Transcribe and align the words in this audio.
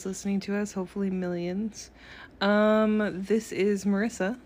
who's 0.00 0.06
listening 0.06 0.40
to 0.40 0.56
us, 0.56 0.72
hopefully 0.72 1.10
millions. 1.10 1.90
Um, 2.40 3.22
this 3.22 3.52
is 3.52 3.84
Marissa, 3.84 4.38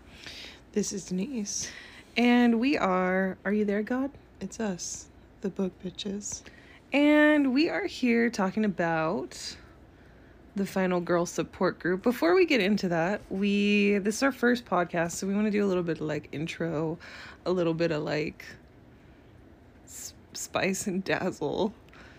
This 0.73 0.91
is 0.91 1.05
Denise. 1.05 1.69
and 2.17 2.59
we 2.59 2.77
are, 2.77 3.37
are 3.45 3.53
you 3.53 3.63
there, 3.63 3.81
God? 3.81 4.11
It's 4.41 4.59
us, 4.59 5.07
the 5.39 5.49
book 5.49 5.71
bitches. 5.81 6.41
And 6.91 7.53
we 7.53 7.69
are 7.69 7.85
here 7.85 8.29
talking 8.29 8.65
about 8.65 9.55
the 10.57 10.65
final 10.65 10.99
girl 10.99 11.25
support 11.25 11.79
group. 11.79 12.03
Before 12.03 12.35
we 12.35 12.45
get 12.45 12.59
into 12.59 12.89
that, 12.89 13.21
we 13.29 13.97
this 13.99 14.15
is 14.17 14.23
our 14.23 14.33
first 14.33 14.65
podcast, 14.65 15.11
so 15.11 15.27
we 15.27 15.33
want 15.33 15.47
to 15.47 15.51
do 15.51 15.63
a 15.63 15.67
little 15.67 15.83
bit 15.83 16.01
of 16.01 16.07
like 16.07 16.27
intro, 16.33 16.97
a 17.45 17.51
little 17.51 17.73
bit 17.73 17.91
of 17.91 18.03
like 18.03 18.43
spice 20.33 20.85
and 20.87 21.01
dazzle. 21.03 21.73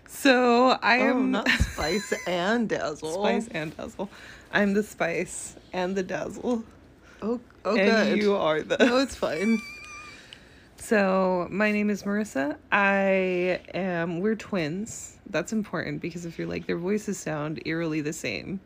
So 0.07 0.69
I 0.81 0.99
Oh, 1.01 1.09
am 1.09 1.31
not 1.31 1.49
spice 1.59 2.13
and 2.27 2.69
dazzle. 2.69 3.13
spice 3.23 3.47
and 3.51 3.75
dazzle. 3.75 4.09
I'm 4.51 4.73
the 4.73 4.83
spice 4.83 5.55
and 5.73 5.95
the 5.95 6.03
dazzle. 6.03 6.63
Oh, 7.21 7.39
oh, 7.65 7.77
and 7.77 8.09
good. 8.09 8.17
you 8.21 8.35
are 8.35 8.61
the 8.61 8.77
No, 8.77 8.97
it's 8.97 9.15
fine. 9.15 9.59
So, 10.79 11.47
my 11.49 11.71
name 11.71 11.89
is 11.89 12.03
Marissa. 12.03 12.55
I 12.71 13.59
am, 13.73 14.19
we're 14.21 14.35
twins. 14.35 15.17
That's 15.29 15.51
important 15.51 16.01
because 16.01 16.23
if 16.25 16.37
you're 16.37 16.47
like, 16.47 16.65
their 16.67 16.77
voices 16.77 17.17
sound 17.17 17.61
eerily 17.65 17.99
the 17.99 18.13
same. 18.13 18.61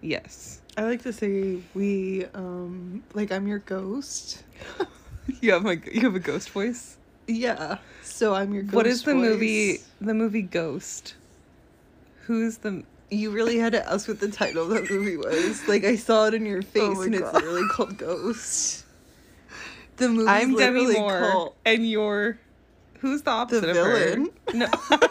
Yes. 0.00 0.62
I 0.76 0.82
like 0.84 1.02
to 1.02 1.12
say 1.12 1.60
we, 1.74 2.24
um, 2.34 3.04
like 3.12 3.30
I'm 3.30 3.46
your 3.46 3.60
ghost. 3.60 4.42
You 5.40 5.52
have 5.52 5.62
my, 5.62 5.80
you 5.92 6.00
have 6.02 6.14
a 6.16 6.20
ghost 6.20 6.50
voice? 6.50 6.96
Yeah. 7.26 7.78
So 8.02 8.34
I'm 8.34 8.52
your 8.54 8.62
ghost. 8.64 8.74
what 8.74 8.86
is 8.86 9.02
the 9.02 9.14
movie, 9.14 9.78
the 10.00 10.14
movie 10.14 10.42
Ghost? 10.42 11.14
Who's 12.26 12.58
the, 12.58 12.82
You 13.10 13.30
really 13.30 13.58
had 13.58 13.72
to 13.72 13.86
ask 13.88 14.08
what 14.08 14.20
the 14.20 14.30
title 14.30 14.64
of 14.64 14.68
that 14.70 14.90
movie 14.90 15.16
was. 15.16 15.66
Like 15.68 15.84
I 15.84 15.96
saw 15.96 16.26
it 16.26 16.34
in 16.34 16.46
your 16.46 16.58
oh 16.58 16.62
face, 16.62 16.82
Oh 16.82 17.02
and 17.02 17.12
God. 17.12 17.22
it's 17.22 17.32
literally 17.34 17.68
called 17.68 17.98
Ghost. 17.98 18.84
The 19.96 20.08
movie. 20.08 20.28
I'm 20.28 20.56
Demi 20.56 20.92
Moore 20.92 21.20
called 21.30 21.54
and 21.64 21.88
you're, 21.88 22.36
who's 22.98 23.22
the 23.22 23.30
opposite 23.30 23.68
of 23.68 23.76
villain. 23.76 24.28
her? 24.48 24.52
No. 24.54 24.66
I 24.90 25.08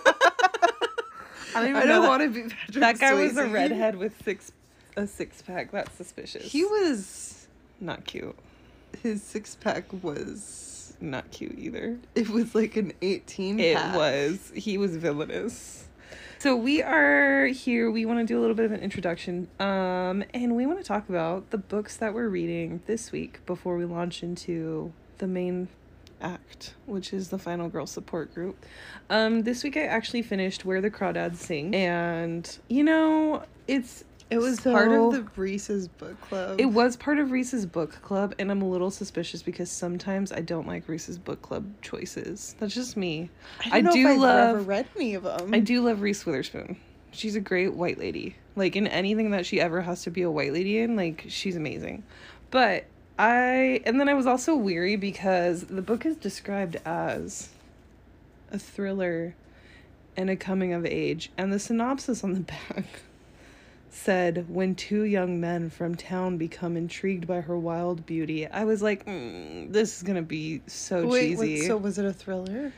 don't 1.56 1.70
even 1.70 1.76
I 1.78 1.86
don't 1.86 2.06
want 2.06 2.22
to 2.24 2.30
be 2.30 2.42
Patrick 2.50 2.74
That 2.82 3.00
guy 3.00 3.14
was 3.14 3.38
a 3.38 3.48
redhead 3.48 3.96
with 3.96 4.14
six, 4.26 4.52
a 4.98 5.08
six 5.08 5.42
pack. 5.42 5.72
That's 5.72 5.96
suspicious. 5.96 6.52
He 6.52 6.66
was. 6.66 7.48
not 7.80 8.06
cute. 8.06 8.36
His 9.02 9.24
six 9.24 9.56
pack 9.56 9.86
was. 10.04 10.73
Not 11.04 11.30
cute 11.32 11.60
either. 11.60 12.00
It 12.16 12.30
was 12.30 12.56
like 12.56 12.78
an 12.78 12.94
18 13.02 13.60
It 13.60 13.76
pack. 13.76 13.96
was. 13.96 14.54
He 14.56 14.78
was 14.78 14.96
villainous. 14.96 15.90
So 16.40 16.56
we 16.56 16.82
are 16.82 17.48
here. 17.48 17.92
We 17.92 18.06
want 18.06 18.20
to 18.20 18.26
do 18.26 18.40
a 18.40 18.42
little 18.42 18.56
bit 18.56 18.66
of 18.66 18.72
an 18.72 18.80
introduction, 18.80 19.50
um, 19.60 20.24
and 20.34 20.56
we 20.56 20.66
want 20.66 20.80
to 20.80 20.84
talk 20.84 21.10
about 21.10 21.50
the 21.52 21.58
books 21.58 21.98
that 21.98 22.14
we're 22.14 22.30
reading 22.30 22.82
this 22.86 23.12
week 23.12 23.46
before 23.46 23.76
we 23.78 23.84
launch 23.86 24.24
into 24.24 24.94
the 25.18 25.28
main 25.28 25.68
act, 26.22 26.74
which 26.86 27.12
is 27.14 27.30
the 27.30 27.38
final 27.38 27.68
girl 27.68 27.86
support 27.86 28.34
group. 28.34 28.66
Um, 29.10 29.44
this 29.44 29.62
week 29.64 29.76
I 29.76 29.84
actually 29.84 30.22
finished 30.22 30.64
Where 30.64 30.80
the 30.80 30.90
Crawdads 30.92 31.36
Sing, 31.38 31.76
and 31.76 32.58
you 32.70 32.84
know 32.84 33.44
it's 33.68 34.04
It 34.34 34.40
was 34.40 34.60
so- 34.60 34.72
part 34.72 34.92
of 34.92 35.12
the 35.14 35.28
Reese's 35.40 35.88
book 35.88 36.20
club. 36.22 36.60
It 36.60 36.66
was 36.66 36.96
part 36.96 37.20
of 37.20 37.32
Reese's 37.32 37.66
book 37.66 38.02
club, 38.02 38.34
and 38.40 38.50
I'm 38.52 38.62
a 38.62 38.68
little 38.70 38.92
suspicious 38.92 39.42
because 39.44 39.70
sometimes 39.70 40.32
I 40.32 40.42
don't 40.42 40.68
like 40.68 40.88
Reese's 40.88 41.18
book 41.18 41.42
club 41.42 41.66
choices. 41.82 42.56
That's 42.60 42.74
just 42.74 42.98
me. 42.98 43.30
I, 43.72 43.78
I 43.78 43.82
know 43.82 43.92
do 43.94 44.08
I've 44.08 44.18
love- 44.20 44.50
ever 44.56 44.62
read 44.64 44.88
any 44.96 45.16
of 45.16 45.24
them. 45.24 45.54
I 45.54 45.60
do 45.60 45.82
love 45.82 46.02
Reese 46.02 46.26
Witherspoon. 46.26 46.78
She's 47.12 47.36
a 47.36 47.40
great 47.42 47.74
white 47.74 48.00
lady. 48.00 48.36
Like 48.56 48.76
in 48.76 48.88
anything 48.88 49.32
that 49.32 49.46
she 49.46 49.60
ever 49.62 49.82
has 49.82 50.04
to 50.04 50.12
be 50.12 50.22
a 50.24 50.32
white 50.32 50.54
lady 50.54 50.80
in, 50.80 50.96
like 50.96 51.26
she's 51.30 51.56
amazing. 51.56 52.04
But 52.52 52.86
I 53.20 53.82
and 53.86 54.00
then 54.00 54.10
I 54.10 54.16
was 54.16 54.26
also 54.26 54.56
weary 54.56 54.96
because 54.96 55.64
the 55.66 55.82
book 55.84 56.06
is 56.06 56.16
described 56.18 56.78
as 56.86 57.50
a 58.52 58.58
thriller 58.58 59.36
and 60.18 60.30
a 60.30 60.36
coming 60.36 60.74
of 60.74 60.86
age, 60.86 61.32
and 61.38 61.52
the 61.54 61.60
synopsis 61.60 62.24
on 62.24 62.34
the 62.34 62.40
back 62.76 62.86
said 63.94 64.46
when 64.50 64.76
two 64.76 65.04
young 65.04 65.40
men 65.40 65.70
from 65.70 65.96
town 65.96 66.38
become 66.38 66.76
intrigued 66.76 67.28
by 67.28 67.42
her 67.42 67.58
wild 67.58 68.06
beauty. 68.06 68.48
I 68.48 68.66
was 68.66 68.82
like, 68.82 69.06
mm, 69.06 69.72
this 69.72 69.98
is 69.98 70.04
gonna 70.04 70.22
be 70.22 70.62
so 70.68 71.06
Wait, 71.08 71.38
what, 71.38 71.46
cheesy. 71.46 71.68
so 71.68 71.78
was 71.78 71.98
it 72.00 72.06
a 72.06 72.14
thriller? 72.14 72.74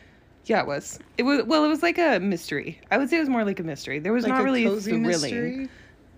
Yeah, 0.45 0.61
it 0.61 0.67
was. 0.67 0.99
It 1.17 1.23
was 1.23 1.43
well. 1.45 1.63
It 1.65 1.69
was 1.69 1.81
like 1.81 1.97
a 1.97 2.19
mystery. 2.19 2.79
I 2.91 2.97
would 2.97 3.09
say 3.09 3.17
it 3.17 3.21
was 3.21 3.29
more 3.29 3.43
like 3.45 3.59
a 3.59 3.63
mystery. 3.63 3.99
There 3.99 4.13
was 4.13 4.23
Like 4.25 4.33
not 4.33 4.41
a 4.41 4.43
really 4.43 4.65
cozy 4.65 4.91
thrilling. 4.91 5.07
mystery? 5.07 5.69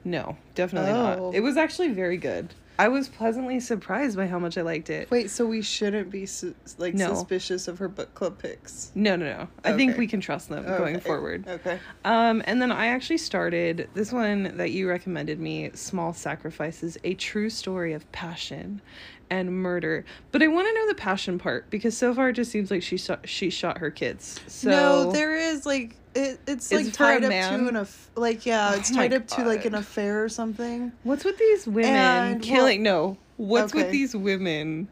No, 0.04 0.36
definitely 0.56 0.92
Oh. 0.92 1.26
not. 1.28 1.36
It 1.36 1.42
was 1.42 1.56
actually 1.58 1.90
very 1.90 2.18
good. 2.18 2.54
I 2.80 2.90
was 2.90 3.08
pleasantly 3.10 3.60
surprised 3.60 4.16
by 4.16 4.28
how 4.28 4.38
much 4.38 4.58
I 4.58 4.62
liked 4.62 4.90
it. 4.90 5.10
Wait, 5.10 5.30
so 5.32 5.46
we 5.48 5.62
shouldn't 5.62 6.12
be 6.12 6.26
su- 6.26 6.54
like 6.78 6.94
No. 6.94 7.14
suspicious 7.14 7.68
of 7.68 7.80
her 7.80 7.88
book 7.88 8.14
club 8.14 8.38
picks? 8.40 8.92
No, 8.94 9.16
no, 9.16 9.26
no. 9.26 9.48
I 9.64 9.74
think 9.74 9.98
we 9.98 10.06
can 10.08 10.22
trust 10.22 10.50
them 10.50 10.64
going 10.66 11.00
forward. 11.00 11.48
Okay. 11.48 11.80
Um, 12.06 12.44
and 12.46 12.62
then 12.62 12.72
I 12.72 12.88
actually 12.88 13.18
started 13.18 13.90
this 13.96 14.12
one 14.12 14.58
that 14.58 14.72
you 14.72 14.88
recommended 14.88 15.40
me, 15.40 15.72
Small 15.74 16.14
Sacrifices, 16.14 16.98
a 17.04 17.16
true 17.16 17.50
story 17.50 17.94
of 17.94 18.10
passion 18.12 18.82
and 19.30 19.52
murder. 19.62 20.06
But 20.32 20.42
I 20.44 20.48
want 20.48 20.68
to 20.68 20.74
know 20.74 20.88
the 20.88 20.96
passion 20.96 21.38
part 21.40 21.70
because 21.70 21.98
so 21.98 22.14
far 22.14 22.30
it 22.30 22.34
just 22.34 22.52
seems 22.52 22.72
like 22.72 22.84
she 22.84 22.98
shot, 22.98 23.28
she 23.28 23.50
shot 23.50 23.80
her 23.80 23.92
kids. 23.92 24.40
So 24.48 24.70
no, 24.70 25.12
there 25.12 25.36
is 25.36 25.66
like 25.66 25.96
it, 26.16 26.40
it's 26.48 26.72
Is 26.72 26.80
like 26.80 26.86
it 26.88 26.96
for 26.98 27.04
a 27.04 27.08
tied 27.08 27.24
up 27.26 27.30
man? 27.30 27.60
to 27.60 27.68
an 27.68 27.76
aff- 27.78 28.10
like 28.16 28.46
yeah, 28.46 28.72
oh 28.74 28.78
it's 28.78 28.92
Oh 28.92 28.96
tied 28.96 29.14
up 29.14 29.28
to 29.28 29.44
like 29.46 29.66
an 29.66 29.76
affair 29.76 30.24
or 30.24 30.30
something. 30.30 30.92
What's 31.04 31.24
with 31.26 31.38
these 31.38 31.68
women 31.68 31.94
And, 31.94 32.42
killing? 32.42 32.82
no, 32.84 33.18
what's 33.38 33.74
with 33.74 33.92
these 33.92 34.16
women 34.16 34.88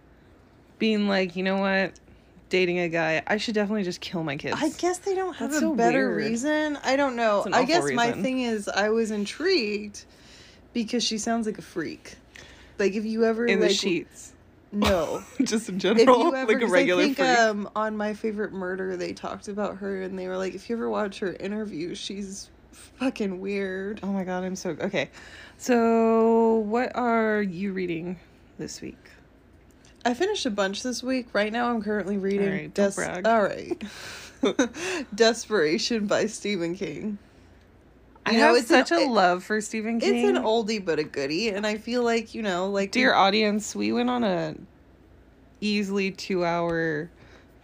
being 0.77 1.07
like, 1.07 1.35
you 1.35 1.43
know 1.43 1.57
what, 1.57 1.93
dating 2.49 2.79
a 2.79 2.89
guy? 2.89 3.23
I 3.25 3.37
should 3.37 3.55
definitely 3.55 3.83
just 3.83 4.01
kill 4.01 4.23
my 4.23 4.35
kids. 4.35 4.57
I 4.61 4.69
guess 4.69 4.99
they 4.99 5.15
don't 5.15 5.33
have 5.35 5.49
That's 5.51 5.61
a 5.63 5.65
so 5.65 5.73
better 5.75 6.09
weird. 6.09 6.29
reason. 6.29 6.77
I 6.83 6.95
don't 6.95 7.15
know. 7.15 7.45
I 7.51 7.63
guess 7.63 7.89
my 7.91 8.11
thing 8.11 8.41
is 8.41 8.67
I 8.67 8.89
was 8.89 9.09
intrigued 9.11 10.03
because 10.73 11.03
she 11.03 11.17
sounds 11.17 11.47
like 11.47 11.57
a 11.57 11.61
freak. 11.63 12.17
Like 12.77 12.93
if 12.93 13.05
you 13.05 13.25
ever 13.25 13.45
in 13.45 13.59
like 13.59 13.69
the 13.69 13.75
sheets, 13.75 14.33
no. 14.71 15.23
just 15.43 15.69
in 15.69 15.79
general, 15.79 16.35
ever, 16.35 16.53
like 16.53 16.61
a 16.61 16.67
regular 16.67 17.01
I 17.01 17.05
think 17.05 17.17
freak. 17.17 17.29
um 17.29 17.69
on 17.75 17.95
my 17.95 18.13
favorite 18.13 18.51
murder 18.51 18.97
they 18.97 19.13
talked 19.13 19.47
about 19.47 19.77
her 19.77 20.01
and 20.01 20.17
they 20.17 20.27
were 20.27 20.37
like 20.37 20.53
if 20.53 20.69
you 20.69 20.75
ever 20.75 20.89
watch 20.89 21.19
her 21.19 21.33
interview 21.33 21.95
she's 21.95 22.49
fucking 22.71 23.39
weird. 23.39 23.99
oh 24.03 24.07
my 24.07 24.23
god, 24.23 24.43
I'm 24.43 24.55
so 24.55 24.71
okay. 24.71 25.09
So, 25.57 26.55
what 26.57 26.95
are 26.95 27.41
you 27.41 27.71
reading 27.73 28.19
this 28.57 28.81
week? 28.81 28.97
I 30.03 30.13
finished 30.13 30.45
a 30.45 30.51
bunch 30.51 30.83
this 30.83 31.01
week. 31.01 31.29
Right 31.33 31.51
now 31.51 31.69
I'm 31.69 31.81
currently 31.81 32.17
reading 32.17 32.47
Alright, 32.47 32.73
don't 32.73 32.95
brag. 32.95 33.25
All 33.25 33.41
right. 33.41 33.81
Desperation 35.15 36.05
by 36.05 36.27
Stephen 36.27 36.75
King. 36.75 37.17
I 38.25 38.31
You 38.31 38.37
know, 38.39 38.43
have 38.47 38.55
it's 38.55 38.71
an- 38.71 38.85
such 38.85 38.91
a 38.99 39.07
love 39.07 39.43
for 39.43 39.61
Stephen 39.61 39.99
King. 39.99 40.15
It's 40.29 40.37
an 40.37 40.43
oldie 40.43 40.83
but 40.83 40.97
a 40.99 41.03
goodie 41.03 41.49
and 41.49 41.65
I 41.65 41.77
feel 41.77 42.03
like, 42.03 42.33
you 42.33 42.41
know, 42.41 42.69
like 42.69 42.91
Dear 42.91 43.13
audience, 43.13 43.75
we 43.75 43.91
went 43.91 44.09
on 44.09 44.23
a 44.23 44.55
easily 45.61 46.11
two 46.11 46.43
hour 46.45 47.09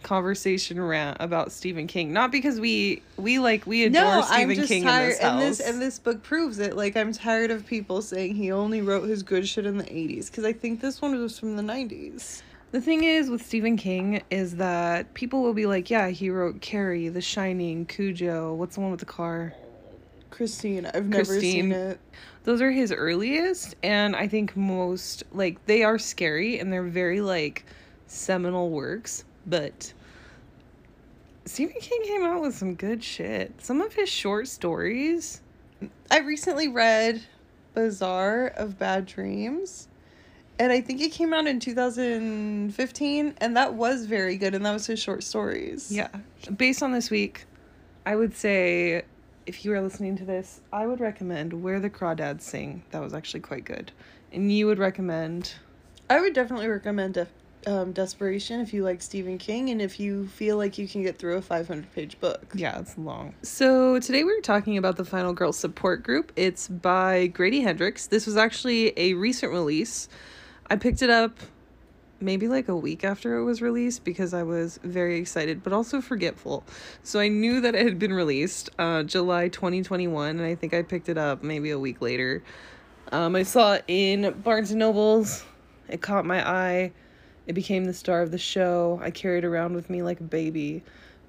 conversation 0.02 0.80
rant 0.82 1.16
about 1.20 1.52
Stephen 1.52 1.86
King. 1.86 2.12
Not 2.12 2.32
because 2.32 2.58
we 2.58 3.02
we 3.16 3.38
like 3.38 3.66
we 3.66 3.84
adore 3.84 4.02
no, 4.02 4.22
Stephen 4.22 4.66
King 4.66 4.82
tired, 4.82 5.02
in 5.04 5.08
this 5.10 5.20
house. 5.20 5.32
and 5.32 5.40
this 5.40 5.60
and 5.60 5.82
this 5.82 5.98
book 5.98 6.22
proves 6.22 6.58
it. 6.58 6.76
Like 6.76 6.96
I'm 6.96 7.12
tired 7.12 7.50
of 7.50 7.66
people 7.66 8.02
saying 8.02 8.34
he 8.34 8.50
only 8.52 8.80
wrote 8.82 9.08
his 9.08 9.22
good 9.22 9.46
shit 9.46 9.66
in 9.66 9.78
the 9.78 9.84
80s 9.84 10.26
because 10.30 10.44
I 10.44 10.52
think 10.52 10.80
this 10.80 11.00
one 11.00 11.18
was 11.20 11.38
from 11.38 11.56
the 11.56 11.62
90s. 11.62 12.42
The 12.72 12.80
thing 12.80 13.04
is 13.04 13.28
with 13.30 13.44
Stephen 13.44 13.76
King 13.76 14.22
is 14.30 14.56
that 14.56 15.12
people 15.14 15.42
will 15.42 15.52
be 15.52 15.66
like, 15.66 15.90
yeah, 15.90 16.08
he 16.08 16.30
wrote 16.30 16.62
Carrie, 16.62 17.08
The 17.10 17.20
Shining, 17.20 17.84
Cujo. 17.84 18.54
What's 18.54 18.76
the 18.76 18.80
one 18.80 18.90
with 18.90 19.00
the 19.00 19.06
car? 19.06 19.52
Christine, 20.32 20.86
I've 20.86 21.08
never 21.08 21.24
Christine. 21.24 21.70
seen 21.70 21.72
it. 21.72 22.00
Those 22.44 22.60
are 22.60 22.72
his 22.72 22.90
earliest, 22.90 23.76
and 23.84 24.16
I 24.16 24.26
think 24.26 24.56
most 24.56 25.22
like 25.32 25.64
they 25.66 25.84
are 25.84 25.98
scary 25.98 26.58
and 26.58 26.72
they're 26.72 26.82
very 26.82 27.20
like 27.20 27.64
seminal 28.08 28.70
works. 28.70 29.24
But 29.46 29.92
Stephen 31.44 31.76
King 31.80 32.02
came 32.04 32.24
out 32.24 32.40
with 32.40 32.56
some 32.56 32.74
good 32.74 33.04
shit. 33.04 33.52
Some 33.60 33.80
of 33.80 33.92
his 33.92 34.08
short 34.08 34.48
stories. 34.48 35.40
I 36.10 36.20
recently 36.20 36.68
read 36.68 37.22
Bazaar 37.74 38.48
of 38.48 38.78
Bad 38.78 39.06
Dreams. 39.06 39.88
And 40.58 40.70
I 40.70 40.80
think 40.80 41.00
it 41.00 41.12
came 41.12 41.32
out 41.32 41.46
in 41.46 41.58
2015 41.58 43.34
and 43.38 43.56
that 43.56 43.74
was 43.74 44.06
very 44.06 44.36
good 44.36 44.54
and 44.54 44.64
that 44.64 44.72
was 44.72 44.86
his 44.86 45.00
short 45.00 45.24
stories. 45.24 45.90
Yeah. 45.90 46.08
Based 46.56 46.82
on 46.82 46.92
this 46.92 47.10
week, 47.10 47.46
I 48.06 48.14
would 48.14 48.36
say 48.36 49.02
if 49.46 49.64
you 49.64 49.72
are 49.72 49.80
listening 49.80 50.16
to 50.16 50.24
this, 50.24 50.60
I 50.72 50.86
would 50.86 51.00
recommend 51.00 51.62
Where 51.62 51.80
the 51.80 51.90
Crawdads 51.90 52.42
Sing. 52.42 52.82
That 52.90 53.02
was 53.02 53.14
actually 53.14 53.40
quite 53.40 53.64
good. 53.64 53.92
And 54.32 54.52
you 54.52 54.66
would 54.66 54.78
recommend 54.78 55.54
I 56.08 56.20
would 56.20 56.34
definitely 56.34 56.68
recommend 56.68 57.14
Def- 57.14 57.32
um, 57.66 57.92
desperation, 57.92 58.60
if 58.60 58.74
you 58.74 58.82
like 58.82 59.00
Stephen 59.00 59.38
King, 59.38 59.70
and 59.70 59.80
if 59.80 60.00
you 60.00 60.26
feel 60.28 60.56
like 60.56 60.78
you 60.78 60.88
can 60.88 61.02
get 61.02 61.16
through 61.16 61.36
a 61.36 61.42
500 61.42 61.90
page 61.94 62.20
book. 62.20 62.44
Yeah, 62.54 62.78
it's 62.80 62.98
long. 62.98 63.34
So 63.42 63.98
today 63.98 64.24
we 64.24 64.32
are 64.32 64.40
talking 64.40 64.76
about 64.76 64.96
the 64.96 65.04
Final 65.04 65.32
Girl 65.32 65.52
Support 65.52 66.02
Group. 66.02 66.32
It's 66.36 66.68
by 66.68 67.28
Grady 67.28 67.60
Hendrix. 67.60 68.06
This 68.06 68.26
was 68.26 68.36
actually 68.36 68.92
a 68.98 69.14
recent 69.14 69.52
release. 69.52 70.08
I 70.68 70.76
picked 70.76 71.02
it 71.02 71.10
up 71.10 71.38
maybe 72.22 72.48
like 72.48 72.68
a 72.68 72.76
week 72.76 73.04
after 73.04 73.36
it 73.36 73.44
was 73.44 73.60
released 73.60 74.04
because 74.04 74.32
I 74.32 74.42
was 74.42 74.78
very 74.82 75.18
excited 75.18 75.62
but 75.62 75.72
also 75.72 76.00
forgetful. 76.00 76.64
So 77.02 77.20
I 77.20 77.28
knew 77.28 77.60
that 77.60 77.74
it 77.74 77.84
had 77.84 77.98
been 77.98 78.12
released 78.12 78.70
uh, 78.78 79.02
July 79.02 79.48
2021 79.48 80.38
and 80.38 80.42
I 80.42 80.54
think 80.54 80.74
I 80.74 80.82
picked 80.82 81.08
it 81.08 81.18
up 81.18 81.42
maybe 81.42 81.70
a 81.70 81.78
week 81.78 82.00
later. 82.00 82.42
Um, 83.10 83.36
I 83.36 83.42
saw 83.42 83.74
it 83.74 83.84
in 83.88 84.30
Barnes 84.42 84.70
and 84.70 84.78
Nobles. 84.78 85.44
It 85.88 86.00
caught 86.00 86.24
my 86.24 86.48
eye. 86.48 86.92
It 87.46 87.54
became 87.54 87.84
the 87.84 87.92
star 87.92 88.22
of 88.22 88.30
the 88.30 88.38
show. 88.38 89.00
I 89.02 89.10
carried 89.10 89.44
around 89.44 89.74
with 89.74 89.90
me 89.90 90.02
like 90.02 90.20
a 90.20 90.24
baby 90.24 90.82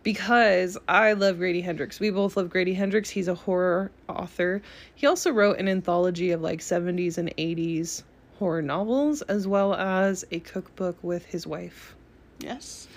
because 0.04 0.78
I 0.88 1.14
love 1.14 1.40
Grady 1.40 1.62
Hendrix. 1.62 2.00
We 2.00 2.10
both 2.10 2.38
love 2.38 2.50
Grady 2.50 2.74
Hendrix. 2.74 3.10
He's 3.10 3.28
a 3.28 3.36
horror 3.36 3.92
author. 4.08 4.62
He 4.94 5.08
also 5.08 5.32
wrote 5.32 5.60
an 5.60 5.68
anthology 5.68 6.32
of 6.32 6.42
like 6.42 6.60
70s 6.60 7.18
and 7.18 7.36
80s 7.38 8.04
horror 8.40 8.62
novels 8.62 9.22
as 9.24 9.48
well 9.48 9.74
as 9.74 10.26
a 10.32 10.40
cookbook 10.40 10.98
with 11.02 11.26
his 11.26 11.48
wife. 11.48 11.96
Yes. 12.40 12.88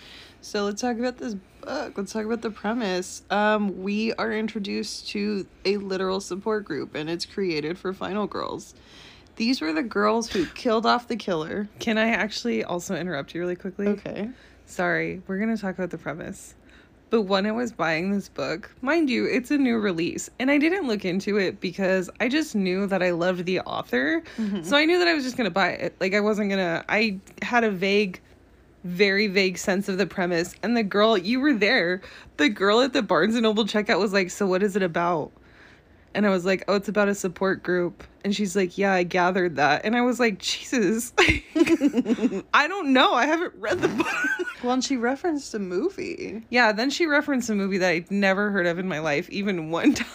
So 0.40 0.64
let's 0.64 0.80
talk 0.80 0.98
about 0.98 1.18
this 1.18 1.34
book. 1.34 1.98
Let's 1.98 2.12
talk 2.12 2.24
about 2.24 2.42
the 2.42 2.50
premise. 2.50 3.22
Um, 3.30 3.82
we 3.82 4.12
are 4.14 4.32
introduced 4.32 5.08
to 5.08 5.46
a 5.64 5.76
literal 5.78 6.20
support 6.20 6.64
group, 6.64 6.94
and 6.94 7.10
it's 7.10 7.26
created 7.26 7.78
for 7.78 7.92
Final 7.92 8.26
Girls. 8.26 8.74
These 9.36 9.60
were 9.60 9.72
the 9.72 9.82
girls 9.82 10.30
who 10.30 10.46
killed 10.54 10.86
off 10.86 11.08
the 11.08 11.16
killer. 11.16 11.68
Can 11.78 11.98
I 11.98 12.10
actually 12.10 12.64
also 12.64 12.94
interrupt 12.94 13.34
you 13.34 13.40
really 13.40 13.56
quickly? 13.56 13.88
Okay. 13.88 14.30
Sorry, 14.66 15.22
we're 15.26 15.38
going 15.38 15.54
to 15.54 15.60
talk 15.60 15.74
about 15.76 15.90
the 15.90 15.98
premise. 15.98 16.54
But 17.08 17.22
when 17.22 17.46
I 17.46 17.52
was 17.52 17.70
buying 17.70 18.10
this 18.10 18.28
book, 18.28 18.74
mind 18.82 19.08
you, 19.08 19.26
it's 19.26 19.52
a 19.52 19.58
new 19.58 19.78
release, 19.78 20.28
and 20.40 20.50
I 20.50 20.58
didn't 20.58 20.88
look 20.88 21.04
into 21.04 21.36
it 21.36 21.60
because 21.60 22.10
I 22.18 22.28
just 22.28 22.56
knew 22.56 22.86
that 22.88 23.00
I 23.02 23.10
loved 23.10 23.44
the 23.44 23.60
author. 23.60 24.22
Mm-hmm. 24.36 24.62
So 24.62 24.76
I 24.76 24.84
knew 24.86 24.98
that 24.98 25.06
I 25.06 25.14
was 25.14 25.22
just 25.22 25.36
going 25.36 25.46
to 25.46 25.54
buy 25.54 25.70
it. 25.70 25.94
Like, 26.00 26.14
I 26.14 26.20
wasn't 26.20 26.50
going 26.50 26.58
to, 26.58 26.84
I 26.88 27.20
had 27.42 27.62
a 27.62 27.70
vague, 27.70 28.20
very 28.82 29.28
vague 29.28 29.56
sense 29.56 29.88
of 29.88 29.98
the 29.98 30.06
premise. 30.06 30.56
And 30.64 30.76
the 30.76 30.82
girl, 30.82 31.16
you 31.16 31.38
were 31.38 31.54
there. 31.54 32.02
The 32.38 32.48
girl 32.48 32.80
at 32.80 32.92
the 32.92 33.02
Barnes 33.02 33.34
and 33.36 33.44
Noble 33.44 33.64
checkout 33.64 34.00
was 34.00 34.12
like, 34.12 34.30
So 34.30 34.46
what 34.46 34.62
is 34.64 34.74
it 34.74 34.82
about? 34.82 35.30
And 36.16 36.26
I 36.26 36.30
was 36.30 36.44
like, 36.44 36.64
Oh, 36.66 36.74
it's 36.74 36.88
about 36.88 37.08
a 37.08 37.14
support 37.14 37.62
group. 37.62 38.02
And 38.24 38.34
she's 38.34 38.56
like, 38.56 38.76
Yeah, 38.78 38.92
I 38.92 39.02
gathered 39.04 39.56
that. 39.56 39.84
And 39.84 39.94
I 39.94 40.00
was 40.00 40.18
like, 40.18 40.38
Jesus. 40.38 41.12
I 41.18 42.66
don't 42.66 42.92
know. 42.92 43.12
I 43.14 43.26
haven't 43.26 43.54
read 43.58 43.80
the 43.80 43.88
book. 43.88 44.06
Well, 44.62 44.72
and 44.72 44.82
she 44.82 44.96
referenced 44.96 45.54
a 45.54 45.58
movie. 45.58 46.42
Yeah, 46.48 46.72
then 46.72 46.88
she 46.88 47.04
referenced 47.04 47.50
a 47.50 47.54
movie 47.54 47.76
that 47.78 47.90
I'd 47.90 48.10
never 48.10 48.50
heard 48.50 48.66
of 48.66 48.78
in 48.78 48.88
my 48.88 49.00
life, 49.00 49.28
even 49.28 49.70
one 49.70 49.92
time. 49.94 50.08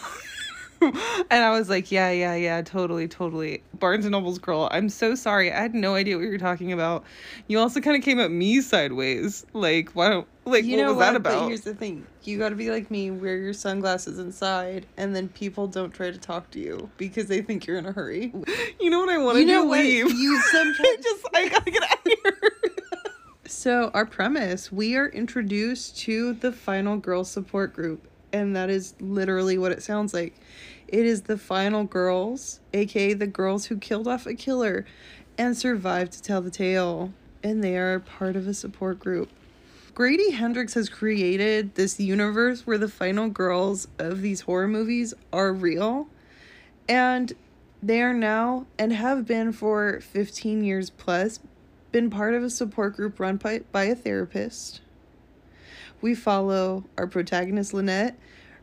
and 1.29 1.43
I 1.43 1.51
was 1.51 1.69
like, 1.69 1.91
yeah, 1.91 2.09
yeah, 2.11 2.35
yeah, 2.35 2.61
totally, 2.61 3.07
totally. 3.07 3.63
Barnes 3.79 4.05
and 4.05 4.11
Noble's 4.13 4.39
girl. 4.39 4.67
I'm 4.71 4.89
so 4.89 5.15
sorry. 5.15 5.51
I 5.51 5.61
had 5.61 5.75
no 5.75 5.95
idea 5.95 6.17
what 6.17 6.23
you 6.23 6.31
were 6.31 6.37
talking 6.37 6.71
about. 6.71 7.03
You 7.47 7.59
also 7.59 7.79
kind 7.81 7.95
of 7.95 8.03
came 8.03 8.19
at 8.19 8.31
me 8.31 8.61
sideways. 8.61 9.45
Like, 9.53 9.91
why 9.91 10.09
don't 10.09 10.27
like 10.45 10.65
You 10.65 10.77
what 10.77 10.83
know 10.83 10.87
was 10.89 10.97
what? 10.97 11.13
that 11.13 11.23
But 11.23 11.33
about? 11.33 11.47
here's 11.49 11.61
the 11.61 11.75
thing: 11.75 12.05
you 12.23 12.37
got 12.39 12.49
to 12.49 12.55
be 12.55 12.71
like 12.71 12.89
me, 12.89 13.11
wear 13.11 13.37
your 13.37 13.53
sunglasses 13.53 14.17
inside, 14.19 14.85
and 14.97 15.15
then 15.15 15.29
people 15.29 15.67
don't 15.67 15.91
try 15.91 16.09
to 16.11 16.17
talk 16.17 16.49
to 16.51 16.59
you 16.59 16.89
because 16.97 17.27
they 17.27 17.41
think 17.41 17.67
you're 17.67 17.77
in 17.77 17.85
a 17.85 17.91
hurry. 17.91 18.33
You 18.79 18.89
know 18.89 18.99
what 18.99 19.09
I 19.09 19.17
want 19.19 19.37
You 19.37 19.45
to 19.45 19.51
know 19.51 19.61
do? 19.63 19.67
what? 19.69 19.79
Leave. 19.79 20.11
You 20.11 20.37
I 20.45 20.51
sometimes. 20.51 21.03
just 21.03 21.27
I 21.33 21.49
gotta 21.49 21.71
get 21.71 21.83
out 21.83 21.91
of 22.05 22.13
here. 22.23 22.51
So, 23.47 23.91
our 23.93 24.05
premise 24.05 24.71
we 24.71 24.95
are 24.95 25.07
introduced 25.09 25.97
to 25.99 26.33
the 26.33 26.53
final 26.53 26.95
girl 26.97 27.25
support 27.25 27.73
group, 27.73 28.07
and 28.33 28.55
that 28.55 28.69
is 28.69 28.95
literally 28.99 29.57
what 29.57 29.71
it 29.71 29.83
sounds 29.83 30.13
like. 30.13 30.33
It 30.87 31.05
is 31.05 31.23
the 31.23 31.37
final 31.37 31.83
girls, 31.83 32.59
aka 32.73 33.13
the 33.13 33.27
girls 33.27 33.65
who 33.65 33.77
killed 33.77 34.07
off 34.07 34.25
a 34.25 34.33
killer 34.33 34.85
and 35.37 35.57
survived 35.57 36.13
to 36.13 36.21
tell 36.21 36.41
the 36.41 36.51
tale, 36.51 37.13
and 37.43 37.63
they 37.63 37.77
are 37.77 37.99
part 37.99 38.35
of 38.35 38.47
a 38.47 38.53
support 38.53 38.99
group. 38.99 39.29
Grady 39.93 40.31
Hendrix 40.31 40.73
has 40.75 40.89
created 40.89 41.75
this 41.75 41.99
universe 41.99 42.65
where 42.65 42.77
the 42.77 42.87
final 42.87 43.29
girls 43.29 43.87
of 43.99 44.21
these 44.21 44.41
horror 44.41 44.67
movies 44.67 45.13
are 45.33 45.51
real, 45.51 46.07
and 46.87 47.33
they 47.83 48.01
are 48.01 48.13
now 48.13 48.67
and 48.77 48.93
have 48.93 49.25
been 49.25 49.51
for 49.51 49.99
15 50.01 50.63
years 50.63 50.89
plus 50.89 51.39
been 51.91 52.09
part 52.09 52.33
of 52.33 52.43
a 52.43 52.49
support 52.49 52.95
group 52.95 53.19
run 53.19 53.37
by, 53.37 53.59
by 53.71 53.83
a 53.83 53.95
therapist. 53.95 54.81
We 56.01 56.15
follow 56.15 56.83
our 56.97 57.07
protagonist, 57.07 57.73
Lynnette. 57.73 58.15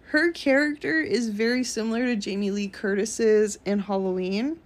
Her 0.07 0.33
character 0.33 1.01
is 1.01 1.29
very 1.29 1.63
similar 1.63 2.07
to 2.07 2.17
Jamie 2.17 2.51
Lee 2.51 2.69
Curtis's 2.69 3.59
in 3.65 3.81
Halloween. 3.81 4.59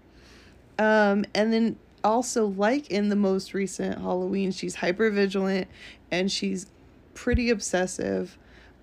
Um, 0.78 1.24
and 1.34 1.52
then 1.52 1.76
also, 2.04 2.46
like 2.46 2.90
in 2.90 3.08
the 3.08 3.16
most 3.16 3.52
recent 3.52 4.00
Halloween, 4.00 4.52
she's 4.52 4.76
hyper 4.76 5.10
vigilant 5.10 5.68
and 6.10 6.30
she's 6.30 6.66
pretty 7.14 7.50
obsessive 7.50 8.38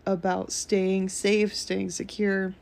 about 0.05 0.51
staying 0.51 1.09
safe, 1.09 1.55
staying 1.55 1.89
secure. 1.89 2.53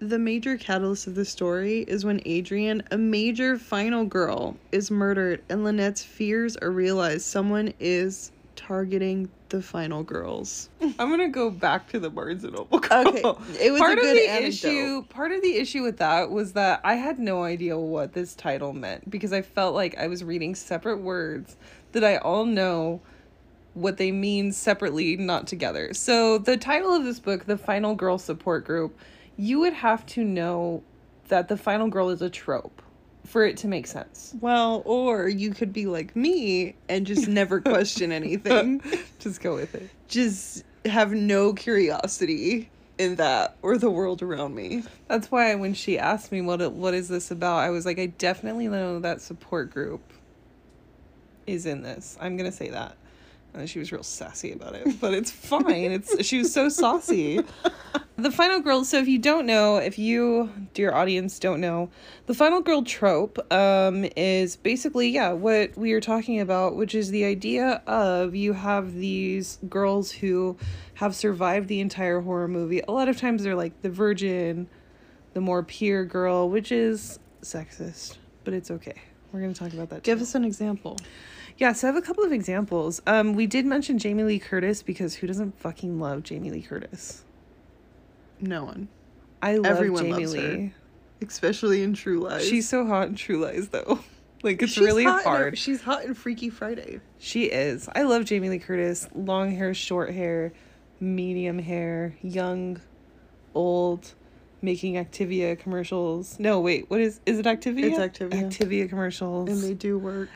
The 0.00 0.18
major 0.18 0.56
catalyst 0.56 1.06
of 1.06 1.14
the 1.14 1.24
story 1.24 1.84
is 1.86 2.04
when 2.04 2.20
Adrienne, 2.26 2.82
a 2.90 2.98
major 2.98 3.58
final 3.58 4.04
girl, 4.04 4.56
is 4.72 4.90
murdered 4.90 5.42
and 5.48 5.60
Lynnette's 5.60 6.02
fears 6.02 6.56
are 6.56 6.70
realized 6.70 7.22
someone 7.22 7.72
is 7.78 8.32
targeting 8.56 9.28
the 9.54 9.62
final 9.62 10.02
girls. 10.02 10.68
I'm 10.80 11.10
gonna 11.10 11.28
go 11.28 11.48
back 11.48 11.88
to 11.90 12.00
the 12.00 12.10
Barnes 12.10 12.42
and 12.42 12.54
Noble. 12.54 12.78
Okay, 12.78 13.22
it 13.60 13.70
was 13.70 13.80
part 13.80 13.98
a 13.98 14.00
of 14.00 14.06
the 14.08 14.28
anecdote. 14.28 14.48
issue. 14.48 15.02
Part 15.04 15.30
of 15.30 15.42
the 15.42 15.56
issue 15.56 15.82
with 15.84 15.98
that 15.98 16.32
was 16.32 16.54
that 16.54 16.80
I 16.82 16.96
had 16.96 17.20
no 17.20 17.44
idea 17.44 17.78
what 17.78 18.14
this 18.14 18.34
title 18.34 18.72
meant 18.72 19.08
because 19.08 19.32
I 19.32 19.42
felt 19.42 19.76
like 19.76 19.96
I 19.96 20.08
was 20.08 20.24
reading 20.24 20.56
separate 20.56 20.98
words 20.98 21.56
that 21.92 22.02
I 22.02 22.16
all 22.16 22.44
know 22.44 23.00
what 23.74 23.96
they 23.96 24.10
mean 24.10 24.50
separately, 24.50 25.16
not 25.16 25.46
together. 25.46 25.94
So 25.94 26.38
the 26.38 26.56
title 26.56 26.92
of 26.92 27.04
this 27.04 27.20
book, 27.20 27.44
The 27.46 27.56
Final 27.56 27.94
Girl 27.94 28.18
Support 28.18 28.64
Group, 28.64 28.98
you 29.36 29.60
would 29.60 29.74
have 29.74 30.04
to 30.06 30.24
know 30.24 30.82
that 31.28 31.46
the 31.46 31.56
final 31.56 31.88
girl 31.88 32.10
is 32.10 32.22
a 32.22 32.30
trope 32.30 32.82
for 33.26 33.44
it 33.46 33.56
to 33.58 33.68
make 33.68 33.86
sense. 33.86 34.34
Well, 34.40 34.82
or 34.84 35.28
you 35.28 35.50
could 35.52 35.72
be 35.72 35.86
like 35.86 36.14
me 36.14 36.76
and 36.88 37.06
just 37.06 37.26
never 37.28 37.60
question 37.62 38.12
anything. 38.12 38.80
Just 39.18 39.40
go 39.40 39.54
with 39.54 39.74
it. 39.74 39.88
just 40.08 40.64
have 40.84 41.12
no 41.12 41.54
curiosity 41.54 42.68
in 42.98 43.14
that 43.16 43.56
or 43.62 43.78
the 43.78 43.88
world 43.90 44.22
around 44.22 44.54
me. 44.54 44.82
That's 45.08 45.30
why 45.30 45.54
when 45.54 45.72
she 45.72 45.98
asked 45.98 46.30
me 46.30 46.42
what 46.42 46.60
it, 46.60 46.72
what 46.72 46.92
is 46.92 47.08
this 47.08 47.30
about, 47.30 47.56
I 47.58 47.70
was 47.70 47.86
like, 47.86 47.98
I 47.98 48.06
definitely 48.06 48.68
know 48.68 49.00
that 49.00 49.22
support 49.22 49.70
group 49.72 50.02
is 51.46 51.64
in 51.66 51.82
this. 51.82 52.18
I'm 52.20 52.36
gonna 52.36 52.52
say 52.52 52.68
that. 52.68 52.96
And 53.54 53.70
she 53.70 53.78
was 53.78 53.92
real 53.92 54.02
sassy 54.02 54.52
about 54.52 54.74
it, 54.74 55.00
but 55.00 55.14
it's 55.14 55.30
fine. 55.30 55.92
It's 55.92 56.24
she 56.26 56.38
was 56.38 56.52
so 56.52 56.68
saucy. 56.68 57.40
The 58.16 58.30
final 58.30 58.60
girl. 58.60 58.84
So 58.84 58.98
if 58.98 59.08
you 59.08 59.18
don't 59.18 59.46
know, 59.46 59.76
if 59.76 59.98
you, 59.98 60.50
dear 60.72 60.92
audience, 60.92 61.38
don't 61.38 61.60
know, 61.60 61.90
the 62.26 62.34
final 62.34 62.60
girl 62.60 62.82
trope 62.82 63.38
um, 63.52 64.06
is 64.16 64.56
basically 64.56 65.08
yeah 65.08 65.32
what 65.32 65.76
we 65.76 65.92
are 65.92 66.00
talking 66.00 66.40
about, 66.40 66.76
which 66.76 66.94
is 66.94 67.10
the 67.10 67.24
idea 67.24 67.82
of 67.86 68.34
you 68.34 68.52
have 68.52 68.94
these 68.94 69.58
girls 69.68 70.10
who 70.10 70.56
have 70.94 71.14
survived 71.14 71.68
the 71.68 71.80
entire 71.80 72.20
horror 72.20 72.48
movie. 72.48 72.80
A 72.86 72.92
lot 72.92 73.08
of 73.08 73.16
times 73.16 73.42
they're 73.42 73.56
like 73.56 73.82
the 73.82 73.90
virgin, 73.90 74.68
the 75.32 75.40
more 75.40 75.62
pure 75.62 76.04
girl, 76.04 76.48
which 76.48 76.72
is 76.72 77.18
sexist, 77.42 78.16
but 78.44 78.54
it's 78.54 78.70
okay. 78.70 79.00
We're 79.32 79.40
gonna 79.40 79.54
talk 79.54 79.72
about 79.72 79.90
that. 79.90 80.02
Give 80.02 80.18
too. 80.18 80.22
us 80.22 80.34
an 80.34 80.44
example. 80.44 80.96
Yeah, 81.56 81.72
so 81.72 81.86
I 81.88 81.92
have 81.92 82.02
a 82.02 82.04
couple 82.04 82.24
of 82.24 82.32
examples. 82.32 83.00
Um, 83.06 83.34
we 83.34 83.46
did 83.46 83.64
mention 83.64 83.98
Jamie 83.98 84.24
Lee 84.24 84.38
Curtis 84.40 84.82
because 84.82 85.14
who 85.16 85.26
doesn't 85.26 85.58
fucking 85.60 86.00
love 86.00 86.22
Jamie 86.24 86.50
Lee 86.50 86.62
Curtis? 86.62 87.24
No 88.40 88.64
one, 88.64 88.88
I 89.40 89.56
love 89.56 89.66
Everyone 89.66 90.02
Jamie 90.04 90.26
loves 90.26 90.34
her. 90.34 90.40
Lee. 90.40 90.74
especially 91.22 91.82
in 91.82 91.94
True 91.94 92.20
Lies. 92.20 92.46
She's 92.46 92.68
so 92.68 92.84
hot 92.86 93.08
in 93.08 93.14
True 93.14 93.38
Lies 93.38 93.68
though. 93.68 94.00
Like 94.42 94.60
it's 94.62 94.72
She's 94.72 94.84
really 94.84 95.04
hot 95.04 95.20
in- 95.20 95.24
hard. 95.24 95.56
she's 95.58 95.80
hot 95.80 96.04
in 96.04 96.12
Freaky 96.12 96.50
Friday. 96.50 97.00
She 97.18 97.44
is. 97.44 97.88
I 97.94 98.02
love 98.02 98.26
Jamie 98.26 98.50
Lee 98.50 98.58
Curtis. 98.58 99.08
Long 99.14 99.50
hair, 99.50 99.72
short 99.72 100.12
hair, 100.12 100.52
medium 101.00 101.58
hair, 101.58 102.14
young, 102.20 102.78
old, 103.54 104.12
making 104.60 104.96
Activia 104.96 105.58
commercials. 105.58 106.38
No, 106.38 106.60
wait, 106.60 106.90
what 106.90 107.00
is 107.00 107.20
is 107.24 107.38
it 107.38 107.46
Activia? 107.46 107.84
It's 107.84 107.98
Activia. 107.98 108.32
Activia 108.50 108.86
commercials. 108.86 109.48
And 109.48 109.62
they 109.62 109.72
do 109.72 109.98
work. 109.98 110.28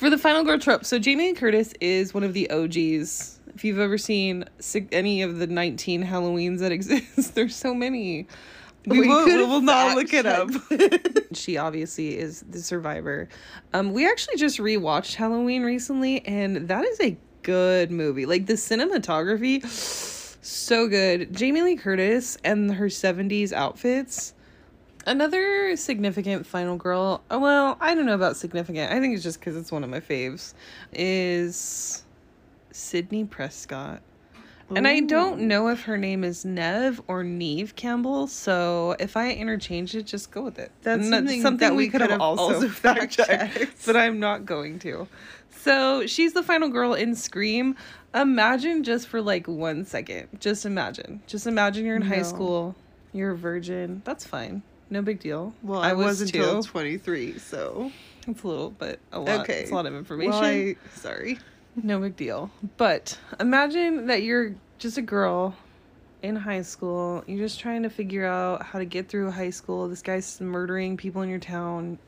For 0.00 0.08
the 0.08 0.16
final 0.16 0.44
girl 0.44 0.58
trope, 0.58 0.86
so 0.86 0.98
Jamie 0.98 1.24
Lee 1.24 1.34
Curtis 1.34 1.74
is 1.78 2.14
one 2.14 2.24
of 2.24 2.32
the 2.32 2.50
OGs. 2.50 3.38
If 3.54 3.64
you've 3.64 3.78
ever 3.78 3.98
seen 3.98 4.46
any 4.92 5.20
of 5.20 5.38
the 5.38 5.46
19 5.46 6.06
Halloweens 6.06 6.60
that 6.60 6.72
exist, 6.72 7.34
there's 7.34 7.54
so 7.54 7.74
many. 7.74 8.26
We, 8.86 9.06
will, 9.06 9.26
we 9.26 9.36
will 9.36 9.60
not 9.60 9.98
look 9.98 10.14
it 10.14 10.24
up. 10.24 10.48
she 11.34 11.58
obviously 11.58 12.16
is 12.16 12.42
the 12.48 12.60
survivor. 12.60 13.28
Um, 13.74 13.92
we 13.92 14.08
actually 14.08 14.36
just 14.36 14.56
rewatched 14.56 15.16
Halloween 15.16 15.64
recently, 15.64 16.26
and 16.26 16.66
that 16.68 16.86
is 16.86 16.98
a 17.02 17.18
good 17.42 17.90
movie. 17.90 18.24
Like 18.24 18.46
the 18.46 18.54
cinematography, 18.54 19.66
so 19.66 20.88
good. 20.88 21.36
Jamie 21.36 21.60
Lee 21.60 21.76
Curtis 21.76 22.38
and 22.42 22.72
her 22.72 22.86
70s 22.86 23.52
outfits. 23.52 24.32
Another 25.06 25.76
significant 25.76 26.46
final 26.46 26.76
girl, 26.76 27.22
uh, 27.30 27.38
well, 27.38 27.76
I 27.80 27.94
don't 27.94 28.06
know 28.06 28.14
about 28.14 28.36
significant. 28.36 28.92
I 28.92 29.00
think 29.00 29.14
it's 29.14 29.22
just 29.22 29.40
because 29.40 29.56
it's 29.56 29.72
one 29.72 29.82
of 29.82 29.90
my 29.90 30.00
faves, 30.00 30.54
is 30.92 32.04
Sidney 32.70 33.24
Prescott. 33.24 34.02
And 34.76 34.86
I 34.86 35.00
don't 35.00 35.42
know 35.42 35.66
if 35.68 35.82
her 35.82 35.98
name 35.98 36.22
is 36.22 36.44
Nev 36.44 37.00
or 37.08 37.24
Neve 37.24 37.74
Campbell, 37.74 38.28
so 38.28 38.94
if 39.00 39.16
I 39.16 39.32
interchange 39.32 39.96
it, 39.96 40.06
just 40.06 40.30
go 40.30 40.42
with 40.42 40.60
it. 40.60 40.70
That's 40.82 41.02
And 41.08 41.28
something 41.42 41.58
that 41.58 41.74
we 41.74 41.88
could 41.88 42.00
have 42.02 42.10
have 42.10 42.20
also 42.20 42.54
also 42.54 42.68
fact 42.68 43.12
checked, 43.12 43.84
but 43.84 43.96
I'm 43.96 44.20
not 44.20 44.46
going 44.46 44.78
to. 44.80 45.08
So 45.50 46.06
she's 46.06 46.34
the 46.34 46.44
final 46.44 46.68
girl 46.68 46.94
in 46.94 47.16
Scream. 47.16 47.74
Imagine 48.14 48.84
just 48.84 49.08
for 49.08 49.20
like 49.20 49.48
one 49.48 49.84
second. 49.84 50.28
Just 50.38 50.64
imagine. 50.64 51.20
Just 51.26 51.48
imagine 51.48 51.84
you're 51.84 51.96
in 51.96 52.02
high 52.02 52.22
school. 52.22 52.76
You're 53.12 53.32
a 53.32 53.36
virgin. 53.36 54.02
That's 54.04 54.24
fine. 54.24 54.62
No 54.90 55.02
big 55.02 55.20
deal. 55.20 55.54
Well, 55.62 55.80
I, 55.80 55.92
was, 55.92 56.20
until 56.20 56.62
23, 56.62 57.38
so. 57.38 57.92
It's 58.26 58.42
a 58.42 58.46
little 58.48 58.70
bit 58.70 58.98
a 59.12 59.20
lot. 59.20 59.40
Okay. 59.40 59.60
It's 59.60 59.70
a 59.70 59.74
lot 59.74 59.86
of 59.86 59.94
information. 59.94 60.32
Well, 60.32 60.44
I, 60.44 60.76
sorry. 60.94 61.38
No 61.80 62.00
big 62.00 62.16
deal. 62.16 62.50
But 62.76 63.16
imagine 63.38 64.08
that 64.08 64.22
you're 64.22 64.54
just 64.78 64.98
a 64.98 65.02
girl 65.02 65.54
in 66.22 66.36
high 66.36 66.62
school. 66.62 67.24
You're 67.26 67.38
just 67.38 67.60
trying 67.60 67.84
to 67.84 67.90
figure 67.90 68.26
out 68.26 68.62
how 68.62 68.78
to 68.78 68.84
get 68.84 69.08
through 69.08 69.30
high 69.30 69.50
school. 69.50 69.88
This 69.88 70.02
guy's 70.02 70.40
murdering 70.40 70.96
people 70.96 71.22
in 71.22 71.28
your 71.30 71.38
town. 71.38 71.98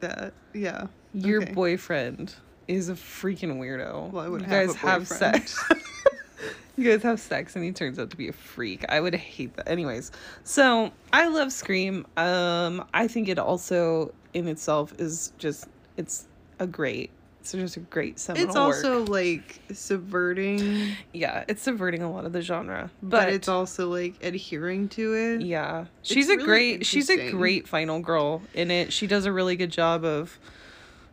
That, 0.00 0.34
yeah. 0.52 0.86
Your 1.14 1.42
Okay. 1.42 1.52
boyfriend 1.52 2.34
is 2.68 2.88
a 2.88 2.94
freaking 2.94 3.58
weirdo. 3.58 4.10
Well, 4.10 4.24
I 4.24 4.28
would 4.28 4.42
you 4.42 4.46
guys 4.48 4.74
have 4.76 5.06
sex. 5.06 5.58
you 6.76 6.90
guys 6.90 7.02
have 7.02 7.20
sex 7.20 7.56
and 7.56 7.64
he 7.64 7.72
turns 7.72 7.98
out 7.98 8.10
to 8.10 8.16
be 8.16 8.28
a 8.28 8.32
freak. 8.32 8.84
I 8.88 9.00
would 9.00 9.14
hate 9.14 9.54
that. 9.56 9.68
Anyways, 9.68 10.10
so 10.44 10.90
I 11.12 11.28
love 11.28 11.52
Scream. 11.52 12.06
Um, 12.16 12.84
I 12.94 13.08
think 13.08 13.28
it 13.28 13.38
also 13.38 14.12
in 14.34 14.48
itself 14.48 14.92
is 14.98 15.32
just 15.38 15.68
it's 15.96 16.26
a 16.58 16.66
great 16.66 17.10
it's 17.40 17.50
just 17.52 17.76
a 17.76 17.80
great 17.80 18.20
seminal 18.20 18.46
It's 18.46 18.56
also 18.56 19.00
work. 19.00 19.08
like 19.08 19.60
subverting, 19.72 20.92
yeah, 21.12 21.44
it's 21.48 21.60
subverting 21.60 22.00
a 22.00 22.08
lot 22.08 22.24
of 22.24 22.32
the 22.32 22.40
genre, 22.40 22.88
but, 23.02 23.24
but, 23.24 23.32
it's 23.32 23.48
also 23.48 23.88
like 23.90 24.14
adhering 24.22 24.88
to 24.90 25.14
it. 25.14 25.40
yeah, 25.42 25.86
she's 26.02 26.28
a 26.28 26.34
really 26.36 26.44
great 26.44 26.86
she's 26.86 27.10
a 27.10 27.30
great 27.32 27.66
final 27.66 27.98
girl 27.98 28.42
in 28.54 28.70
it. 28.70 28.92
She 28.92 29.08
does 29.08 29.26
a 29.26 29.32
really 29.32 29.56
good 29.56 29.72
job 29.72 30.04
of 30.04 30.38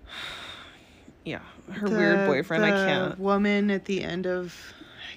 yeah, 1.26 1.40
her 1.72 1.88
weird 1.88 2.20
The- 2.20 2.26
boyfriend. 2.28 2.64
I 2.64 2.70
can't. 2.70 3.20
Woman 3.20 3.72
at 3.72 3.86
the 3.86 4.04
end 4.04 4.28
of, 4.28 4.56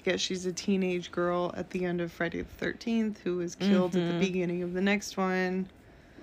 Guess 0.03 0.19
she's 0.19 0.45
a 0.45 0.51
teenage 0.51 1.11
girl 1.11 1.53
at 1.55 1.69
the 1.69 1.85
end 1.85 2.01
of 2.01 2.11
Friday 2.11 2.41
the 2.41 2.53
Thirteenth 2.57 3.19
who 3.23 3.37
was 3.37 3.55
killed 3.55 3.95
at 3.95 4.01
Mhm. 4.01 4.11
the 4.13 4.19
beginning 4.25 4.61
of 4.63 4.73
the 4.73 4.81
next 4.81 5.15
one. 5.15 5.67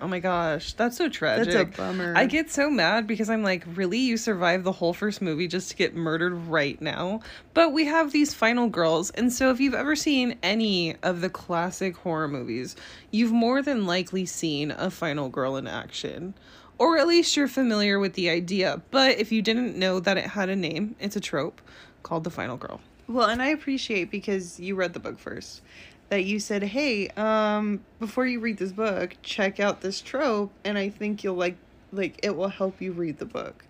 Oh 0.02 0.08
my 0.08 0.18
gosh, 0.18 0.72
that's 0.75 0.96
so 0.96 1.08
tragic. 1.10 1.52
That's 1.52 1.78
a 1.78 1.82
bummer. 1.82 2.14
I 2.16 2.25
get 2.26 2.50
so 2.50 2.70
mad 2.70 3.06
because 3.06 3.28
I'm 3.28 3.42
like, 3.42 3.64
really? 3.75 3.99
You 3.99 4.16
survived 4.16 4.64
the 4.64 4.72
whole 4.72 4.92
first 4.94 5.20
movie 5.20 5.46
just 5.46 5.70
to 5.70 5.76
get 5.76 5.94
murdered 5.94 6.32
right 6.34 6.80
now? 6.80 7.20
But 7.52 7.72
we 7.72 7.84
have 7.87 8.10
these 8.12 8.32
final 8.32 8.68
girls. 8.68 9.10
And 9.10 9.30
so, 9.32 9.50
if 9.50 9.60
you've 9.60 9.75
ever 9.75 9.94
seen 9.96 10.38
any 10.42 10.96
of 11.02 11.20
the 11.20 11.28
classic 11.28 11.96
horror 11.96 12.28
movies, 12.28 12.76
you've 13.10 13.32
more 13.32 13.60
than 13.62 13.87
likely 13.87 14.25
seen 14.25 14.70
a 14.70 14.90
final 14.90 15.28
girl 15.28 15.56
in 15.56 15.66
action. 15.66 16.32
Or 16.78 16.96
at 16.96 17.06
least 17.06 17.37
you're 17.37 17.49
familiar 17.49 17.99
with 17.99 18.14
the 18.14 18.30
idea. 18.30 18.80
But 18.90 19.18
if 19.18 19.30
you 19.32 19.42
didn't 19.42 19.76
know 19.76 20.00
that 20.00 20.16
it 20.16 20.25
had 20.28 20.49
a 20.49 20.56
name, 20.56 20.96
it's 20.99 21.16
a 21.16 21.20
trope 21.20 21.60
called 22.02 22.25
the 22.25 22.30
final 22.30 22.56
girl. 22.56 22.80
Well, 23.11 23.29
and 23.29 23.43
I 23.43 23.49
appreciate 23.49 24.09
because 24.09 24.61
you 24.61 24.76
read 24.76 24.93
the 24.93 25.00
book 25.00 25.19
first 25.19 25.62
that 26.11 26.25
you 26.25 26.38
said, 26.38 26.62
"Hey, 26.62 27.09
um, 27.17 27.81
before 27.99 28.25
you 28.25 28.38
read 28.38 28.59
this 28.59 28.71
book, 28.71 29.17
check 29.23 29.59
out 29.59 29.81
this 29.81 30.00
trope, 30.00 30.52
and 30.64 30.79
I 30.79 30.90
think 30.90 31.25
you'll 31.25 31.35
like 31.35 31.57
like 31.93 32.21
it 32.23 32.37
will 32.37 32.49
help 32.49 32.81
you 32.81 32.93
read 32.93 33.19
the 33.19 33.26
book." 33.26 33.64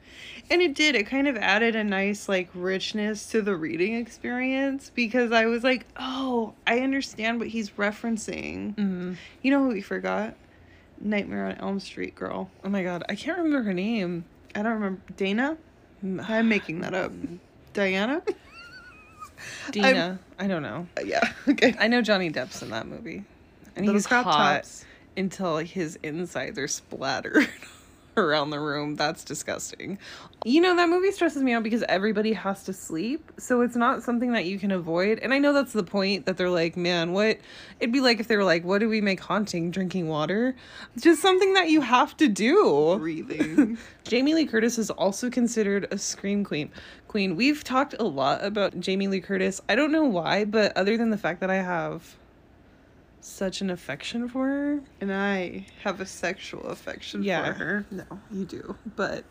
And 0.51 0.61
it 0.61 0.75
did. 0.75 0.95
It 0.95 1.07
kind 1.07 1.27
of 1.27 1.39
added 1.39 1.75
a 1.75 1.83
nice 1.83 2.29
like 2.29 2.51
richness 2.53 3.31
to 3.31 3.41
the 3.41 3.57
reading 3.57 3.95
experience 3.95 4.91
because 4.95 5.33
I 5.33 5.47
was 5.47 5.65
like, 5.65 5.87
"Oh, 5.97 6.53
I 6.67 6.81
understand 6.81 7.39
what 7.39 7.49
he's 7.49 7.71
referencing." 7.71 8.75
Mm-hmm. 8.75 9.15
You 9.41 9.51
know 9.53 9.65
who 9.65 9.69
we 9.69 9.81
forgot? 9.81 10.35
Nightmare 11.01 11.47
on 11.47 11.55
Elm 11.55 11.81
Street 11.81 12.15
girl. 12.15 12.51
Oh 12.63 12.69
my 12.69 12.83
god, 12.83 13.05
I 13.09 13.15
can't 13.15 13.39
remember 13.39 13.63
her 13.63 13.73
name. 13.73 14.27
I 14.55 14.61
don't 14.61 14.75
remember 14.75 15.01
Dana. 15.17 15.57
I'm 16.03 16.49
making 16.51 16.83
that 16.83 16.93
up. 16.93 17.13
Diana? 17.73 18.21
Dina. 19.71 20.19
I 20.39 20.47
don't 20.47 20.63
know. 20.63 20.87
Uh, 20.99 21.03
yeah. 21.05 21.33
Okay. 21.49 21.75
I 21.79 21.89
know 21.89 22.03
Johnny 22.03 22.31
Depp's 22.31 22.63
in 22.63 22.71
that 22.71 22.87
movie. 22.87 23.25
And 23.77 23.87
Little 23.87 23.95
he's 23.95 24.07
crop 24.07 24.25
hot 24.25 24.55
tops. 24.57 24.85
until 25.17 25.59
his 25.59 25.99
insides 26.03 26.59
are 26.59 26.69
splattered 26.69 27.49
around 28.21 28.51
the 28.51 28.61
room. 28.61 28.97
That's 28.97 29.25
disgusting. 29.25 29.99
You 30.45 30.61
know, 30.61 30.77
that 30.77 30.89
movie 30.89 31.11
stresses 31.13 31.43
me 31.43 31.53
out 31.53 31.63
because 31.63 31.83
everybody 31.89 32.33
has 32.33 32.65
to 32.65 32.73
sleep. 32.73 33.33
So 33.39 33.61
it's 33.61 33.77
not 33.77 34.03
something 34.03 34.33
that 34.33 34.47
you 34.47 34.59
can 34.59 34.71
avoid. 34.71 35.19
And 35.19 35.35
I 35.35 35.39
know 35.39 35.53
that's 35.53 35.73
the 35.73 35.83
point 35.83 36.27
that 36.27 36.37
they're 36.37 36.51
like, 36.51 36.77
man, 36.77 37.13
what? 37.13 37.39
It'd 37.79 37.93
be 37.93 38.01
like 38.01 38.21
if 38.21 38.29
they 38.29 38.37
were 38.37 38.45
like, 38.45 38.65
what 38.65 38.79
do 38.79 38.89
we 38.89 39.01
make 39.01 39.21
haunting? 39.21 39.71
Drinking 39.71 40.09
water? 40.09 40.55
It's 40.95 41.05
just 41.05 41.21
something 41.21 41.55
that 41.55 41.69
you 41.69 41.81
have 41.81 42.17
to 42.19 42.29
do. 42.29 42.97
Breathing. 42.99 43.79
Jamie 44.05 44.35
Lee 44.35 44.47
Curtis 44.47 44.79
is 44.79 44.91
also 44.91 45.31
considered 45.31 45.89
a 45.91 45.99
scream 45.99 46.45
queen. 46.45 46.71
Queen. 47.09 47.37
We've 47.37 47.65
talked 47.65 47.95
a 47.99 48.05
lot 48.05 48.45
about 48.45 48.79
Jamie 48.79 49.09
Lee 49.09 49.21
Curtis. 49.21 49.61
I 49.69 49.75
don't 49.75 49.93
know 49.93 50.05
why, 50.05 50.45
but 50.45 50.77
other 50.77 50.97
than 50.97 51.11
the 51.11 51.19
fact 51.19 51.41
that 51.41 51.51
I 51.51 51.57
have 51.57 52.17
such 53.21 53.61
an 53.61 53.71
affection 53.71 54.29
for 54.29 54.47
her. 54.47 54.81
And 55.01 55.13
I 55.13 55.67
have 55.83 56.01
a 56.01 56.07
sexual 56.07 56.63
affection 56.67 57.23
Yeah. 57.23 57.45
for 57.47 57.53
her. 57.53 57.87
No, 57.91 58.05
you 58.31 58.45
do. 58.45 58.77
But 58.97 59.25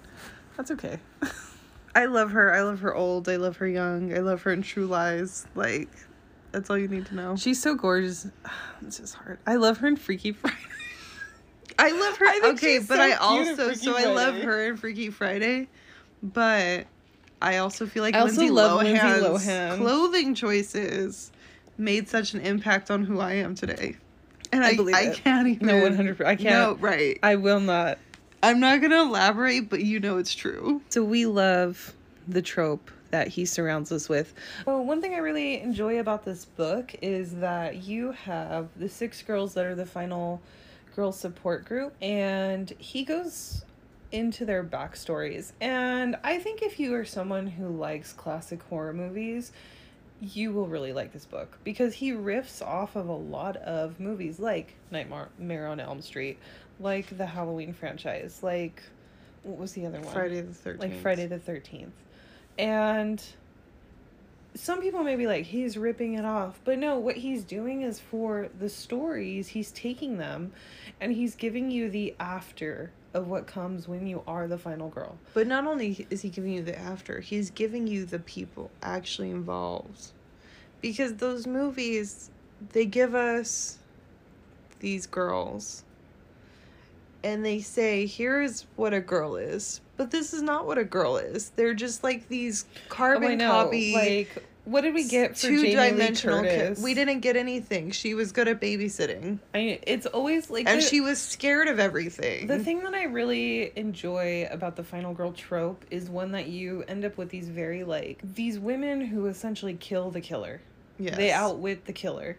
that's 0.57 0.71
okay. 0.71 0.99
I 1.95 2.05
love 2.05 2.31
her. 2.31 2.53
I 2.53 2.61
love 2.61 2.79
her 2.81 2.93
old. 2.93 3.27
I 3.27 3.37
love 3.37 3.57
her 3.57 3.67
young. 3.67 4.13
I 4.15 4.19
love 4.19 4.43
her 4.43 4.53
in 4.53 4.61
True 4.61 4.85
Lies. 4.85 5.47
Like, 5.55 5.89
that's 6.51 6.69
all 6.69 6.77
you 6.77 6.87
need 6.87 7.07
to 7.07 7.15
know. 7.15 7.35
She's 7.35 7.61
so 7.61 7.75
gorgeous. 7.75 8.27
It's 8.81 8.97
just 8.97 9.15
hard. 9.15 9.39
I 9.45 9.55
love 9.55 9.79
her 9.79 9.87
in 9.87 9.97
Freaky 9.97 10.31
Friday. 10.31 10.55
I 11.79 11.91
love 11.91 12.17
her. 12.17 12.25
I 12.27 12.39
think 12.39 12.57
okay, 12.57 12.77
she's 12.77 12.87
but 12.87 12.97
so 12.97 13.01
I 13.03 13.11
also 13.13 13.65
Freaky 13.65 13.79
so 13.79 13.97
I 13.97 14.05
love 14.05 14.35
her 14.35 14.67
in 14.67 14.77
Freaky 14.77 15.09
Friday, 15.09 15.67
but 16.23 16.85
I 17.41 17.57
also 17.57 17.85
feel 17.85 18.03
like 18.03 18.15
I 18.15 18.19
also 18.19 18.37
Lindsay 18.37 18.51
love 18.51 18.77
Lindsay 18.83 18.99
Lohan's 19.01 19.45
Lohan. 19.45 19.77
clothing 19.77 20.33
choices 20.35 21.31
made 21.79 22.07
such 22.09 22.33
an 22.33 22.41
impact 22.41 22.91
on 22.91 23.03
who 23.03 23.19
I 23.19 23.33
am 23.33 23.55
today. 23.55 23.95
And 24.51 24.63
I 24.63 24.69
I, 24.69 24.75
believe 24.75 24.95
I 24.95 25.01
it. 25.03 25.15
can't 25.17 25.47
even. 25.47 25.67
No, 25.67 25.75
100%. 25.75 26.25
I 26.25 26.35
can't. 26.35 26.43
No, 26.43 26.75
right. 26.75 27.17
I 27.23 27.35
will 27.35 27.59
not. 27.59 27.97
I'm 28.41 28.59
not 28.59 28.81
gonna 28.81 29.01
elaborate, 29.01 29.69
but 29.69 29.81
you 29.81 29.99
know 29.99 30.17
it's 30.17 30.33
true. 30.33 30.81
So 30.89 31.03
we 31.03 31.25
love 31.25 31.93
the 32.27 32.41
trope 32.41 32.89
that 33.11 33.27
he 33.27 33.45
surrounds 33.45 33.91
us 33.91 34.07
with. 34.07 34.33
Well, 34.65 34.83
one 34.85 35.01
thing 35.01 35.13
I 35.13 35.17
really 35.17 35.59
enjoy 35.61 35.99
about 35.99 36.23
this 36.25 36.45
book 36.45 36.95
is 37.01 37.35
that 37.37 37.83
you 37.83 38.11
have 38.11 38.69
the 38.75 38.87
six 38.87 39.21
girls 39.23 39.53
that 39.55 39.65
are 39.65 39.75
the 39.75 39.85
final 39.85 40.41
girl 40.95 41.11
support 41.11 41.65
group, 41.65 41.95
and 42.01 42.71
he 42.77 43.03
goes 43.03 43.65
into 44.11 44.45
their 44.45 44.63
backstories. 44.63 45.51
And 45.61 46.15
I 46.23 46.37
think 46.39 46.61
if 46.61 46.79
you 46.79 46.93
are 46.95 47.05
someone 47.05 47.47
who 47.47 47.67
likes 47.67 48.13
classic 48.13 48.61
horror 48.63 48.93
movies, 48.93 49.51
you 50.21 50.51
will 50.51 50.67
really 50.67 50.93
like 50.93 51.13
this 51.13 51.25
book 51.25 51.57
because 51.63 51.93
he 51.93 52.11
riffs 52.11 52.61
off 52.61 52.95
of 52.95 53.07
a 53.07 53.15
lot 53.15 53.55
of 53.57 53.99
movies 53.99 54.39
like 54.39 54.73
Nightmare 54.91 55.67
on 55.67 55.79
Elm 55.79 56.01
Street, 56.01 56.37
like 56.79 57.17
the 57.17 57.25
Halloween 57.25 57.73
franchise, 57.73 58.39
like 58.43 58.83
what 59.43 59.57
was 59.57 59.73
the 59.73 59.85
other 59.85 60.01
one? 60.01 60.13
Friday 60.13 60.41
the 60.41 60.53
Thirteenth. 60.53 60.81
like 60.81 61.01
Friday 61.01 61.25
the 61.25 61.39
13th. 61.39 61.91
And 62.57 63.23
some 64.55 64.81
people 64.81 65.03
may 65.03 65.15
be 65.15 65.27
like, 65.27 65.45
he's 65.45 65.77
ripping 65.77 66.15
it 66.15 66.25
off. 66.25 66.59
But 66.65 66.79
no, 66.79 66.99
what 66.99 67.15
he's 67.15 67.43
doing 67.43 67.81
is 67.81 67.99
for 67.99 68.49
the 68.59 68.69
stories, 68.69 69.49
he's 69.49 69.71
taking 69.71 70.17
them 70.17 70.51
and 70.99 71.13
he's 71.13 71.35
giving 71.35 71.71
you 71.71 71.89
the 71.89 72.15
after 72.19 72.91
of 73.13 73.27
what 73.27 73.47
comes 73.47 73.87
when 73.87 74.05
you 74.07 74.23
are 74.27 74.47
the 74.47 74.57
final 74.57 74.89
girl. 74.89 75.17
But 75.33 75.47
not 75.47 75.65
only 75.65 76.05
is 76.09 76.21
he 76.21 76.29
giving 76.29 76.53
you 76.53 76.63
the 76.63 76.77
after, 76.77 77.19
he's 77.19 77.49
giving 77.49 77.87
you 77.87 78.05
the 78.05 78.19
people 78.19 78.71
actually 78.81 79.31
involved. 79.31 80.11
Because 80.81 81.15
those 81.15 81.45
movies, 81.45 82.29
they 82.71 82.85
give 82.85 83.15
us 83.15 83.79
these 84.79 85.07
girls 85.07 85.83
and 87.23 87.45
they 87.45 87.59
say, 87.59 88.05
here's 88.05 88.65
what 88.75 88.93
a 88.93 89.01
girl 89.01 89.35
is. 89.35 89.81
But 89.97 90.11
this 90.11 90.33
is 90.33 90.41
not 90.41 90.65
what 90.65 90.77
a 90.77 90.85
girl 90.85 91.17
is. 91.17 91.49
They're 91.55 91.73
just 91.73 92.03
like 92.03 92.29
these 92.29 92.65
oh, 92.73 92.79
carbon 92.87 93.39
copy 93.39 93.93
Oh, 93.93 93.99
Like 93.99 94.45
what 94.65 94.81
did 94.81 94.93
we 94.93 95.07
get 95.07 95.37
for 95.37 95.47
Jamie 95.47 95.75
Lee 95.91 96.15
Curtis? 96.15 96.81
We 96.81 96.93
didn't 96.93 97.21
get 97.21 97.35
anything. 97.35 97.91
She 97.91 98.13
was 98.13 98.31
good 98.31 98.47
at 98.47 98.59
babysitting, 98.61 99.39
I, 99.53 99.79
it's 99.83 100.05
always 100.05 100.49
like 100.49 100.67
and 100.67 100.79
the- 100.81 100.85
she 100.85 101.01
was 101.01 101.19
scared 101.19 101.67
of 101.67 101.79
everything. 101.79 102.47
The 102.47 102.59
thing 102.59 102.83
that 102.83 102.93
I 102.93 103.03
really 103.03 103.71
enjoy 103.75 104.47
about 104.51 104.75
the 104.75 104.83
final 104.83 105.13
girl 105.13 105.31
trope 105.31 105.85
is 105.89 106.09
one 106.09 106.31
that 106.33 106.47
you 106.47 106.83
end 106.87 107.05
up 107.05 107.17
with 107.17 107.29
these 107.29 107.49
very 107.49 107.83
like 107.83 108.19
these 108.23 108.59
women 108.59 109.01
who 109.01 109.25
essentially 109.27 109.73
kill 109.73 110.11
the 110.11 110.21
killer. 110.21 110.61
yes. 110.99 111.15
They 111.15 111.31
outwit 111.31 111.85
the 111.85 111.93
killer. 111.93 112.37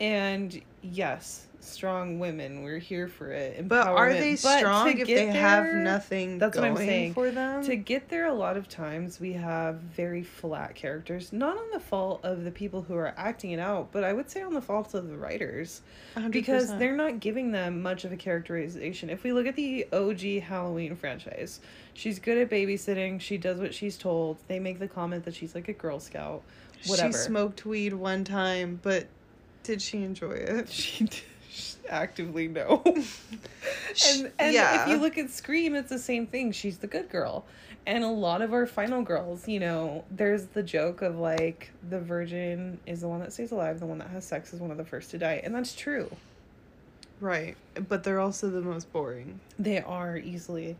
And 0.00 0.60
yes, 0.82 1.46
strong 1.60 2.18
women, 2.18 2.62
we're 2.62 2.78
here 2.78 3.08
for 3.08 3.30
it. 3.30 3.68
But 3.68 3.86
are 3.86 4.12
they 4.12 4.36
strong 4.36 4.98
if 4.98 5.06
they 5.06 5.26
have 5.26 5.74
nothing 5.74 6.38
that's 6.38 6.56
what 6.56 6.64
I'm 6.64 6.76
saying. 6.76 7.14
for 7.14 7.30
them? 7.30 7.62
To 7.64 7.76
get 7.76 8.08
there, 8.08 8.26
a 8.26 8.34
lot 8.34 8.56
of 8.56 8.68
times 8.68 9.20
we 9.20 9.32
have 9.34 9.76
very 9.76 10.22
flat 10.22 10.74
characters, 10.74 11.32
not 11.32 11.56
on 11.56 11.70
the 11.72 11.80
fault 11.80 12.20
of 12.24 12.44
the 12.44 12.50
people 12.50 12.82
who 12.82 12.94
are 12.94 13.14
acting 13.16 13.52
it 13.52 13.60
out, 13.60 13.92
but 13.92 14.04
I 14.04 14.12
would 14.12 14.30
say 14.30 14.42
on 14.42 14.54
the 14.54 14.62
fault 14.62 14.94
of 14.94 15.08
the 15.08 15.16
writers 15.16 15.82
because 16.30 16.70
100%. 16.70 16.78
they're 16.78 16.96
not 16.96 17.20
giving 17.20 17.52
them 17.52 17.82
much 17.82 18.04
of 18.04 18.12
a 18.12 18.16
characterization. 18.16 19.10
If 19.10 19.22
we 19.22 19.32
look 19.32 19.46
at 19.46 19.56
the 19.56 19.86
OG 19.92 20.42
Halloween 20.42 20.96
franchise, 20.96 21.60
she's 21.94 22.18
good 22.18 22.38
at 22.38 22.50
babysitting. 22.50 23.20
She 23.20 23.36
does 23.36 23.60
what 23.60 23.74
she's 23.74 23.96
told. 23.98 24.38
They 24.48 24.58
make 24.58 24.78
the 24.78 24.88
comment 24.88 25.24
that 25.24 25.34
she's 25.34 25.54
like 25.54 25.68
a 25.68 25.72
Girl 25.72 26.00
Scout. 26.00 26.42
Whatever. 26.86 27.12
She 27.12 27.18
smoked 27.18 27.66
weed 27.66 27.92
one 27.92 28.22
time, 28.22 28.78
but 28.82 29.08
did 29.62 29.82
she 29.82 30.02
enjoy 30.02 30.32
it? 30.32 30.68
She 30.78 31.04
d- 31.04 31.20
actively 31.88 32.48
no. 32.48 32.82
and 32.86 34.32
and 34.38 34.54
yeah. 34.54 34.82
if 34.82 34.88
you 34.88 34.96
look 34.96 35.18
at 35.18 35.30
Scream, 35.30 35.74
it's 35.74 35.88
the 35.88 35.98
same 35.98 36.26
thing. 36.26 36.52
She's 36.52 36.78
the 36.78 36.86
good 36.86 37.08
girl. 37.10 37.44
And 37.86 38.04
a 38.04 38.08
lot 38.08 38.42
of 38.42 38.52
our 38.52 38.66
final 38.66 39.02
girls, 39.02 39.48
you 39.48 39.58
know, 39.60 40.04
there's 40.10 40.44
the 40.46 40.62
joke 40.62 41.00
of 41.00 41.18
like 41.18 41.70
the 41.88 41.98
virgin 41.98 42.78
is 42.86 43.00
the 43.00 43.08
one 43.08 43.20
that 43.20 43.32
stays 43.32 43.50
alive, 43.50 43.80
the 43.80 43.86
one 43.86 43.98
that 43.98 44.10
has 44.10 44.26
sex 44.26 44.52
is 44.52 44.60
one 44.60 44.70
of 44.70 44.76
the 44.76 44.84
first 44.84 45.10
to 45.12 45.18
die. 45.18 45.40
And 45.42 45.54
that's 45.54 45.74
true. 45.74 46.10
Right, 47.20 47.56
but 47.88 48.04
they're 48.04 48.20
also 48.20 48.48
the 48.50 48.60
most 48.60 48.92
boring. 48.92 49.40
They 49.58 49.80
are 49.80 50.16
easily 50.16 50.76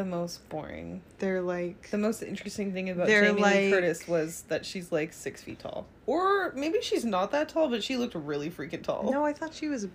the 0.00 0.06
most 0.06 0.48
boring. 0.48 1.02
They're 1.18 1.42
like 1.42 1.90
The 1.90 1.98
most 1.98 2.22
interesting 2.22 2.72
thing 2.72 2.88
about 2.88 3.06
Jamie 3.06 3.42
Lee 3.42 3.70
Curtis 3.70 4.08
was 4.08 4.44
that 4.48 4.64
she's 4.64 4.90
like 4.90 5.12
six 5.12 5.42
feet 5.42 5.58
tall. 5.58 5.86
Or 6.06 6.52
maybe 6.56 6.80
she's 6.80 7.04
not 7.04 7.30
that 7.32 7.50
tall, 7.50 7.68
but 7.68 7.84
she 7.84 7.98
looked 7.98 8.14
really 8.14 8.50
freaking 8.50 8.82
tall. 8.82 9.10
No, 9.12 9.26
I 9.26 9.34
thought 9.34 9.52
she 9.52 9.68
was 9.68 9.88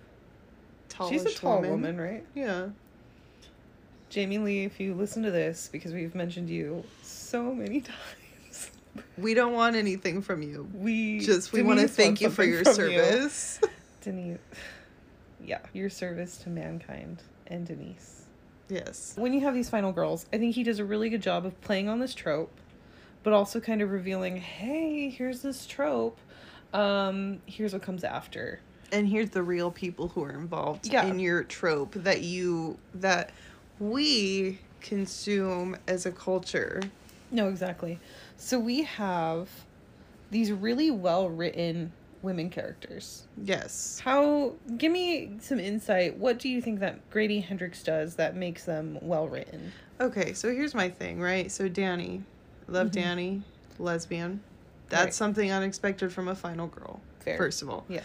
tall. 0.88 1.10
she's 1.10 1.24
a 1.24 1.34
tall 1.34 1.60
woman, 1.60 2.00
right? 2.00 2.24
Yeah. 2.36 2.68
Jamie 4.10 4.38
Lee, 4.38 4.64
if 4.64 4.78
you 4.78 4.94
listen 4.94 5.24
to 5.24 5.32
this, 5.32 5.68
because 5.72 5.92
we've 5.92 6.14
mentioned 6.14 6.48
you 6.48 6.84
so 7.02 7.52
many 7.52 7.80
times, 8.44 8.70
We 9.18 9.34
don't 9.34 9.54
want 9.54 9.74
anything 9.74 10.22
from 10.22 10.40
you. 10.42 10.68
we 10.72 11.18
Just 11.18 11.52
we 11.52 11.62
want 11.62 11.80
to 11.80 11.88
thank 11.88 12.20
you 12.20 12.30
for 12.30 12.44
your 12.44 12.62
from 12.62 12.90
you. 12.92 13.00
service. 13.00 13.60
Denise, 14.02 14.38
yeah, 15.44 15.58
your 15.72 15.90
service 15.90 16.36
to 16.38 16.48
mankind 16.48 17.24
and 17.48 17.66
Denise. 17.66 18.25
Yes. 18.68 19.14
When 19.16 19.32
you 19.32 19.40
have 19.40 19.54
these 19.54 19.68
final 19.70 19.92
girls, 19.92 20.26
I 20.32 20.38
think 20.38 20.54
he 20.54 20.62
does 20.62 20.78
a 20.78 20.84
really 20.84 21.08
good 21.08 21.22
job 21.22 21.44
of 21.46 21.60
playing 21.60 21.88
on 21.88 21.98
this 22.00 22.14
trope, 22.14 22.52
but 23.22 23.32
also 23.32 23.60
kind 23.60 23.82
of 23.82 23.90
revealing, 23.90 24.36
hey, 24.36 25.08
here's 25.08 25.42
this 25.42 25.66
trope. 25.66 26.18
Um, 26.72 27.40
here's 27.46 27.72
what 27.72 27.82
comes 27.82 28.04
after. 28.04 28.60
And 28.92 29.08
here's 29.08 29.30
the 29.30 29.42
real 29.42 29.70
people 29.70 30.08
who 30.08 30.22
are 30.24 30.32
involved 30.32 30.86
Yeah. 30.92 31.06
in 31.06 31.18
your 31.18 31.42
trope 31.42 31.94
that 31.94 32.22
you 32.22 32.78
that 32.94 33.30
we 33.80 34.58
consume 34.80 35.76
as 35.88 36.06
a 36.06 36.12
culture. 36.12 36.80
No, 37.30 37.48
exactly. 37.48 37.98
So 38.36 38.58
we 38.58 38.82
have 38.82 39.48
these 40.30 40.52
really 40.52 40.90
well 40.90 41.28
written 41.28 41.92
women 42.26 42.50
characters. 42.50 43.26
Yes. 43.42 44.00
How 44.04 44.52
give 44.76 44.92
me 44.92 45.38
some 45.40 45.58
insight. 45.58 46.18
What 46.18 46.38
do 46.38 46.48
you 46.50 46.60
think 46.60 46.80
that 46.80 47.08
Grady 47.08 47.40
Hendrix 47.40 47.82
does 47.82 48.16
that 48.16 48.36
makes 48.36 48.64
them 48.64 48.98
well 49.00 49.28
written? 49.28 49.72
Okay, 50.00 50.34
so 50.34 50.50
here's 50.52 50.74
my 50.74 50.90
thing, 50.90 51.20
right? 51.20 51.50
So 51.50 51.68
Danny, 51.68 52.22
love 52.68 52.88
Mhm. 52.88 52.92
Danny, 52.92 53.42
lesbian. 53.78 54.40
That's 54.90 55.04
Right. 55.04 55.14
something 55.14 55.50
unexpected 55.50 56.12
from 56.12 56.28
a 56.28 56.34
final 56.34 56.66
girl. 56.66 57.00
Fair. 57.20 57.38
First 57.38 57.62
of 57.62 57.70
all. 57.70 57.86
Yeah. 57.88 58.02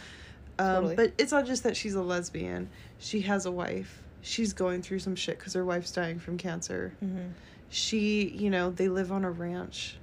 Um, 0.57 0.75
Totally. 0.75 0.95
But 0.95 1.13
it's 1.17 1.31
not 1.31 1.45
just 1.45 1.63
that 1.63 1.75
she's 1.75 1.95
a 1.95 2.01
lesbian. 2.01 2.69
She 2.99 3.21
has 3.21 3.45
a 3.45 3.51
wife. 3.51 4.01
She's 4.21 4.53
going 4.53 4.83
through 4.83 4.99
some 4.99 5.15
shit 5.15 5.39
because 5.39 5.53
her 5.53 5.65
wife's 5.65 5.91
dying 5.91 6.19
from 6.19 6.37
cancer. 6.37 6.93
Mm-hmm. 7.03 7.29
She, 7.69 8.29
you 8.29 8.49
know, 8.51 8.69
they 8.69 8.87
live 8.87 9.11
on 9.11 9.25
a 9.25 9.31
ranch. 9.31 9.97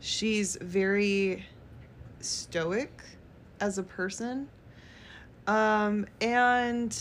She's 0.00 0.56
very 0.60 1.44
stoic 2.20 3.02
as 3.60 3.78
a 3.78 3.82
person. 3.82 4.48
Um, 5.46 6.06
and 6.20 6.96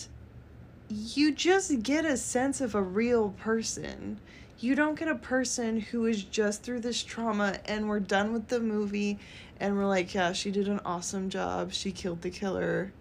you 0.90 1.32
just 1.34 1.82
get 1.84 2.06
a 2.06 2.18
sense 2.18 2.62
of 2.62 2.76
a 2.76 2.82
real 2.82 3.30
person. 3.30 4.20
You 4.60 4.76
don't 4.76 4.98
get 4.98 5.08
a 5.08 5.16
person 5.16 5.80
who 5.80 6.06
is 6.06 6.24
just 6.24 6.64
through 6.64 6.82
this 6.82 7.04
trauma 7.04 7.58
and 7.66 7.88
we're 7.90 8.00
done 8.00 8.32
with 8.34 8.48
the 8.48 8.60
movie 8.60 9.20
and 9.60 9.78
we're 9.78 9.86
like, 9.88 10.14
yeah, 10.14 10.34
she 10.34 10.52
did 10.52 10.68
an 10.68 10.80
awesome 10.86 11.30
job. 11.30 11.74
She 11.74 11.92
killed 11.92 12.22
the 12.22 12.30
killer. 12.30 12.92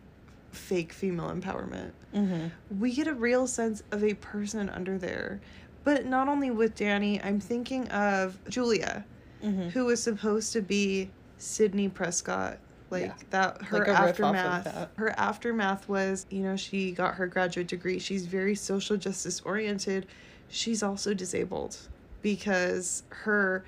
Fake 0.50 0.92
female 0.92 1.30
empowerment 1.30 1.92
Mm-hmm. 2.14 2.78
we 2.78 2.92
get 2.92 3.06
a 3.06 3.14
real 3.14 3.46
sense 3.46 3.82
of 3.90 4.04
a 4.04 4.12
person 4.12 4.68
under 4.68 4.98
there. 4.98 5.40
But 5.82 6.04
not 6.04 6.28
only 6.28 6.50
with 6.50 6.74
Danny, 6.74 7.22
I'm 7.22 7.40
thinking 7.40 7.88
of 7.88 8.38
Julia, 8.50 9.04
Mm-hmm. 9.42 9.70
who 9.70 9.86
was 9.86 10.00
supposed 10.02 10.52
to 10.52 10.60
be 10.60 11.10
Sidney 11.38 11.88
Prescott. 11.88 12.58
Like 12.92 13.02
Yeah. 13.07 13.12
that 13.31 13.62
her 13.62 13.78
Like 13.78 13.88
of 13.88 13.94
aftermath. 13.96 14.64
that. 14.64 14.90
Her 14.96 15.11
aftermath 15.18 15.88
was, 15.88 16.26
you 16.31 16.42
know, 16.42 16.57
she 16.57 16.92
got 16.92 17.14
her 17.16 17.26
graduate 17.26 17.66
degree. 17.66 17.98
She's 17.98 18.26
very 18.26 18.55
social 18.55 18.96
justice 18.96 19.40
oriented. 19.44 20.07
She's 20.48 20.83
also 20.83 21.14
disabled 21.14 21.76
because 22.20 23.02
her 23.09 23.64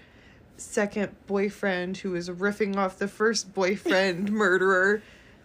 second 0.56 1.14
boyfriend 1.26 1.96
who 1.98 2.12
was 2.12 2.28
riffing 2.30 2.76
off 2.76 2.98
the 2.98 3.08
first 3.08 3.52
boyfriend 3.54 4.30
murderer 4.32 5.02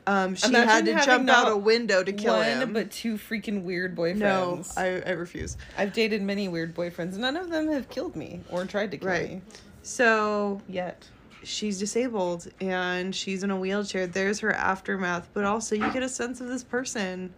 um, 0.08 0.34
she 0.34 0.48
Imagine 0.50 0.68
had 0.70 0.86
to 1.02 1.06
jump 1.06 1.30
out 1.30 1.52
a 1.52 1.56
window 1.58 2.04
to 2.04 2.12
kill 2.12 2.36
One, 2.38 2.46
him. 2.48 2.74
but 2.74 2.90
two 2.90 3.16
freaking 3.16 3.62
weird 3.62 3.96
boyfriends. 3.96 4.18
No, 4.20 4.64
I, 4.76 5.02
I 5.06 5.12
refuse. 5.12 5.56
I've 5.78 5.94
dated 5.94 6.24
many 6.24 6.48
weird 6.48 6.74
boyfriends. 6.76 7.16
None 7.18 7.38
of 7.38 7.52
them 7.52 7.68
have 7.70 7.90
killed 7.90 8.16
me 8.16 8.42
or 8.50 8.66
tried 8.66 8.90
to 8.92 8.98
kill 8.98 9.08
Right. 9.08 9.30
me 9.30 9.42
So 9.84 10.62
yet. 10.68 11.06
She's 11.44 11.80
disabled 11.80 12.48
and 12.62 13.16
she's 13.16 13.44
in 13.44 13.52
a 13.52 13.58
wheelchair. 13.58 14.08
There's 14.08 14.40
her 14.40 14.54
aftermath, 14.54 15.30
but 15.34 15.46
also 15.46 15.76
you 15.76 15.92
get 15.92 16.04
a 16.04 16.10
sense 16.10 16.42
of 16.42 16.48
this 16.48 16.64
person 16.64 17.34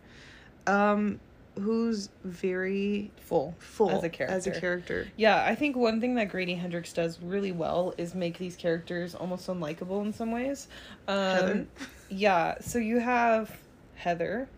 um, 0.67 1.19
who's 1.59 2.09
very 2.23 3.11
Full. 3.17 3.55
full 3.59 3.91
As 3.91 4.03
a 4.03 4.09
character. 4.09 4.35
As 4.35 4.47
a 4.47 4.59
character. 4.59 5.07
Yeah, 5.17 5.43
I 5.45 5.55
think 5.55 5.75
one 5.75 6.01
thing 6.01 6.15
that 6.15 6.29
Grady 6.29 6.55
Hendrix 6.55 6.93
does 6.93 7.19
really 7.21 7.51
well 7.51 7.93
is 7.97 8.13
make 8.15 8.37
these 8.37 8.55
characters 8.55 9.15
almost 9.15 9.47
unlikable 9.47 10.03
in 10.05 10.13
some 10.13 10.31
ways. 10.31 10.67
Um, 11.07 11.17
Heather? 11.17 11.67
Yeah, 12.09 12.55
so 12.59 12.77
you 12.79 12.99
have 12.99 13.57
Heather, 13.95 14.49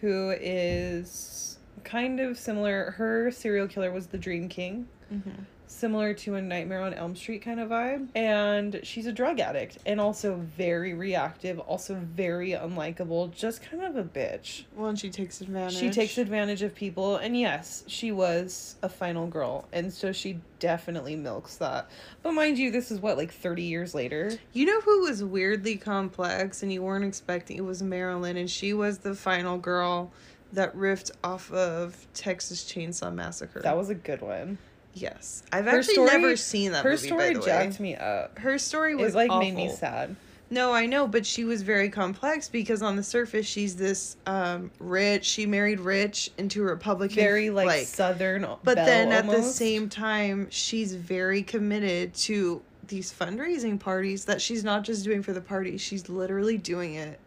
who 0.00 0.34
is 0.40 1.58
kind 1.82 2.20
of 2.20 2.38
similar. 2.38 2.92
Her 2.92 3.30
serial 3.30 3.66
killer 3.68 3.90
was 3.90 4.06
the 4.06 4.18
Dream 4.18 4.48
King, 4.48 4.88
Mm-hmm. 5.12 5.42
Similar 5.74 6.14
to 6.14 6.36
a 6.36 6.42
Nightmare 6.42 6.82
on 6.82 6.94
Elm 6.94 7.16
Street 7.16 7.42
kind 7.42 7.60
of 7.60 7.68
vibe. 7.68 8.08
And 8.14 8.80
she's 8.82 9.06
a 9.06 9.12
drug 9.12 9.40
addict 9.40 9.78
and 9.84 10.00
also 10.00 10.36
very 10.56 10.94
reactive, 10.94 11.58
also 11.58 11.94
very 11.94 12.50
unlikable, 12.50 13.34
just 13.34 13.62
kind 13.62 13.82
of 13.82 13.96
a 13.96 14.04
bitch. 14.04 14.64
Well, 14.74 14.88
and 14.88 14.98
she 14.98 15.10
takes 15.10 15.40
advantage. 15.40 15.78
She 15.78 15.90
takes 15.90 16.18
advantage 16.18 16.62
of 16.62 16.74
people, 16.74 17.16
and 17.16 17.38
yes, 17.38 17.84
she 17.86 18.12
was 18.12 18.76
a 18.82 18.88
final 18.88 19.26
girl, 19.26 19.68
and 19.72 19.92
so 19.92 20.12
she 20.12 20.40
definitely 20.58 21.16
milks 21.16 21.56
that. 21.56 21.90
But 22.22 22.32
mind 22.32 22.58
you, 22.58 22.70
this 22.70 22.90
is 22.90 23.00
what, 23.00 23.16
like 23.16 23.32
30 23.32 23.62
years 23.62 23.94
later? 23.94 24.32
You 24.52 24.66
know 24.66 24.80
who 24.80 25.02
was 25.02 25.22
weirdly 25.22 25.76
complex 25.76 26.62
and 26.62 26.72
you 26.72 26.82
weren't 26.82 27.04
expecting? 27.04 27.56
It 27.56 27.64
was 27.64 27.82
Marilyn, 27.82 28.36
and 28.36 28.50
she 28.50 28.72
was 28.72 28.98
the 28.98 29.14
final 29.14 29.58
girl 29.58 30.12
that 30.52 30.74
riffed 30.76 31.10
off 31.24 31.50
of 31.52 32.06
Texas 32.14 32.64
Chainsaw 32.64 33.12
Massacre. 33.12 33.60
That 33.60 33.76
was 33.76 33.90
a 33.90 33.94
good 33.94 34.22
one. 34.22 34.58
Yes. 34.94 35.42
I've 35.52 35.64
Her 35.66 35.78
actually 35.78 35.94
story- 35.94 36.10
never 36.10 36.36
seen 36.36 36.72
that 36.72 36.84
Her 36.84 36.90
movie. 36.92 37.06
story 37.06 37.34
the 37.34 37.40
way. 37.40 37.46
jacked 37.46 37.80
me 37.80 37.96
up. 37.96 38.38
Her 38.38 38.58
story 38.58 38.94
was 38.94 39.14
It 39.14 39.18
like 39.18 39.30
awful. 39.30 39.40
made 39.40 39.54
me 39.54 39.68
sad. 39.70 40.16
No, 40.50 40.72
I 40.72 40.86
know, 40.86 41.08
but 41.08 41.24
she 41.26 41.42
was 41.44 41.62
very 41.62 41.88
complex 41.88 42.48
because 42.48 42.82
on 42.82 42.96
the 42.96 43.02
surface 43.02 43.46
she's 43.46 43.76
this 43.76 44.16
um 44.26 44.70
rich. 44.78 45.24
She 45.24 45.46
married 45.46 45.80
rich 45.80 46.30
into 46.38 46.62
a 46.62 46.66
Republican. 46.66 47.16
Very 47.16 47.50
like, 47.50 47.86
southern. 47.86 48.46
but 48.62 48.76
then 48.76 49.10
at 49.10 49.26
the 49.26 49.42
same 49.42 49.88
time, 49.88 50.46
she's 50.50 50.94
very 50.94 51.42
committed 51.42 52.14
to 52.14 52.62
these 52.86 53.12
fundraising 53.12 53.80
parties 53.80 54.26
that 54.26 54.40
she's 54.42 54.62
not 54.62 54.84
just 54.84 55.02
doing 55.04 55.22
for 55.22 55.32
the 55.32 55.40
party. 55.40 55.78
She's 55.78 56.08
literally 56.10 56.58
doing 56.58 56.94
it 56.94 57.18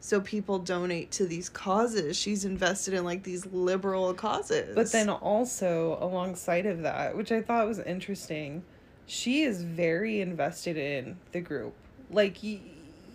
so 0.00 0.20
people 0.20 0.58
donate 0.58 1.10
to 1.12 1.26
these 1.26 1.48
causes. 1.48 2.16
She's 2.16 2.44
invested 2.44 2.94
in 2.94 3.04
like 3.04 3.22
these 3.22 3.46
liberal 3.46 4.12
causes. 4.14 4.74
But 4.74 4.90
then 4.90 5.10
also 5.10 5.98
alongside 6.00 6.66
of 6.66 6.82
that, 6.82 7.16
which 7.16 7.30
I 7.30 7.42
thought 7.42 7.66
was 7.66 7.78
interesting, 7.78 8.64
she 9.06 9.42
is 9.42 9.62
very 9.62 10.20
invested 10.20 10.76
in 10.76 11.18
the 11.32 11.40
group. 11.40 11.74
Like, 12.10 12.38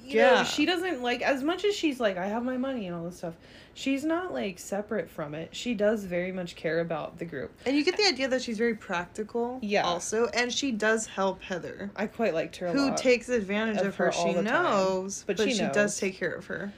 you 0.05 0.19
Yeah. 0.19 0.35
know, 0.35 0.43
she 0.43 0.65
doesn't 0.65 1.01
like 1.01 1.21
as 1.21 1.43
much 1.43 1.65
as 1.65 1.75
she's 1.75 1.99
like, 1.99 2.17
I 2.17 2.27
have 2.27 2.43
my 2.43 2.57
money 2.57 2.87
and 2.87 2.95
all 2.95 3.03
this 3.03 3.17
stuff. 3.17 3.33
She's 3.73 4.05
not 4.05 4.33
like 4.33 4.57
separate 4.57 5.09
from 5.09 5.35
it. 5.35 5.49
She 5.53 5.73
does 5.73 6.05
very 6.05 6.31
much 6.31 6.55
care 6.55 6.79
about 6.79 7.17
the 7.19 7.25
group. 7.25 7.51
And 7.65 7.75
you 7.75 7.83
get 7.83 7.97
the 7.97 8.05
idea 8.07 8.27
that 8.29 8.41
she's 8.41 8.57
very 8.57 8.75
practical. 8.75 9.59
Yeah. 9.61 9.83
Also, 9.83 10.27
and 10.27 10.51
she 10.53 10.71
does 10.71 11.07
help 11.07 11.41
Heather, 11.41 11.91
I 11.95 12.07
quite 12.07 12.33
liked 12.33 12.55
her 12.57 12.67
a 12.67 12.71
who 12.71 12.87
lot. 12.89 12.97
takes 12.97 13.27
advantage 13.27 13.77
of 13.81 13.87
of, 13.87 13.95
her 13.97 14.05
her. 14.05 14.11
She 14.13 14.27
the 14.33 14.43
time. 14.43 14.45
knows, 14.45 15.23
But 15.27 15.37
but, 15.37 15.49
she 15.49 15.55
she, 15.55 15.63
knows. 15.63 15.73
does 15.75 15.99
take 15.99 16.15
care 16.17 16.31
of 16.33 16.45
her. 16.45 16.71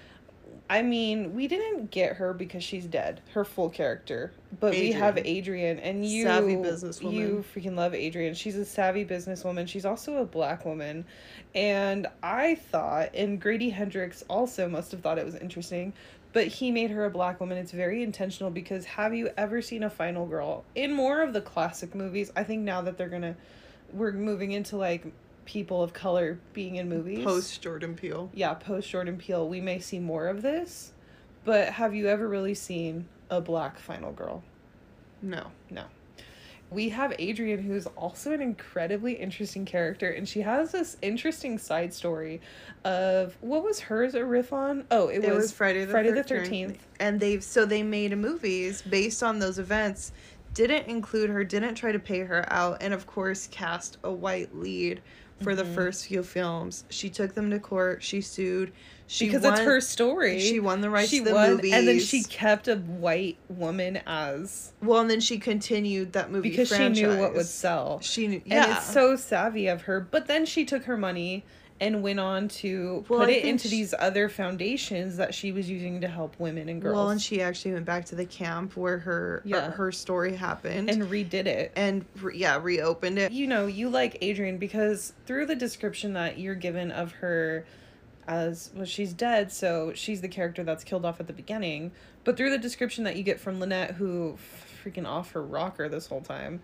I 0.70 0.82
mean, 0.82 1.34
we 1.34 1.48
didn't 1.48 1.92
get 1.92 2.18
her 2.18 2.34
because 2.34 2.64
she's 2.64 2.86
dead, 2.86 3.22
her 3.34 3.46
full 3.46 3.70
character. 3.70 4.32
But 4.60 4.72
we 4.72 4.92
have 4.92 5.18
Adrienne, 5.18 5.80
and 5.80 6.06
you 6.06 6.26
Savvy 6.26 6.56
businesswoman. 6.56 7.14
You 7.14 7.46
freaking 7.56 7.76
love 7.76 7.94
Adrienne. 7.94 8.34
She's 8.34 8.56
a 8.56 8.66
savvy 8.66 9.06
businesswoman. 9.06 9.68
She's 9.68 9.86
also 9.86 10.18
a 10.18 10.26
black 10.26 10.66
woman, 10.66 11.06
and 11.56 12.08
I 12.22 12.56
thought, 12.56 13.12
and 13.14 13.40
Grady 13.40 13.70
Hendrix 13.70 14.24
also 14.30 14.68
must 14.68 14.92
have 14.92 15.02
thought 15.02 15.18
it 15.18 15.26
was 15.26 15.36
interesting, 15.36 15.94
but 16.34 16.48
he 16.48 16.72
made 16.72 16.92
her 16.92 17.06
a 17.06 17.10
black 17.10 17.40
woman. 17.40 17.58
It's 17.58 17.72
very 17.72 18.04
intentional 18.04 18.52
because 18.52 18.84
have 18.86 19.14
you 19.14 19.30
ever 19.38 19.62
seen 19.62 19.84
a 19.84 19.90
final 19.90 20.26
girl 20.26 20.66
in 20.76 20.94
more 20.94 21.22
of 21.22 21.32
the 21.34 21.42
classic 21.42 21.96
movies? 21.96 22.32
I 22.36 22.44
think 22.44 22.64
now 22.64 22.82
that 22.82 22.98
they're 22.98 23.10
gonna, 23.10 23.36
we're 23.94 24.12
moving 24.12 24.52
into 24.52 24.76
like 24.76 25.06
people 25.48 25.82
of 25.82 25.94
color 25.94 26.38
being 26.54 26.76
in 26.76 26.88
movies 26.90 27.24
Post 27.24 27.62
Jordan 27.62 27.96
Peele. 27.96 28.30
yeah, 28.36 28.54
post 28.54 28.90
Jordan 28.90 29.18
Peele, 29.18 29.48
we 29.48 29.62
may 29.62 29.80
see 29.80 29.98
more 29.98 30.28
of 30.28 30.44
this. 30.44 30.92
But 31.46 31.70
have 31.70 31.96
you 31.96 32.08
ever 32.08 32.28
really 32.28 32.54
seen 32.54 33.08
a 33.30 33.40
black 33.42 33.80
final 33.80 34.12
girl? 34.12 34.44
No. 35.22 35.48
No. 35.72 35.86
We 36.70 36.90
have 36.90 37.14
Adrienne, 37.14 37.60
who's 37.64 37.86
also 37.88 38.34
an 38.34 38.42
incredibly 38.42 39.14
interesting 39.14 39.64
character, 39.64 40.10
and 40.10 40.28
she 40.28 40.42
has 40.42 40.74
this 40.74 40.98
interesting 41.02 41.58
side 41.58 41.94
story 41.94 42.42
of 42.84 43.38
what 43.40 43.64
was 43.64 43.80
hers 43.80 44.16
a 44.16 44.26
riff 44.26 44.52
on? 44.52 44.86
Oh, 44.92 45.08
it, 45.08 45.24
It 45.24 45.30
was, 45.34 45.44
was 45.44 45.52
Friday 45.54 45.86
the 45.86 45.92
Friday 45.92 46.12
the 46.12 46.24
13th. 46.26 46.50
13th. 46.50 46.78
And 47.00 47.22
they've 47.22 47.42
so 47.42 47.66
they 47.66 47.84
made 47.84 48.16
movies 48.18 48.82
based 48.82 49.24
on 49.24 49.40
those 49.40 49.60
events. 49.60 50.12
Didn't 50.54 50.88
include 50.88 51.30
her, 51.30 51.46
didn't 51.46 51.76
try 51.76 51.94
to 51.94 52.00
pay 52.00 52.20
her 52.20 52.46
out, 52.52 52.80
and 52.82 52.94
of 52.94 53.08
course 53.08 53.48
cast 53.48 53.98
a 54.04 54.12
white 54.12 54.54
lead 54.54 55.02
for 55.42 55.54
Mm-hmm. 55.54 55.58
the 55.58 55.66
first 55.76 56.08
few 56.08 56.24
films. 56.24 56.84
She 56.90 57.10
took 57.10 57.34
them 57.36 57.50
to 57.52 57.60
court, 57.60 58.02
she 58.04 58.22
sued. 58.22 58.72
She 59.10 59.28
because 59.28 59.44
won, 59.44 59.54
it's 59.54 59.62
her 59.62 59.80
story. 59.80 60.40
She 60.42 60.60
won 60.60 60.82
the 60.82 60.90
rights 60.90 61.10
she 61.10 61.20
to 61.20 61.26
the 61.26 61.34
won, 61.34 61.52
movies. 61.52 61.74
and 61.74 61.88
then 61.88 62.00
she 62.00 62.24
kept 62.24 62.68
a 62.68 62.76
white 62.76 63.38
woman 63.48 64.02
as 64.06 64.74
Well, 64.82 65.00
and 65.00 65.10
then 65.10 65.22
she 65.22 65.38
continued 65.38 66.12
that 66.14 66.30
movie 66.30 66.50
because 66.50 66.68
she 66.68 66.90
knew 66.90 67.18
what 67.18 67.34
would 67.34 67.46
sell. 67.46 68.00
She 68.02 68.28
knew, 68.28 68.42
And 68.44 68.46
yeah. 68.48 68.78
it's 68.78 68.92
so 68.92 69.16
savvy 69.16 69.68
of 69.68 69.84
her. 69.84 70.02
But 70.02 70.28
then 70.28 70.46
she 70.46 70.66
took 70.66 70.84
her 70.84 70.98
money 70.98 71.46
and 71.80 72.02
went 72.02 72.20
on 72.20 72.48
to 72.48 73.06
Well, 73.08 73.20
put 73.20 73.30
I 73.30 73.34
it 73.34 73.46
into 73.46 73.68
she- 73.68 73.78
these 73.78 73.94
other 74.00 74.30
foundations 74.30 75.18
that 75.18 75.34
she 75.36 75.52
was 75.52 75.70
using 75.70 76.02
to 76.02 76.08
help 76.08 76.40
women 76.40 76.70
and 76.70 76.82
girls. 76.82 76.96
Well, 76.96 77.10
and 77.10 77.22
she 77.22 77.42
actually 77.42 77.74
went 77.74 77.86
back 77.86 78.06
to 78.06 78.16
the 78.16 78.26
camp 78.26 78.76
where 78.76 78.98
her 79.00 79.44
uh, 79.46 79.48
Yeah. 79.50 79.66
her, 79.66 79.72
her 79.72 79.92
story 79.92 80.36
happened, 80.36 80.90
and 80.90 81.04
redid 81.04 81.46
it. 81.46 81.72
and 81.76 82.04
re- 82.22 82.36
yeah, 82.38 82.60
reopened 82.62 83.20
it. 83.20 83.32
you 83.32 83.46
know, 83.48 83.68
you 83.68 83.90
like 83.90 84.18
Adrienne 84.24 84.58
because 84.58 85.14
through 85.28 85.46
the 85.46 85.56
description 85.56 86.14
that 86.14 86.40
you're 86.40 86.56
given 86.56 86.90
of 86.92 87.12
her 87.14 87.66
as 88.28 88.72
well, 88.76 88.86
she's 88.86 89.14
dead, 89.14 89.52
so 89.52 89.94
she's 89.94 90.22
the 90.22 90.28
character 90.28 90.64
that's 90.64 90.84
killed 90.84 91.06
off 91.06 91.20
at 91.20 91.28
the 91.28 91.34
beginning. 91.34 91.92
But 92.24 92.36
through 92.36 92.50
the 92.50 92.58
description 92.58 93.04
that 93.06 93.16
you 93.16 93.24
get 93.24 93.40
from 93.40 93.60
Lynnette, 93.60 93.94
who 93.96 94.38
freaking 94.84 95.06
off 95.08 95.32
her 95.32 95.42
rocker 95.44 95.88
this 95.88 96.08
whole 96.08 96.22
time, 96.22 96.60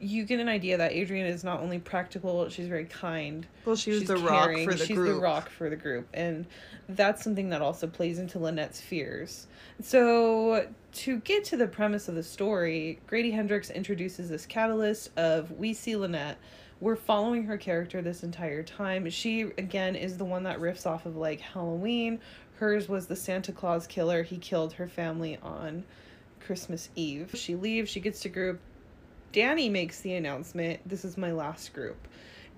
you 0.00 0.24
get 0.24 0.40
an 0.40 0.48
idea 0.48 0.78
that 0.78 0.92
Adrienne 0.92 1.26
is 1.26 1.44
not 1.44 1.60
only 1.60 1.78
practical, 1.78 2.48
she's 2.48 2.66
very 2.66 2.86
kind. 2.86 3.46
Well, 3.64 3.76
she 3.76 3.90
was 3.90 4.00
she's 4.00 4.08
the 4.08 4.16
rock 4.16 4.50
for 4.64 4.74
the 4.74 4.86
she's 4.86 4.96
group. 4.96 5.14
the 5.14 5.20
rock 5.20 5.50
for 5.50 5.68
the 5.68 5.76
group, 5.76 6.08
and 6.14 6.46
that's 6.88 7.22
something 7.22 7.50
that 7.50 7.62
also 7.62 7.86
plays 7.86 8.18
into 8.18 8.38
Lynnette's 8.38 8.80
fears. 8.80 9.46
So 9.82 10.66
to 10.92 11.20
get 11.20 11.44
to 11.46 11.56
the 11.56 11.66
premise 11.66 12.08
of 12.08 12.14
the 12.14 12.22
story, 12.22 12.98
Grady 13.06 13.30
Hendrix 13.30 13.70
introduces 13.70 14.28
this 14.28 14.46
catalyst 14.46 15.10
of 15.18 15.50
we 15.52 15.74
see 15.74 15.92
Lynnette. 15.92 16.36
We're 16.80 16.96
following 16.96 17.44
her 17.44 17.58
character 17.58 18.00
this 18.00 18.22
entire 18.22 18.62
time. 18.62 19.08
She 19.10 19.42
again 19.42 19.96
is 19.96 20.16
the 20.16 20.24
one 20.24 20.44
that 20.44 20.58
riffs 20.58 20.86
off 20.86 21.04
of 21.04 21.16
like 21.16 21.40
Halloween. 21.40 22.20
Hers 22.56 22.88
was 22.88 23.06
the 23.06 23.16
Santa 23.16 23.52
Claus 23.52 23.86
killer. 23.86 24.22
He 24.22 24.38
killed 24.38 24.74
her 24.74 24.88
family 24.88 25.38
on 25.42 25.84
Christmas 26.40 26.88
Eve. 26.96 27.30
She 27.34 27.54
leaves, 27.54 27.90
she 27.90 28.00
gets 28.00 28.20
to 28.20 28.28
group. 28.28 28.60
Danny 29.32 29.68
makes 29.68 30.00
the 30.00 30.14
announcement, 30.14 30.80
this 30.88 31.04
is 31.04 31.16
my 31.16 31.32
last 31.32 31.72
group. 31.72 32.08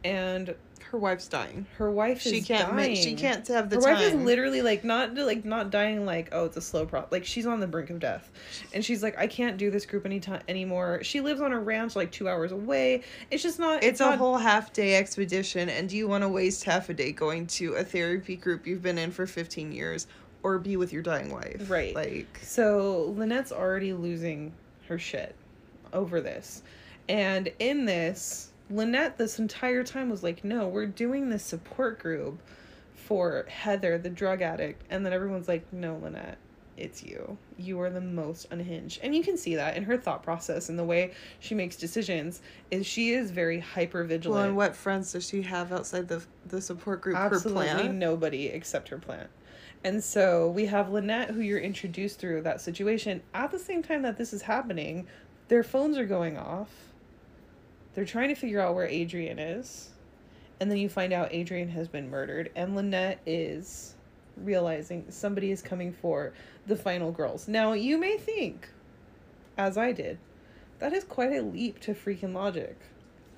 And 0.05 0.55
Her 0.91 0.99
wife's 0.99 1.29
dying. 1.29 1.65
her 1.79 1.91
wife 1.91 2.21
She 2.23 2.39
is 2.39 2.47
can't 2.47 2.65
dying. 2.71 2.77
make. 2.77 2.97
She 2.97 3.15
can't 3.15 3.47
have 3.49 3.71
the 3.71 3.77
her 3.77 3.83
time. 3.83 3.95
wife 3.95 4.03
is 4.03 4.15
literally 4.15 4.61
like 4.63 4.83
not 4.83 5.15
like 5.15 5.45
not 5.45 5.71
dying 5.71 6.05
like 6.05 6.29
oh 6.33 6.45
it's 6.47 6.57
a 6.57 6.61
slow 6.61 6.85
pro 6.87 7.07
like 7.13 7.25
she's 7.25 7.47
on 7.47 7.61
the 7.61 7.69
brink 7.69 7.89
of 7.91 8.01
death, 8.01 8.29
and 8.75 8.85
she's 8.85 9.01
like 9.03 9.17
I 9.17 9.29
can't 9.29 9.57
do 9.57 9.71
this 9.71 9.87
group 9.87 10.05
anytime 10.05 10.43
anymore. 10.49 11.05
She 11.05 11.21
lives 11.21 11.41
on 11.41 11.53
a 11.53 11.59
ranch 11.61 11.95
like 11.95 12.11
two 12.11 12.29
hours 12.29 12.51
away. 12.51 13.03
It's 13.31 13.45
just 13.45 13.61
not. 13.61 13.85
It's 13.85 14.01
a 14.01 14.07
not- 14.07 14.19
whole 14.19 14.37
half 14.39 14.73
day 14.73 14.97
expedition, 14.97 15.69
and 15.69 15.89
do 15.89 15.97
you 15.97 16.09
want 16.09 16.23
to 16.23 16.29
waste 16.29 16.65
half 16.65 16.89
a 16.89 16.95
day 16.95 17.13
going 17.13 17.47
to 17.59 17.75
a 17.75 17.85
therapy 17.85 18.35
group 18.35 18.67
you've 18.67 18.83
been 18.83 18.99
in 18.99 19.13
for 19.13 19.25
15 19.27 19.71
years 19.71 20.09
or 20.43 20.59
be 20.59 20.77
with 20.77 20.93
your 20.93 21.03
dying 21.03 21.31
wife? 21.31 21.71
Right. 21.71 21.95
Like, 21.95 22.41
So 22.43 23.15
Lynnette's 23.17 23.53
already 23.53 23.93
losing 23.93 24.53
her 24.89 24.99
shit 24.99 25.37
over 25.93 26.21
this. 26.21 26.63
And 27.09 27.53
in 27.59 27.85
this, 27.85 28.53
Lynnette 28.73 29.17
this 29.17 29.39
entire 29.39 29.85
time 29.85 30.09
was 30.09 30.23
like, 30.23 30.45
no, 30.45 30.67
we're 30.69 30.87
doing 30.87 31.29
this 31.29 31.43
support 31.45 31.99
group 31.99 32.41
for 32.95 33.45
Heather, 33.49 33.99
the 33.99 34.11
drug 34.11 34.41
addict. 34.43 34.83
And 34.91 35.05
then 35.05 35.13
everyone's 35.13 35.49
like, 35.49 35.71
no, 35.73 36.01
Lynnette, 36.03 36.37
it's 36.77 37.03
you. 37.03 37.37
You 37.59 37.81
are 37.81 37.91
the 37.91 38.01
most 38.01 38.47
unhinged. 38.51 39.01
And 39.03 39.15
you 39.15 39.23
can 39.23 39.37
see 39.37 39.57
that 39.57 39.77
in 39.77 39.83
her 39.85 39.99
thought 39.99 40.23
process 40.23 40.69
and 40.69 40.79
the 40.79 40.85
way 40.85 41.13
she 41.41 41.55
makes 41.55 41.77
decisions 41.77 42.41
is 42.71 42.87
she 42.87 43.13
is 43.13 43.31
very 43.31 43.59
hyper 43.61 44.05
vigilant. 44.05 44.39
well, 44.39 44.49
and 44.49 44.57
what 44.57 44.75
friends 44.75 45.13
does 45.13 45.29
she 45.29 45.43
have 45.43 45.73
outside 45.73 46.09
the 46.09 46.25
the 46.47 46.61
support 46.61 47.03
group? 47.03 47.17
Absolutely 47.17 47.69
Her 47.69 47.75
plant. 47.81 47.95
nobody 47.95 48.47
except 48.47 48.89
her 48.89 48.99
plant. 48.99 49.29
And 49.85 50.03
so 50.03 50.49
we 50.49 50.67
have 50.67 50.87
Lynnette, 50.87 51.31
who 51.31 51.41
you're 51.41 51.59
introduced 51.59 52.21
through 52.21 52.43
that 52.43 52.61
situation. 52.61 53.21
At 53.35 53.51
the 53.51 53.59
same 53.59 53.83
time 53.83 54.03
that 54.03 54.17
this 54.17 54.33
is 54.33 54.43
happening, 54.43 55.07
their 55.49 55.63
phones 55.63 55.97
are 55.99 56.07
going 56.07 56.37
off. 56.37 56.71
They're 57.95 58.05
trying 58.05 58.29
to 58.29 58.35
figure 58.35 58.61
out 58.61 58.75
where 58.75 58.89
Adrienne 58.89 59.39
is. 59.39 59.91
And 60.61 60.71
then 60.71 60.79
you 60.79 60.89
find 60.89 61.13
out 61.13 61.33
Adrienne 61.33 61.69
has 61.69 61.89
been 61.89 62.09
murdered. 62.09 62.51
And 62.55 62.77
Lynnette 62.77 63.19
is 63.27 63.95
realizing 64.37 65.05
somebody 65.09 65.51
is 65.51 65.63
coming 65.63 65.93
for 65.93 66.33
the 66.67 66.77
final 66.77 67.11
girls. 67.13 67.49
Now, 67.49 67.73
you 67.73 67.99
may 67.99 68.17
think, 68.17 68.69
as 69.59 69.77
I 69.77 69.93
did, 69.93 70.19
that 70.79 70.93
is 70.93 71.05
quite 71.05 71.33
a 71.33 71.43
leap 71.43 71.81
to 71.81 71.95
freaking 71.95 72.35
logic. 72.35 72.77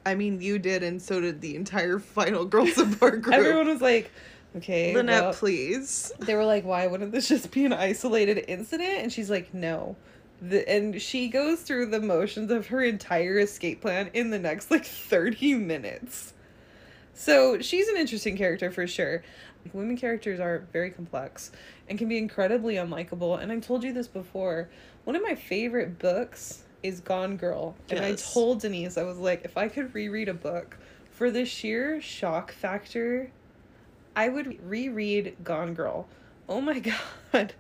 I 0.07 0.15
mean, 0.15 0.41
you 0.41 0.59
did, 0.59 0.83
and 0.83 1.01
so 1.01 1.21
did 1.21 1.41
the 1.41 1.57
entire 1.57 1.99
final 1.99 2.45
girl 2.45 2.67
support 2.67 3.23
group. 3.23 3.35
Everyone 3.35 3.69
was 3.69 3.81
like, 3.81 4.11
okay. 4.57 4.95
Lynnette, 4.95 5.07
well, 5.09 5.33
please. 5.33 6.13
they 6.21 6.35
were 6.35 6.45
like, 6.45 6.65
why 6.65 6.87
wouldn't 6.87 7.13
this 7.13 7.29
just 7.29 7.51
be 7.51 7.65
an 7.65 7.73
isolated 7.73 8.45
incident? 8.49 8.99
And 8.99 9.13
she's 9.13 9.31
like, 9.31 9.53
no. 9.55 9.97
The, 10.43 10.69
and 10.69 11.01
she 11.01 11.29
goes 11.29 11.63
through 11.63 11.87
the 11.87 12.01
motions 12.01 12.51
of 12.51 12.67
her 12.69 12.83
entire 12.83 13.39
escape 13.39 13.81
plan 13.81 14.11
in 14.13 14.31
the 14.31 14.39
next 14.39 14.71
like 14.71 14.85
30 14.85 15.55
minutes. 15.55 16.35
So 17.15 17.61
she's 17.61 17.89
an 17.89 17.97
interesting 17.97 18.37
character 18.37 18.71
for 18.71 18.87
sure. 18.87 19.23
Women 19.73 19.97
characters 19.97 20.41
are 20.41 20.67
very 20.73 20.91
complex 20.91 21.51
and 21.89 21.99
can 21.99 22.09
be 22.09 22.19
incredibly 22.19 22.75
unlikable. 22.75 23.41
And 23.41 23.51
I 23.51 23.61
told 23.61 23.85
you 23.85 23.93
this 23.93 24.09
before. 24.09 24.69
One 25.05 25.17
of 25.17 25.23
my 25.23 25.35
favorite 25.35 25.99
books 25.99 26.65
is 26.83 27.01
Gone 27.01 27.37
Girl. 27.37 27.75
And 27.89 28.01
I 28.01 28.15
told 28.15 28.61
Denise, 28.61 28.99
I 28.99 29.05
was 29.05 29.19
like, 29.19 29.45
if 29.45 29.57
I 29.57 29.69
could 29.69 29.95
reread 29.95 30.29
a 30.29 30.35
book 30.35 30.77
for 31.11 31.31
the 31.31 31.47
sheer 31.47 32.01
shock 32.01 32.53
factor 32.53 33.31
I 34.17 34.29
would 34.29 34.59
reread 34.69 35.37
Gone 35.43 35.75
Girl. 35.75 36.07
Oh 36.49 36.61
my 36.61 36.79
god. 37.33 37.55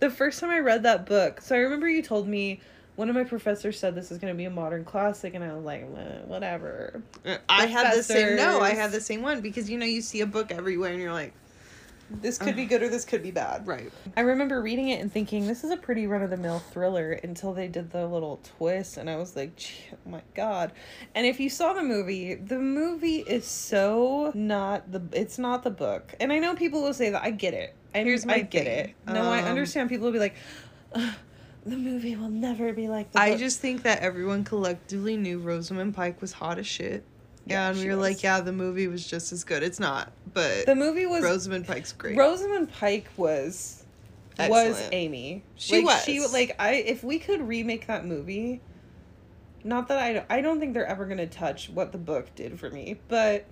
The 0.00 0.10
first 0.10 0.40
time 0.40 0.50
I 0.50 0.58
read 0.58 0.82
that 0.82 1.06
book, 1.06 1.40
so 1.40 1.54
I 1.54 1.58
remember 1.60 1.88
you 1.88 2.02
told 2.02 2.28
me 2.28 2.60
one 2.96 3.08
of 3.08 3.14
my 3.14 3.24
professors 3.24 3.78
said 3.78 3.94
this 3.94 4.10
is 4.10 4.18
going 4.18 4.32
to 4.32 4.36
be 4.36 4.44
a 4.44 4.50
modern 4.50 4.84
classic, 4.84 5.34
and 5.34 5.44
I 5.44 5.52
was 5.54 5.64
like, 5.64 5.86
whatever. 6.26 7.02
Uh, 7.24 7.36
I 7.48 7.66
had 7.66 7.96
the 7.96 8.02
same. 8.02 8.36
No, 8.36 8.60
I 8.60 8.70
had 8.70 8.90
the 8.90 9.00
same 9.00 9.22
one 9.22 9.40
because 9.40 9.68
you 9.70 9.78
know 9.78 9.86
you 9.86 10.00
see 10.02 10.20
a 10.22 10.26
book 10.26 10.50
everywhere, 10.50 10.92
and 10.92 11.00
you're 11.00 11.12
like, 11.12 11.32
This 12.10 12.38
could 12.38 12.56
be 12.56 12.64
good 12.66 12.82
or 12.82 12.88
this 12.88 13.04
could 13.04 13.22
be 13.22 13.30
bad. 13.32 13.66
right. 13.66 13.90
I 14.16 14.20
remember 14.20 14.62
reading 14.62 14.88
it 14.88 15.00
and 15.00 15.12
thinking, 15.12 15.46
this 15.46 15.64
is 15.64 15.70
a 15.72 15.76
pretty 15.76 16.06
run 16.06 16.22
of 16.22 16.30
the 16.30 16.36
mill 16.36 16.60
thriller 16.60 17.12
until 17.12 17.52
they 17.52 17.68
did 17.68 17.90
the 17.90 18.06
little 18.06 18.38
twist, 18.58 18.96
and 18.96 19.10
I 19.10 19.16
was 19.16 19.34
like, 19.34 19.56
"Gee, 19.56 19.74
oh 19.92 20.10
my 20.10 20.22
god. 20.34 20.72
And 21.14 21.26
if 21.26 21.40
you 21.40 21.50
saw 21.50 21.72
the 21.72 21.82
movie, 21.82 22.34
the 22.34 22.58
movie 22.58 23.24
is 23.26 23.44
so 23.44 24.30
not 24.34 24.92
the, 24.92 25.02
it's 25.12 25.38
not 25.38 25.64
the 25.64 25.70
book. 25.70 26.14
And 26.20 26.32
I 26.32 26.38
know 26.38 26.54
people 26.54 26.82
will 26.82 26.94
say 26.94 27.10
that, 27.10 27.22
I 27.22 27.30
get 27.30 27.54
it. 27.54 27.74
I, 27.96 28.04
Here's 28.04 28.26
I 28.26 28.40
get 28.40 28.64
thing. 28.64 28.78
it. 28.78 28.94
No, 29.06 29.22
I 29.30 29.40
Um, 29.40 29.44
understand 29.48 29.88
people 29.88 30.06
will 30.06 30.12
be 30.12 30.18
like, 30.18 30.34
the 30.94 31.76
movie 31.76 32.16
will 32.16 32.28
never 32.28 32.72
be 32.72 32.88
like 32.88 33.10
the 33.12 33.20
I 33.20 33.30
book." 33.30 33.38
just 33.40 33.60
think 33.60 33.82
that 33.82 34.00
everyone 34.00 34.44
collectively 34.44 35.16
knew 35.16 35.38
Rosamund 35.38 35.94
Pike 35.94 36.20
was 36.20 36.32
hot 36.32 36.58
as 36.58 36.66
shit. 36.66 37.04
Yeah, 37.46 37.68
and 37.68 37.76
we 37.78 37.84
she 37.84 37.88
were 37.90 37.96
like, 37.96 38.22
yeah, 38.22 38.40
the 38.40 38.52
movie 38.52 38.88
was 38.88 39.06
just 39.06 39.32
as 39.32 39.44
good. 39.44 39.62
It's 39.62 39.78
not, 39.78 40.10
but 40.34 40.66
The 40.66 40.74
movie 40.74 41.06
was 41.06 41.22
Rosamund 41.22 41.66
Pike's 41.66 41.92
great. 41.92 42.16
Rosamund 42.16 42.72
Pike 42.72 43.08
was 43.16 43.84
was 44.38 44.88
Amy. 44.92 45.42
She 45.54 45.82
like, 45.84 46.02
She 46.04 46.18
was. 46.20 46.32
like 46.32 46.56
I 46.58 46.74
if 46.74 47.02
we 47.04 47.18
could 47.18 47.40
remake 47.46 47.86
that 47.86 48.04
movie. 48.04 48.60
Not 49.64 49.88
that 49.88 49.98
I 49.98 50.12
don't- 50.12 50.26
I 50.30 50.40
don't 50.42 50.60
think 50.60 50.74
they're 50.74 50.86
ever 50.86 51.06
gonna 51.06 51.26
touch 51.26 51.70
what 51.70 51.90
the 51.92 51.98
book 51.98 52.32
did 52.36 52.58
for 52.60 52.68
me, 52.70 52.98
but 53.08 53.46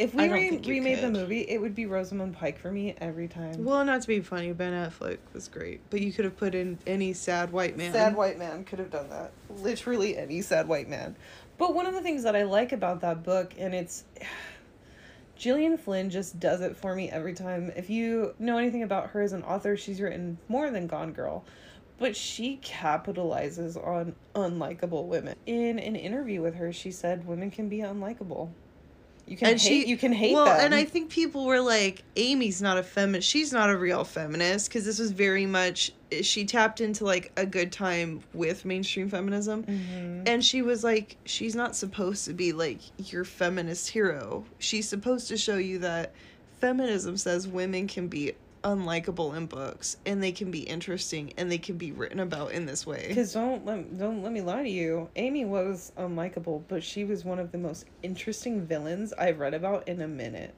if 0.00 0.14
we 0.14 0.28
re- 0.28 0.48
think 0.48 0.66
you 0.66 0.74
remade 0.74 1.00
the 1.00 1.10
movie, 1.10 1.42
it 1.42 1.60
would 1.60 1.74
be 1.74 1.84
Rosamund 1.84 2.34
Pike 2.34 2.58
for 2.58 2.72
me 2.72 2.94
every 2.98 3.28
time. 3.28 3.62
Well, 3.62 3.84
not 3.84 4.00
to 4.00 4.08
be 4.08 4.20
funny, 4.20 4.52
Ben 4.52 4.72
Affleck 4.72 5.18
was 5.34 5.46
great, 5.46 5.82
but 5.90 6.00
you 6.00 6.10
could 6.10 6.24
have 6.24 6.38
put 6.38 6.54
in 6.54 6.78
any 6.86 7.12
sad 7.12 7.52
white 7.52 7.76
man. 7.76 7.92
Sad 7.92 8.16
white 8.16 8.38
man 8.38 8.64
could 8.64 8.78
have 8.78 8.90
done 8.90 9.10
that. 9.10 9.32
Literally 9.58 10.16
any 10.16 10.40
sad 10.40 10.68
white 10.68 10.88
man. 10.88 11.16
But 11.58 11.74
one 11.74 11.84
of 11.84 11.92
the 11.92 12.00
things 12.00 12.22
that 12.22 12.34
I 12.34 12.44
like 12.44 12.72
about 12.72 13.02
that 13.02 13.22
book, 13.22 13.52
and 13.58 13.74
it's. 13.74 14.04
Gillian 15.36 15.78
Flynn 15.78 16.10
just 16.10 16.38
does 16.38 16.60
it 16.60 16.76
for 16.76 16.94
me 16.94 17.10
every 17.10 17.32
time. 17.32 17.72
If 17.74 17.88
you 17.88 18.34
know 18.38 18.58
anything 18.58 18.82
about 18.82 19.10
her 19.10 19.22
as 19.22 19.32
an 19.32 19.42
author, 19.42 19.74
she's 19.74 19.98
written 19.98 20.36
more 20.48 20.70
than 20.70 20.86
Gone 20.86 21.12
Girl. 21.12 21.44
But 21.96 22.14
she 22.14 22.58
capitalizes 22.62 23.76
on 23.76 24.14
unlikable 24.34 25.06
women. 25.06 25.36
In 25.46 25.78
an 25.78 25.96
interview 25.96 26.42
with 26.42 26.56
her, 26.56 26.74
she 26.74 26.90
said 26.90 27.26
women 27.26 27.50
can 27.50 27.70
be 27.70 27.78
unlikable. 27.78 28.50
You 29.30 29.36
can 29.36 29.48
And 29.50 29.60
hate 29.60 29.84
she- 29.84 29.88
you 29.88 29.96
can 29.96 30.12
hate 30.12 30.34
well, 30.34 30.44
them. 30.46 30.58
and 30.60 30.74
I 30.74 30.82
think 30.84 31.08
people 31.08 31.46
were 31.46 31.60
like, 31.60 32.02
Amy's 32.16 32.60
not 32.60 32.78
a 32.78 32.82
feminist. 32.82 33.28
She's 33.28 33.52
not 33.52 33.70
a 33.70 33.76
real 33.78 34.02
feminist 34.02 34.68
because 34.68 34.84
this 34.84 34.98
was 34.98 35.12
very 35.12 35.46
much 35.46 35.92
she 36.22 36.44
tapped 36.44 36.80
into 36.80 37.04
like 37.04 37.30
a 37.36 37.46
good 37.46 37.70
time 37.70 38.22
with 38.34 38.64
mainstream 38.64 39.08
feminism, 39.08 39.62
Mhm. 39.62 40.28
and 40.28 40.44
she 40.44 40.62
was 40.62 40.82
like, 40.82 41.16
she's 41.24 41.54
not 41.54 41.76
supposed 41.76 42.24
to 42.24 42.32
be 42.32 42.52
like 42.52 42.80
your 43.12 43.24
feminist 43.24 43.90
hero. 43.90 44.44
She's 44.58 44.88
supposed 44.88 45.28
to 45.28 45.36
show 45.36 45.56
you 45.58 45.78
that 45.78 46.12
feminism 46.60 47.16
says 47.16 47.46
women 47.46 47.86
can 47.86 48.08
be 48.08 48.32
unlikable 48.62 49.36
in 49.36 49.46
books 49.46 49.96
and 50.06 50.22
they 50.22 50.32
can 50.32 50.50
be 50.50 50.60
interesting 50.60 51.32
and 51.36 51.50
they 51.50 51.58
can 51.58 51.76
be 51.76 51.92
written 51.92 52.20
about 52.20 52.52
in 52.52 52.66
this 52.66 52.86
way. 52.86 53.06
Because 53.08 53.32
don't 53.32 53.64
let, 53.64 53.98
don't 53.98 54.22
let 54.22 54.32
me 54.32 54.40
lie 54.40 54.62
to 54.62 54.68
you. 54.68 55.08
Amy 55.16 55.44
was 55.44 55.92
unlikable, 55.98 56.62
but 56.68 56.82
she 56.82 57.04
was 57.04 57.24
one 57.24 57.38
of 57.38 57.52
the 57.52 57.58
most 57.58 57.86
interesting 58.02 58.66
villains 58.66 59.12
I've 59.14 59.38
read 59.38 59.54
about 59.54 59.88
in 59.88 60.00
a 60.02 60.08
minute. 60.08 60.54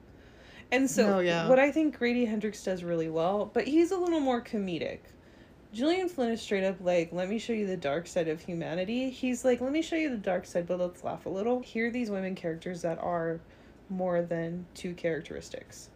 And 0.70 0.90
so, 0.90 1.16
Oh, 1.16 1.20
yeah. 1.20 1.48
what 1.48 1.58
I 1.58 1.70
think 1.70 1.98
Grady 1.98 2.24
Hendrix 2.24 2.64
does 2.64 2.82
really 2.82 3.10
well, 3.10 3.50
but 3.52 3.66
he's 3.66 3.90
a 3.90 3.96
little 3.96 4.20
more 4.20 4.40
comedic. 4.42 5.00
Gillian 5.72 6.08
Flynn 6.08 6.30
is 6.30 6.40
straight 6.42 6.64
up 6.64 6.76
like, 6.80 7.12
let 7.12 7.28
me 7.30 7.38
show 7.38 7.52
you 7.52 7.66
the 7.66 7.76
dark 7.76 8.06
side 8.06 8.28
of 8.28 8.40
humanity. 8.40 9.08
He's 9.10 9.44
like, 9.44 9.60
let 9.60 9.72
me 9.72 9.80
show 9.80 9.96
you 9.96 10.10
the 10.10 10.16
dark 10.18 10.44
side, 10.44 10.66
but 10.66 10.78
let's 10.78 11.02
laugh 11.04 11.24
a 11.26 11.30
little. 11.30 11.60
Here 11.60 11.86
are 11.88 11.90
these 11.90 12.10
women 12.10 12.34
characters 12.34 12.82
that 12.82 12.98
are 12.98 13.40
more 13.88 14.22
than 14.22 14.66
two 14.74 14.92
characteristics. 14.94 15.88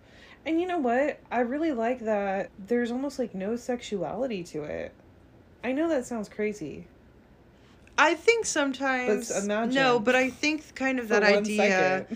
And 0.47 0.61
you 0.61 0.67
know 0.67 0.79
what? 0.79 1.19
I 1.31 1.41
really 1.41 1.73
like 1.73 2.01
that 2.01 2.51
there's 2.69 2.93
almost 2.93 3.19
like 3.19 3.35
no 3.35 3.57
sexuality 3.57 4.45
to 4.45 4.63
it. 4.63 4.93
I 5.65 5.73
know 5.73 5.89
that 5.89 6.07
sounds 6.07 6.29
crazy. 6.29 6.87
I 7.99 8.15
think 8.15 8.47
sometimes 8.47 9.29
But 9.33 9.45
imagine. 9.45 9.75
no, 9.75 9.99
but 9.99 10.15
I 10.15 10.31
think 10.31 10.75
kind 10.75 11.01
of 11.01 11.09
that 11.09 11.25
idea 11.25 12.07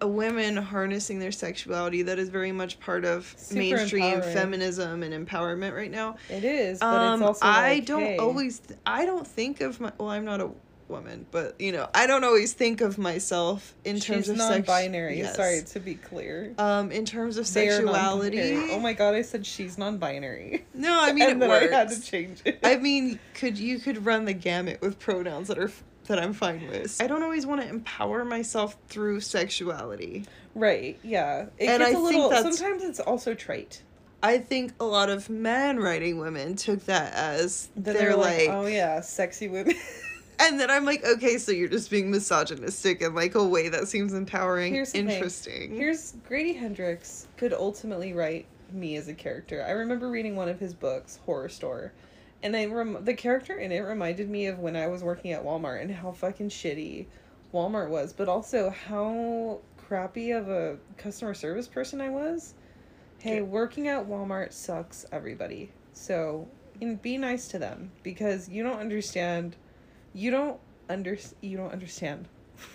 a 0.00 0.06
women 0.08 0.56
harnessing 0.56 1.20
their 1.20 1.32
sexuality 1.32 2.02
that 2.02 2.18
is 2.18 2.28
very 2.28 2.52
much 2.52 2.78
part 2.80 3.04
of 3.04 3.34
Super 3.38 3.60
mainstream 3.60 4.04
empowering. 4.04 4.34
feminism 4.34 5.02
and 5.02 5.26
empowerment 5.26 5.74
right 5.74 5.90
now. 5.90 6.16
It 6.28 6.44
is, 6.44 6.80
but 6.80 6.86
Um, 6.86 7.14
it's 7.14 7.28
also 7.28 7.46
I 7.46 7.74
like, 7.76 7.86
don't 7.86 8.02
hey, 8.02 8.16
always 8.18 8.58
th- 8.58 8.78
I 8.84 9.06
don't 9.06 9.26
think 9.26 9.60
of 9.60 9.80
my 9.80 9.92
well 9.98 10.10
I'm 10.10 10.24
not 10.24 10.40
a 10.40 10.50
woman, 10.88 11.26
but 11.30 11.60
you 11.60 11.72
know, 11.72 11.88
I 11.94 12.06
don't 12.06 12.24
always 12.24 12.52
think 12.52 12.80
of 12.80 12.96
myself 12.98 13.74
in 13.84 13.98
terms 14.00 14.26
she's 14.26 14.28
of 14.30 14.38
sex- 14.38 14.66
non-binary. 14.68 15.18
Yes. 15.18 15.36
Sorry 15.36 15.62
to 15.62 15.80
be 15.80 15.94
clear. 15.96 16.54
Um 16.58 16.92
in 16.92 17.04
terms 17.04 17.36
of 17.38 17.44
They 17.52 17.68
sexuality. 17.68 18.54
Oh 18.70 18.78
my 18.78 18.92
god, 18.92 19.14
I 19.14 19.22
said 19.22 19.44
she's 19.46 19.78
non-binary. 19.78 20.64
No, 20.74 20.98
I 21.00 21.12
mean 21.12 21.22
and 21.30 21.42
it 21.42 21.48
then 21.48 21.50
I 21.50 21.74
had 21.76 21.88
to 21.90 22.00
change 22.02 22.42
it. 22.44 22.60
I 22.62 22.76
mean, 22.76 23.18
could 23.34 23.58
you 23.58 23.78
could 23.78 24.04
run 24.06 24.24
the 24.24 24.32
gamut 24.32 24.80
with 24.80 24.98
pronouns 24.98 25.48
that 25.48 25.58
are 25.58 25.70
that 26.06 26.18
I'm 26.20 26.32
fine 26.34 26.68
with. 26.68 27.02
I 27.02 27.08
don't 27.08 27.24
always 27.24 27.46
want 27.46 27.62
to 27.62 27.68
empower 27.68 28.24
myself 28.24 28.76
through 28.88 29.20
sexuality. 29.20 30.24
right? 30.54 30.96
Yeah, 31.02 31.46
it 31.58 31.68
And 31.68 31.80
gets 31.80 31.82
I 31.82 31.88
a 31.88 31.92
think 31.94 32.04
little. 32.04 32.30
Sometimes 32.30 32.84
it's 32.84 33.00
also 33.00 33.34
trite. 33.34 33.82
I 34.22 34.38
think 34.38 34.72
a 34.80 34.84
lot 34.84 35.10
of 35.10 35.28
men 35.28 35.78
writing 35.78 36.18
women 36.18 36.54
took 36.56 36.84
that 36.86 37.12
as 37.12 37.68
Then 37.76 37.94
they're, 37.94 38.16
like, 38.16 38.48
oh 38.48 38.66
yeah, 38.66 39.00
sexy 39.00 39.48
women. 39.48 39.74
and 40.38 40.58
then 40.60 40.70
I'm 40.70 40.84
like, 40.84 41.04
okay, 41.04 41.38
so 41.38 41.52
you're 41.52 41.68
just 41.68 41.90
being 41.90 42.10
misogynistic 42.10 43.00
in 43.02 43.14
like 43.14 43.34
a 43.34 43.44
way 43.44 43.68
that 43.68 43.88
seems 43.88 44.12
empowering, 44.12 44.72
Here's 44.74 44.92
the 44.92 44.98
thing. 45.00 45.10
interesting. 45.10 45.74
Here's 45.76 46.12
Grady 46.28 46.52
Hendrix 46.52 47.26
could 47.36 47.52
ultimately 47.52 48.12
write 48.12 48.46
me 48.72 48.96
as 48.96 49.08
a 49.08 49.14
character. 49.14 49.64
I 49.66 49.70
remember 49.72 50.08
reading 50.10 50.36
one 50.36 50.48
of 50.48 50.58
his 50.60 50.74
books, 50.74 51.18
Horrorstör, 51.26 51.90
and 52.42 52.56
I 52.56 52.66
rem- 52.66 53.04
the 53.04 53.14
character 53.14 53.58
in 53.58 53.72
it 53.72 53.80
reminded 53.80 54.28
me 54.28 54.46
of 54.46 54.58
when 54.58 54.76
I 54.76 54.86
was 54.88 55.02
working 55.02 55.32
at 55.32 55.44
Walmart 55.44 55.80
and 55.82 55.90
how 55.90 56.12
fucking 56.12 56.48
shitty 56.50 57.06
Walmart 57.54 57.88
was, 57.88 58.12
but 58.12 58.28
also 58.28 58.70
how 58.70 59.60
crappy 59.76 60.32
of 60.32 60.48
a 60.48 60.76
customer 60.98 61.32
service 61.32 61.68
person 61.68 62.00
I 62.00 62.08
was. 62.10 62.54
Hey, 63.18 63.36
Yeah. 63.36 63.42
working 63.42 63.88
at 63.88 64.06
Walmart 64.06 64.52
sucks, 64.52 65.06
everybody. 65.12 65.70
So, 65.92 66.46
and 66.82 67.00
be 67.00 67.16
nice 67.16 67.48
to 67.48 67.58
them 67.58 67.90
because 68.02 68.48
you 68.48 68.62
don't 68.62 68.78
understand. 68.80 69.56
You 70.16 70.30
don't 70.30 70.58
under 70.88 71.18
you 71.42 71.58
don't 71.58 71.72
understand. 71.72 72.26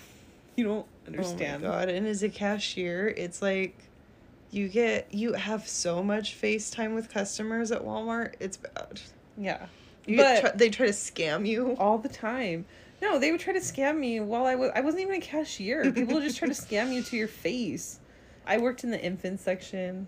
you 0.55 0.63
don't 0.63 0.85
understand. 1.07 1.65
Oh 1.65 1.69
my 1.69 1.73
god! 1.79 1.89
And 1.89 2.05
as 2.05 2.21
a 2.21 2.29
cashier, 2.29 3.07
it's 3.17 3.41
like 3.41 3.75
you 4.51 4.67
get 4.67 5.11
you 5.11 5.33
have 5.33 5.67
so 5.67 6.03
much 6.03 6.39
FaceTime 6.39 6.93
with 6.93 7.09
customers 7.09 7.71
at 7.71 7.81
Walmart. 7.83 8.35
It's 8.39 8.57
bad. 8.57 9.01
Yeah. 9.37 9.65
You 10.05 10.17
But- 10.17 10.41
try, 10.41 10.51
they 10.51 10.69
try 10.69 10.85
to 10.85 10.93
scam 10.93 11.47
you. 11.47 11.75
all 11.79 11.97
the 11.97 12.09
time. 12.09 12.65
No, 13.01 13.17
they 13.17 13.31
would 13.31 13.39
try 13.41 13.53
to 13.53 13.59
scam 13.59 13.97
me 13.97 14.19
while 14.19 14.45
I 14.45 14.53
was 14.53 14.69
I 14.75 14.81
wasn't 14.81 15.01
even 15.01 15.15
a 15.15 15.19
cashier. 15.21 15.91
People 15.91 16.13
would 16.15 16.23
just 16.23 16.37
try 16.37 16.47
to 16.47 16.53
scam 16.67 16.93
you 16.93 17.01
to 17.01 17.17
your 17.17 17.27
face. 17.27 17.99
I 18.45 18.59
worked 18.59 18.83
in 18.83 18.91
the 18.91 19.01
infant 19.03 19.39
section. 19.39 20.05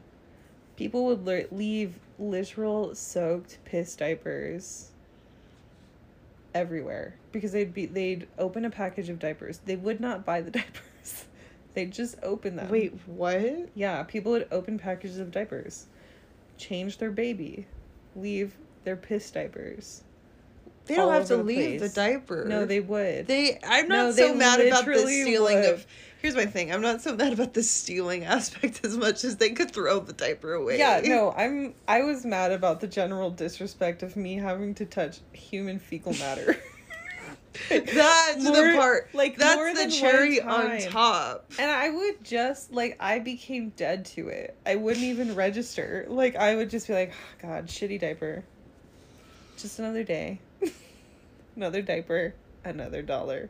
People 0.76 1.06
would 1.06 1.26
le- 1.26 1.46
leave 1.52 1.96
literal 2.19 2.93
soaked 2.93 3.58
piss 3.65 3.96
diapers 3.96 4.91
everywhere 6.54 7.16
because 7.32 7.52
they'd 7.52 7.74
be 7.74 7.86
they'd 7.86 8.28
open 8.38 8.66
a 8.66 8.70
package 8.70 9.10
of 9.10 9.20
diapers. 9.20 9.60
They 9.66 9.76
would 9.76 10.00
not 10.00 10.26
buy 10.26 10.42
the 10.42 10.52
diapers. 10.60 11.26
They'd 11.74 11.92
just 11.92 12.16
open 12.22 12.56
them. 12.56 12.70
Wait, 12.70 12.94
what? 13.08 13.70
Yeah, 13.74 14.04
people 14.04 14.34
would 14.34 14.48
open 14.52 14.78
packages 14.78 15.18
of 15.18 15.32
diapers, 15.32 15.88
change 16.58 16.98
their 17.00 17.12
baby, 17.12 17.66
leave 18.16 18.56
their 18.84 18.96
piss 18.96 19.32
diapers. 19.32 20.04
They 20.86 20.96
don't 20.96 21.13
have 21.13 21.28
to 21.28 21.38
the 21.38 21.43
leave 21.43 21.80
the 21.80 21.89
diaper. 21.89 22.46
No, 22.46 22.65
they 22.65 22.80
would. 22.80 23.28
They. 23.28 23.60
I'm 23.63 23.88
not 23.88 24.15
they 24.15 24.28
so 24.28 24.36
mad 24.36 24.60
about 24.60 24.86
the 24.86 25.00
stealing 25.00 25.62
would. 25.62 25.65
of. 25.74 25.88
Here's 26.22 26.36
my 26.36 26.46
thing. 26.46 26.72
I'm 26.72 26.82
not 26.82 27.02
so 27.02 27.15
mad 27.15 27.34
about 27.34 27.54
the 27.54 27.63
stealing 27.63 28.24
aspect 28.24 28.82
as 28.86 28.98
much 28.98 29.24
as 29.24 29.38
they 29.38 29.52
could 29.52 29.72
throw 29.72 30.00
the 30.00 30.13
diaper 30.13 30.54
away. 30.54 30.78
Yeah, 30.78 31.02
no, 31.04 31.32
I'm 31.32 31.74
I 31.88 32.02
was 32.02 32.26
mad 32.26 32.52
about 32.52 32.80
the 32.80 32.88
general 32.88 33.30
disrespect 33.30 34.04
of 34.04 34.15
me 34.15 34.36
having 34.36 34.74
to 34.76 34.86
touch 34.86 35.19
human 35.32 35.80
fecal 35.80 36.13
matter. 36.13 36.58
That's 37.69 38.43
More- 38.43 38.56
the 38.56 38.74
part. 38.76 39.10
like, 39.13 39.38
that's 39.38 39.80
the 39.80 39.91
cherry 39.91 40.41
on 40.41 40.80
top. 40.80 41.52
and 41.60 41.69
I 41.69 41.89
would 41.89 42.24
just 42.24 42.72
like 42.72 42.98
I 43.00 43.19
became 43.19 43.69
dead 43.76 44.06
to 44.06 44.30
it. 44.30 44.58
I 44.65 44.76
wouldn't 44.76 45.06
even 45.06 45.36
register. 45.36 46.06
Like 46.08 46.36
I 46.36 46.56
would 46.56 46.69
just 46.69 46.88
be 46.88 46.93
like, 46.93 47.12
oh, 47.12 47.48
God, 47.48 47.67
shitty 47.67 48.00
diaper. 48.00 48.43
Just 49.58 49.78
another 49.80 50.04
day. 50.04 50.39
Another 51.56 51.82
diaper, 51.82 52.34
another 52.63 53.02
dollar. 53.02 53.50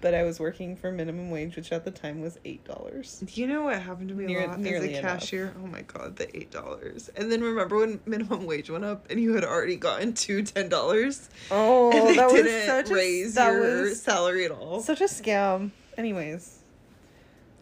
But 0.00 0.12
I 0.12 0.22
was 0.24 0.38
working 0.38 0.76
for 0.76 0.92
minimum 0.92 1.30
wage, 1.30 1.56
which 1.56 1.72
at 1.72 1.86
the 1.86 1.90
time 1.90 2.20
was 2.20 2.38
eight 2.44 2.62
dollars. 2.64 3.24
You 3.32 3.46
know 3.46 3.62
what 3.64 3.80
happened 3.80 4.10
to 4.10 4.14
me 4.14 4.26
Near- 4.26 4.44
a 4.44 4.46
lot 4.48 4.60
as 4.60 4.66
a 4.66 4.98
enough. 4.98 5.20
cashier? 5.20 5.54
Oh 5.62 5.66
my 5.66 5.80
god, 5.80 6.16
the 6.16 6.36
eight 6.36 6.50
dollars. 6.50 7.10
And 7.16 7.32
then 7.32 7.40
remember 7.42 7.78
when 7.78 8.00
minimum 8.04 8.44
wage 8.44 8.68
went 8.68 8.84
up 8.84 9.06
and 9.10 9.18
you 9.18 9.34
had 9.34 9.44
already 9.44 9.76
gotten 9.76 10.12
to 10.12 10.42
ten 10.42 10.68
dollars? 10.68 11.30
Oh, 11.50 11.90
and 11.90 12.08
they 12.10 12.16
that 12.16 12.26
was 12.30 12.42
didn't 12.42 12.66
such 12.66 12.90
a 12.90 12.94
raise 12.94 13.34
that 13.36 13.50
your 13.52 13.82
was 13.84 14.02
salary 14.02 14.44
at 14.44 14.50
all. 14.50 14.82
such 14.82 15.00
a 15.00 15.04
scam. 15.04 15.70
Anyways, 15.96 16.58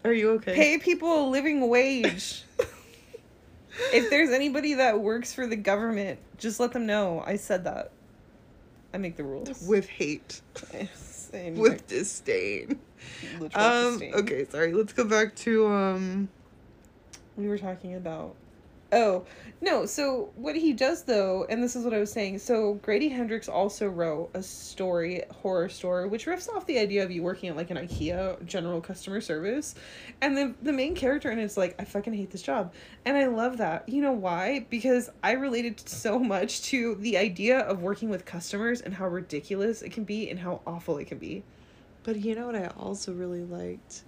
Are 0.05 0.13
you 0.13 0.31
okay? 0.33 0.55
pay 0.57 0.79
people 0.79 1.29
a 1.29 1.31
living 1.31 1.69
wage. 1.69 2.43
if 3.93 4.11
there's 4.11 4.31
anybody 4.31 4.75
that 4.75 4.99
works 5.01 5.33
for 5.33 5.47
the 5.47 5.55
government, 5.57 6.19
just 6.39 6.59
let 6.59 6.73
them 6.73 6.87
know. 6.87 7.23
I 7.25 7.37
said 7.37 7.63
that. 7.65 7.93
I 8.95 8.99
make 8.99 9.17
the 9.17 9.25
rules. 9.25 9.67
With 9.67 9.89
hate. 9.89 10.41
And 11.35 11.57
With 11.57 11.87
disdain. 11.87 12.79
literal 13.41 13.65
Um 13.65 13.93
disdain. 13.95 14.15
okay, 14.15 14.45
sorry. 14.45 14.75
Let's 14.75 14.93
go 14.93 15.05
back 15.05 15.35
to 15.37 15.67
um 15.69 16.29
We 17.39 17.49
were 17.49 17.57
talking 17.57 17.95
about 17.95 18.37
Oh, 18.93 19.25
no. 19.63 19.87
So, 19.87 20.31
what 20.37 20.55
he 20.55 20.75
does, 20.75 21.05
though, 21.05 21.47
and 21.49 21.63
this 21.63 21.75
is 21.75 21.85
what 21.85 21.95
I 21.95 21.99
was 21.99 22.13
saying. 22.13 22.41
So, 22.41 22.75
Grady 22.83 23.09
Hendrix 23.09 23.49
also 23.49 23.89
wrote 23.89 24.31
a 24.35 24.43
story, 24.43 25.23
horror 25.31 25.71
story, 25.71 26.07
which 26.09 26.27
riffs 26.27 26.47
off 26.55 26.67
the 26.67 26.79
idea 26.79 27.03
of 27.03 27.11
you 27.11 27.23
working 27.23 27.49
at 27.49 27.57
like 27.57 27.71
an 27.71 27.79
IKEA 27.79 28.45
general 28.45 28.83
customer 28.83 29.23
service. 29.23 29.75
And 30.21 30.37
the, 30.37 30.55
the 30.61 30.75
main 30.75 30.95
character 30.95 31.31
in 31.31 31.39
it's 31.39 31.57
like, 31.57 31.75
I 31.79 31.85
fucking 31.85 32.13
hate 32.13 32.31
this 32.31 32.43
job. 32.43 32.75
And 33.07 33.17
I 33.17 33.27
love 33.27 33.57
that. 33.59 33.89
You 33.89 34.03
know 34.03 34.13
why? 34.13 34.67
Because 34.69 35.09
I 35.23 35.33
related 35.33 35.89
so 35.89 36.19
much 36.19 36.63
to 36.65 36.97
the 36.97 37.17
idea 37.17 37.61
of 37.61 37.81
working 37.81 38.11
with 38.11 38.27
customers 38.27 38.83
and 38.83 38.93
how 38.93 39.09
ridiculous 39.09 39.81
it 39.81 39.93
can 39.93 40.05
be 40.05 40.29
and 40.29 40.39
how 40.39 40.61
awful 40.67 40.99
it 40.99 41.07
can 41.07 41.19
be. 41.19 41.45
But 42.05 42.17
you 42.17 42.35
know 42.35 42.47
what 42.47 42.57
I 42.57 42.67
also 42.79 43.13
really 43.13 43.45
liked 43.45 44.03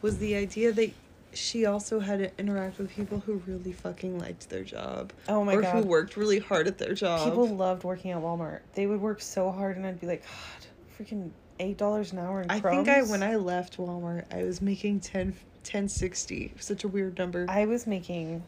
was 0.00 0.18
the 0.18 0.36
idea 0.36 0.72
that 0.72 0.92
she 1.34 1.66
also 1.66 2.00
had 2.00 2.18
to 2.20 2.30
interact 2.38 2.78
with 2.78 2.90
people 2.90 3.20
who 3.20 3.34
really 3.46 3.72
fucking 3.72 4.18
liked 4.18 4.48
their 4.50 4.64
job. 4.64 5.12
Oh 5.28 5.44
my 5.44 5.54
or 5.54 5.62
God. 5.62 5.74
who 5.74 5.88
worked 5.88 6.16
really 6.16 6.38
hard 6.38 6.66
at 6.66 6.78
their 6.78 6.94
job. 6.94 7.24
People 7.28 7.48
loved 7.48 7.84
working 7.84 8.10
at 8.12 8.18
Walmart. 8.18 8.60
They 8.74 8.86
would 8.86 9.00
work 9.00 9.20
so 9.20 9.50
hard, 9.50 9.76
and 9.76 9.86
I'd 9.86 10.00
be 10.00 10.06
like, 10.06 10.22
God, 10.22 11.06
freaking 11.06 11.30
eight 11.60 11.76
dollars 11.76 12.12
an 12.12 12.18
hour 12.18 12.42
in 12.42 12.50
I 12.50 12.60
think 12.60 12.88
I 12.88 13.02
when 13.02 13.22
I 13.22 13.36
left 13.36 13.76
Walmart, 13.76 14.24
I 14.32 14.42
was 14.42 14.60
making 14.60 15.00
10 15.00 15.34
1060. 15.64 16.54
Such 16.58 16.84
a 16.84 16.88
weird 16.88 17.18
number. 17.18 17.46
I 17.48 17.64
was 17.64 17.86
making 17.86 18.42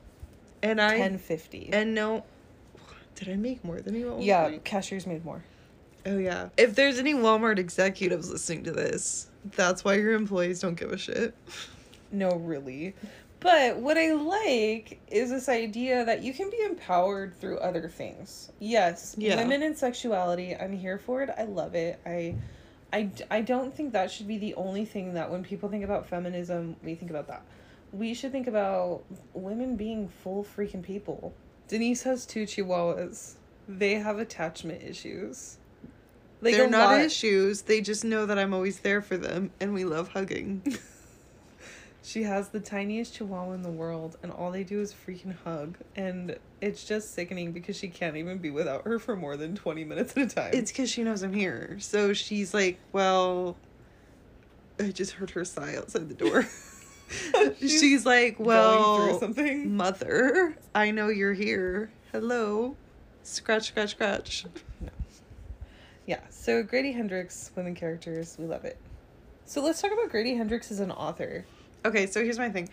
and 0.63 0.81
I 0.81 0.99
ten 0.99 1.19
fifty. 1.19 1.71
and 1.73 1.95
no 1.95 2.25
did 3.15 3.31
I 3.31 3.37
make 3.37 3.65
more 3.65 3.81
than 3.81 3.95
you 3.95 4.13
at 4.15 4.23
Yeah, 4.23 4.59
cashiers 4.65 5.07
made 5.07 5.25
more. 5.25 5.43
Oh 6.05 6.19
yeah. 6.19 6.51
If 6.57 6.75
there's 6.75 6.99
any 6.99 7.15
Walmart 7.15 7.59
executives 7.59 8.31
listening 8.31 8.65
to 8.65 8.73
this, 8.73 9.29
that's 9.57 9.85
why 9.85 9.95
your 9.95 10.13
employees 10.13 10.61
don't 10.61 10.79
give 10.79 10.93
a 10.93 10.99
shit. 10.99 11.35
No, 12.13 12.31
really. 12.37 12.95
But 13.41 13.77
what 13.77 13.99
I 13.99 14.13
like 14.13 15.01
is 15.09 15.31
this 15.31 15.49
idea 15.49 16.05
that 16.05 16.23
you 16.23 16.33
can 16.33 16.51
be 16.51 16.61
empowered 16.63 17.35
through 17.39 17.59
other 17.59 17.89
things. 17.89 18.51
Yes, 18.61 19.15
Yeah. 19.19 19.37
women 19.37 19.63
and 19.63 19.77
sexuality. 19.77 20.57
I'm 20.57 20.73
here 20.73 20.99
for 20.99 21.23
it. 21.23 21.31
I 21.37 21.45
love 21.45 21.75
it. 21.75 21.99
I 22.07 22.35
I 22.93 23.11
I 23.31 23.41
don't 23.43 23.75
think 23.75 23.93
that 23.93 24.11
should 24.11 24.27
be 24.29 24.39
the 24.39 24.55
only 24.55 24.85
thing 24.85 25.15
that 25.15 25.31
when 25.31 25.43
people 25.45 25.69
think 25.69 25.85
about 25.85 26.07
feminism, 26.09 26.77
we 26.83 26.95
think 26.95 27.11
about 27.11 27.29
that. 27.29 27.43
We 27.93 28.15
should 28.15 28.33
think 28.33 28.47
about 28.47 29.03
women 29.35 29.77
being 29.77 30.09
full 30.09 30.45
freaking 30.57 30.83
people. 30.83 31.35
Denise 31.69 32.03
has 32.05 32.25
two 32.27 32.45
chihuahuas. 32.45 33.35
They 33.69 33.95
have 33.95 34.19
attachment 34.19 34.83
issues. 34.83 35.59
Like 36.41 36.55
They're 36.55 36.69
not 36.71 36.93
lot- 36.93 37.01
issues. 37.01 37.63
They 37.63 37.81
just 37.81 38.05
know 38.05 38.27
that 38.27 38.39
I'm 38.39 38.55
always 38.55 38.81
there 38.81 39.03
for 39.03 39.17
them 39.17 39.51
and 39.61 39.75
we 39.75 39.85
love 39.85 40.09
hugging. 40.09 40.63
She 42.07 42.23
has 42.23 42.51
the 42.51 42.61
tiniest 42.61 43.15
chihuahua 43.15 43.55
in 43.55 43.63
the 43.63 43.71
world, 43.71 44.17
and 44.23 44.31
all 44.31 44.53
they 44.53 44.63
do 44.63 44.81
is 44.81 44.95
freaking 44.95 45.35
hug. 45.43 45.77
And 45.97 46.39
it's 46.61 46.85
just 46.85 47.15
sickening 47.15 47.51
because 47.51 47.77
she 47.77 47.89
can't 47.89 48.17
even 48.17 48.39
be 48.39 48.49
without 48.49 48.85
her 48.85 49.01
for 49.01 49.17
more 49.17 49.37
than 49.37 49.57
20 49.57 49.83
minutes 49.83 50.17
at 50.17 50.23
a 50.23 50.27
time. 50.29 50.51
it's 50.55 50.71
because 50.71 50.89
she 50.89 51.03
knows 51.03 51.25
I'm 51.25 51.33
here. 51.33 51.79
So 51.81 52.13
she's 52.13 52.55
like, 52.55 52.79
well, 52.93 53.57
I 54.79 54.93
just 54.93 55.13
heard 55.15 55.31
her 55.31 55.45
sigh 55.45 55.75
outside 55.75 56.09
the 56.09 56.15
door. 56.15 56.47
She's 57.61 57.81
she's, 57.81 58.07
like, 58.07 58.35
well, 58.41 59.21
something. 59.21 59.77
mother, 59.77 60.57
I 60.75 60.91
know 60.91 61.07
you're 61.09 61.35
here. 61.35 61.89
Hello. 62.11 62.75
Scratch, 63.23 63.69
scratch, 63.69 63.91
scratch. 63.91 64.45
No. 64.81 64.91
Yeah, 66.05 66.21
so 66.31 66.65
Grady 66.65 66.91
Hendrix, 66.91 67.53
women 67.55 67.77
characters, 67.77 68.37
we 68.41 68.47
love 68.47 68.65
it. 68.65 68.77
So 69.45 69.63
let's 69.63 69.81
talk 69.81 69.93
about 69.93 70.11
Grady 70.11 70.35
Hendrix 70.35 70.73
as 70.73 70.81
an 70.81 70.91
author. 70.91 71.45
Okay, 71.87 72.07
so 72.07 72.23
here's 72.25 72.39
my 72.39 72.51
thing. 72.51 72.69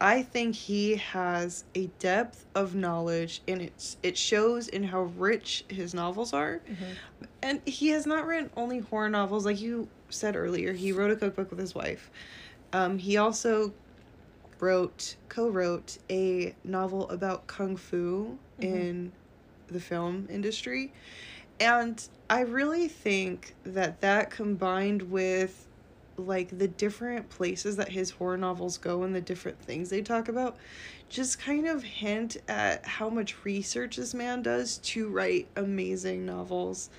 I 0.00 0.22
think 0.22 0.56
he 0.56 0.96
has 0.96 1.64
a 1.76 1.86
depth 2.00 2.44
of 2.56 2.74
knowledge 2.74 3.40
and 3.48 3.62
it's 3.62 3.96
it 4.02 4.16
shows 4.18 4.66
in 4.68 4.82
how 4.84 5.02
rich 5.02 5.64
his 5.68 5.94
novels 5.94 6.32
are. 6.32 6.60
And 7.42 7.60
he 7.66 7.88
has 7.88 8.04
not 8.04 8.26
written 8.26 8.50
only 8.56 8.80
horror 8.80 9.08
novels 9.08 9.44
like 9.44 9.60
you 9.60 9.88
said 10.10 10.34
earlier. 10.36 10.72
He 10.72 10.90
wrote 10.92 11.12
a 11.12 11.16
cookbook 11.16 11.50
with 11.50 11.60
his 11.60 11.74
wife. 11.74 12.10
Um, 12.72 12.98
he 12.98 13.16
also 13.16 13.72
wrote 14.60 15.14
co-wrote 15.28 15.98
a 16.10 16.52
novel 16.64 17.08
about 17.10 17.46
kung 17.46 17.76
fu 17.76 18.38
in 18.60 19.12
the 19.68 19.80
film 19.80 20.26
industry. 20.30 20.92
And 21.60 22.06
I 22.28 22.40
really 22.40 22.88
think 22.88 23.54
that 23.64 24.00
that 24.00 24.30
combined 24.30 25.02
with 25.02 25.67
like 26.18 26.58
the 26.58 26.68
different 26.68 27.28
places 27.30 27.76
that 27.76 27.88
his 27.88 28.10
horror 28.10 28.36
novels 28.36 28.78
go 28.78 29.02
and 29.02 29.14
the 29.14 29.20
different 29.20 29.60
things 29.60 29.90
they 29.90 30.02
talk 30.02 30.28
about 30.28 30.56
just 31.08 31.38
kind 31.38 31.66
of 31.66 31.82
hint 31.82 32.36
at 32.48 32.84
how 32.84 33.08
much 33.08 33.44
research 33.44 33.96
this 33.96 34.12
man 34.12 34.42
does 34.42 34.78
to 34.78 35.08
write 35.08 35.48
amazing 35.56 36.26
novels. 36.26 36.90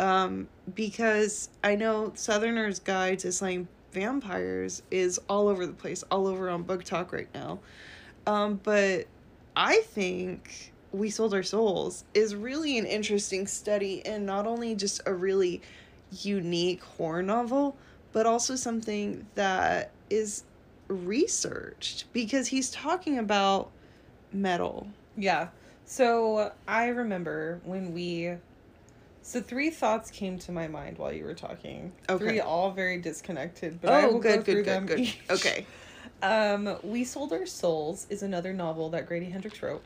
Um, 0.00 0.46
because 0.76 1.48
i 1.64 1.74
know 1.74 2.12
southerner's 2.14 2.78
guide 2.78 3.18
to 3.20 3.32
slaying 3.32 3.66
vampires 3.92 4.82
is 4.92 5.18
all 5.28 5.48
over 5.48 5.66
the 5.66 5.72
place 5.72 6.04
all 6.10 6.28
over 6.28 6.48
on 6.48 6.62
BookTok 6.62 7.10
right 7.10 7.28
now. 7.34 7.58
Um, 8.26 8.60
but 8.62 9.06
i 9.56 9.78
think 9.78 10.72
we 10.92 11.10
sold 11.10 11.34
our 11.34 11.42
souls 11.42 12.04
is 12.14 12.34
really 12.34 12.78
an 12.78 12.86
interesting 12.86 13.46
study 13.46 14.04
and 14.06 14.24
not 14.24 14.46
only 14.46 14.74
just 14.74 15.00
a 15.06 15.12
really 15.12 15.60
unique 16.22 16.82
horror 16.82 17.22
novel 17.22 17.76
but 18.12 18.26
also 18.26 18.56
something 18.56 19.26
that 19.34 19.90
is 20.10 20.44
researched 20.88 22.04
because 22.12 22.48
he's 22.48 22.70
talking 22.70 23.18
about 23.18 23.70
metal. 24.32 24.88
Yeah. 25.16 25.48
So 25.84 26.52
I 26.66 26.88
remember 26.88 27.60
when 27.64 27.92
we. 27.92 28.34
So 29.22 29.42
three 29.42 29.68
thoughts 29.70 30.10
came 30.10 30.38
to 30.40 30.52
my 30.52 30.68
mind 30.68 30.96
while 30.96 31.12
you 31.12 31.24
were 31.24 31.34
talking. 31.34 31.92
Okay. 32.08 32.24
Three 32.24 32.40
all 32.40 32.70
very 32.70 32.98
disconnected, 32.98 33.80
but 33.80 33.92
I 33.92 34.04
oh, 34.04 34.12
will 34.12 34.20
go 34.20 34.36
good, 34.36 34.44
through 34.44 34.54
good, 34.54 34.66
them 34.66 34.86
good, 34.86 34.96
good. 34.96 35.02
each. 35.02 35.20
Okay. 35.30 35.66
Um, 36.20 36.76
We 36.82 37.04
Sold 37.04 37.32
Our 37.32 37.46
Souls 37.46 38.08
is 38.10 38.24
another 38.24 38.52
novel 38.52 38.90
that 38.90 39.06
Grady 39.06 39.26
Hendrix 39.26 39.62
wrote. 39.62 39.84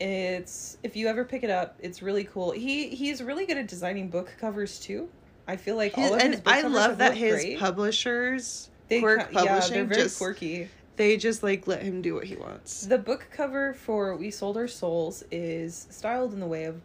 It's 0.00 0.78
if 0.82 0.96
you 0.96 1.06
ever 1.06 1.24
pick 1.24 1.44
it 1.44 1.50
up, 1.50 1.76
it's 1.78 2.02
really 2.02 2.24
cool. 2.24 2.50
He 2.50 2.88
he's 2.88 3.22
really 3.22 3.46
good 3.46 3.58
at 3.58 3.68
designing 3.68 4.08
book 4.08 4.34
covers 4.40 4.80
too. 4.80 5.08
I 5.46 5.56
feel 5.56 5.76
like 5.76 5.96
all 5.98 6.14
of 6.14 6.20
his 6.22 6.34
and 6.36 6.42
I 6.46 6.62
love 6.62 6.98
that 6.98 7.16
his 7.16 7.34
great. 7.34 7.58
publishers, 7.58 8.70
They 8.88 9.00
Quirk 9.00 9.30
ca- 9.32 9.42
yeah, 9.42 9.52
Publishing, 9.54 9.74
they're 9.74 9.84
very 9.84 10.02
just 10.02 10.18
quirky. 10.18 10.68
they 10.96 11.16
just 11.16 11.42
like 11.42 11.66
let 11.66 11.82
him 11.82 12.00
do 12.02 12.14
what 12.14 12.24
he 12.24 12.36
wants. 12.36 12.86
The 12.86 12.98
book 12.98 13.26
cover 13.30 13.74
for 13.74 14.16
We 14.16 14.30
Sold 14.30 14.56
Our 14.56 14.68
Souls 14.68 15.22
is 15.30 15.86
styled 15.90 16.32
in 16.32 16.40
the 16.40 16.46
way 16.46 16.64
of 16.64 16.80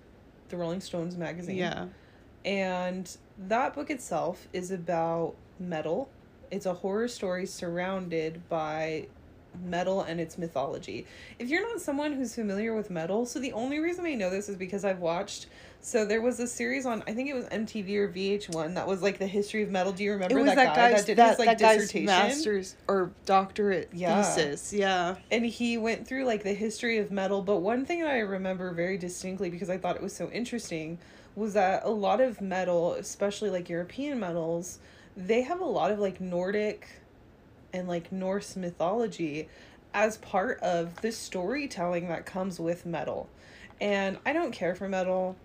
the 0.50 0.58
Rolling 0.58 0.82
Stones 0.82 1.16
magazine. 1.16 1.58
Yeah. 1.58 1.86
And 2.46 3.16
that 3.38 3.74
book 3.76 3.90
itself 3.90 4.48
is 4.54 4.72
about 4.72 5.36
metal. 5.60 6.10
It's 6.52 6.66
a 6.66 6.74
horror 6.74 7.08
story 7.08 7.46
surrounded 7.46 8.48
by 8.50 9.08
metal 9.64 10.02
and 10.02 10.20
its 10.20 10.38
mythology. 10.38 11.06
If 11.38 11.50
you're 11.50 11.62
not 11.68 11.82
someone 11.82 12.14
who's 12.14 12.36
familiar 12.36 12.76
with 12.76 12.90
metal, 12.90 13.26
so 13.26 13.40
the 13.40 13.54
only 13.54 13.80
reason 13.80 14.06
I 14.06 14.14
know 14.16 14.30
this 14.30 14.50
is 14.50 14.56
because 14.56 14.86
I've 14.86 15.00
watched. 15.00 15.48
So 15.82 16.06
there 16.06 16.22
was 16.22 16.40
a 16.42 16.48
series 16.48 16.86
on 16.86 17.04
I 17.08 17.14
think 17.14 17.30
it 17.30 17.34
was 17.34 17.46
MTV 17.46 17.96
or 17.96 18.10
VH1 18.10 18.76
that 18.76 18.86
was 18.86 19.02
like 19.02 19.18
the 19.18 19.28
history 19.28 19.64
of 19.64 19.70
metal. 19.72 19.94
Do 19.94 20.04
you 20.04 20.12
remember 20.12 20.38
It 20.38 20.42
was 20.42 20.50
that, 20.56 20.56
that, 20.56 20.76
guy 20.76 20.92
that 20.94 21.06
did 21.06 21.18
that, 21.18 21.38
his 21.38 21.40
like 21.46 21.58
dissertation? 21.58 22.06
master's 22.06 22.76
or 22.88 23.12
doctorate 23.26 23.90
Yeah. 23.94 24.22
thesis. 24.22 24.74
Yeah. 24.74 25.16
and 25.32 25.46
he 25.46 25.78
went 25.78 26.06
through 26.06 26.26
like 26.26 26.44
the 26.44 26.54
history 26.54 26.98
of 26.98 27.12
metal 27.12 27.42
but 27.42 27.58
one 27.58 27.86
thing 27.86 28.02
that 28.02 28.10
i 28.10 28.20
remember 28.20 28.72
very 28.74 28.98
distinctly 28.98 29.50
because 29.50 29.70
i 29.70 29.78
thought 29.78 29.96
it 29.96 30.02
was 30.02 30.14
so 30.14 30.30
interesting 30.32 30.98
was 31.36 31.54
that 31.54 31.84
a 31.86 31.90
lot 31.90 32.20
of 32.20 32.42
metal 32.42 32.94
especially 32.94 33.50
like 33.50 33.70
european 33.70 34.20
metals 34.20 34.80
they 35.16 35.42
have 35.42 35.60
a 35.62 35.66
lot 35.66 35.92
of 35.92 36.00
like 36.00 36.20
nordic 36.20 36.88
and 37.74 37.88
like 37.88 38.12
norse 38.12 38.56
mythology 38.56 39.48
as 39.94 40.18
part 40.18 40.60
of 40.62 41.02
the 41.02 41.12
storytelling 41.12 42.08
that 42.08 42.26
comes 42.26 42.60
with 42.60 42.86
metal 42.86 43.28
and 43.82 44.18
i 44.26 44.34
don't 44.34 44.52
care 44.52 44.76
for 44.76 44.88
metal 44.88 45.36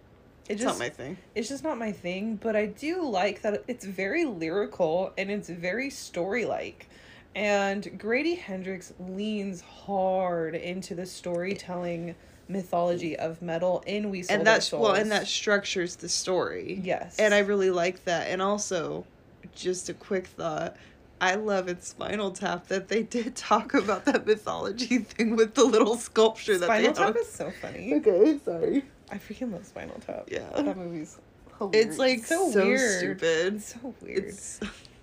it 0.49 0.55
It's 0.55 0.63
just 0.63 0.79
not 0.79 0.85
my 0.85 0.91
thing. 0.91 1.17
it's 1.35 1.49
just 1.49 1.65
not 1.65 1.79
my 1.79 1.91
thing, 1.91 2.37
but 2.37 2.55
I 2.55 2.67
do 2.67 3.09
like 3.09 3.41
that 3.43 3.65
it's 3.67 3.87
very 3.87 4.27
lyrical 4.27 5.13
and 5.17 5.31
it's 5.31 5.49
very 5.49 5.89
story 5.89 6.45
like. 6.45 6.87
And 7.35 7.99
Grady 7.99 8.35
Hendrix 8.35 8.93
leans 9.01 9.63
hard 9.63 10.55
into 10.55 10.95
the 10.95 11.07
storytelling 11.07 12.15
mythology 12.47 13.17
of 13.17 13.41
metal 13.41 13.83
in 13.87 14.11
We 14.11 14.23
Sold 14.23 14.39
and 14.41 14.47
that's 14.47 14.71
well 14.71 14.93
and 14.93 15.11
that 15.13 15.27
structures 15.27 15.97
the 15.97 16.11
story. 16.11 16.79
Yes. 16.85 17.19
And 17.19 17.33
I 17.33 17.39
really 17.39 17.71
like 17.71 18.05
that. 18.05 18.29
And 18.29 18.43
also, 18.43 19.07
just 19.55 19.89
a 19.89 19.95
quick 19.95 20.27
thought. 20.27 20.77
I 21.21 21.37
love 21.37 21.69
in 21.69 21.81
Spinal 21.81 22.33
Tap 22.33 22.69
that 22.69 22.89
they 22.89 23.03
did 23.03 23.37
talk 23.37 23.75
about 23.75 24.05
that 24.05 24.27
mythology 24.27 24.99
thing 24.99 25.37
with 25.37 25.55
the 25.55 25.65
little 25.65 25.97
sculpture 25.97 26.59
that 26.59 26.67
Spinal 26.67 26.93
they 26.93 26.99
Tap 26.99 27.07
have. 27.07 27.17
is 27.17 27.33
so 27.33 27.51
funny. 27.63 27.95
Okay, 27.95 28.39
sorry. 28.45 28.85
I 29.11 29.17
freaking 29.17 29.53
love 29.53 29.67
Spinal 29.67 30.01
Tap. 30.07 30.29
Yeah. 30.31 30.49
That 30.55 30.77
movie's 30.77 31.19
hilarious. 31.59 31.87
It's 31.87 31.99
like 31.99 32.25
so, 32.25 32.51
stupid. 32.51 33.55
It's 33.55 33.75
so 33.75 33.95
weird. 34.01 34.25
It's 34.25 34.61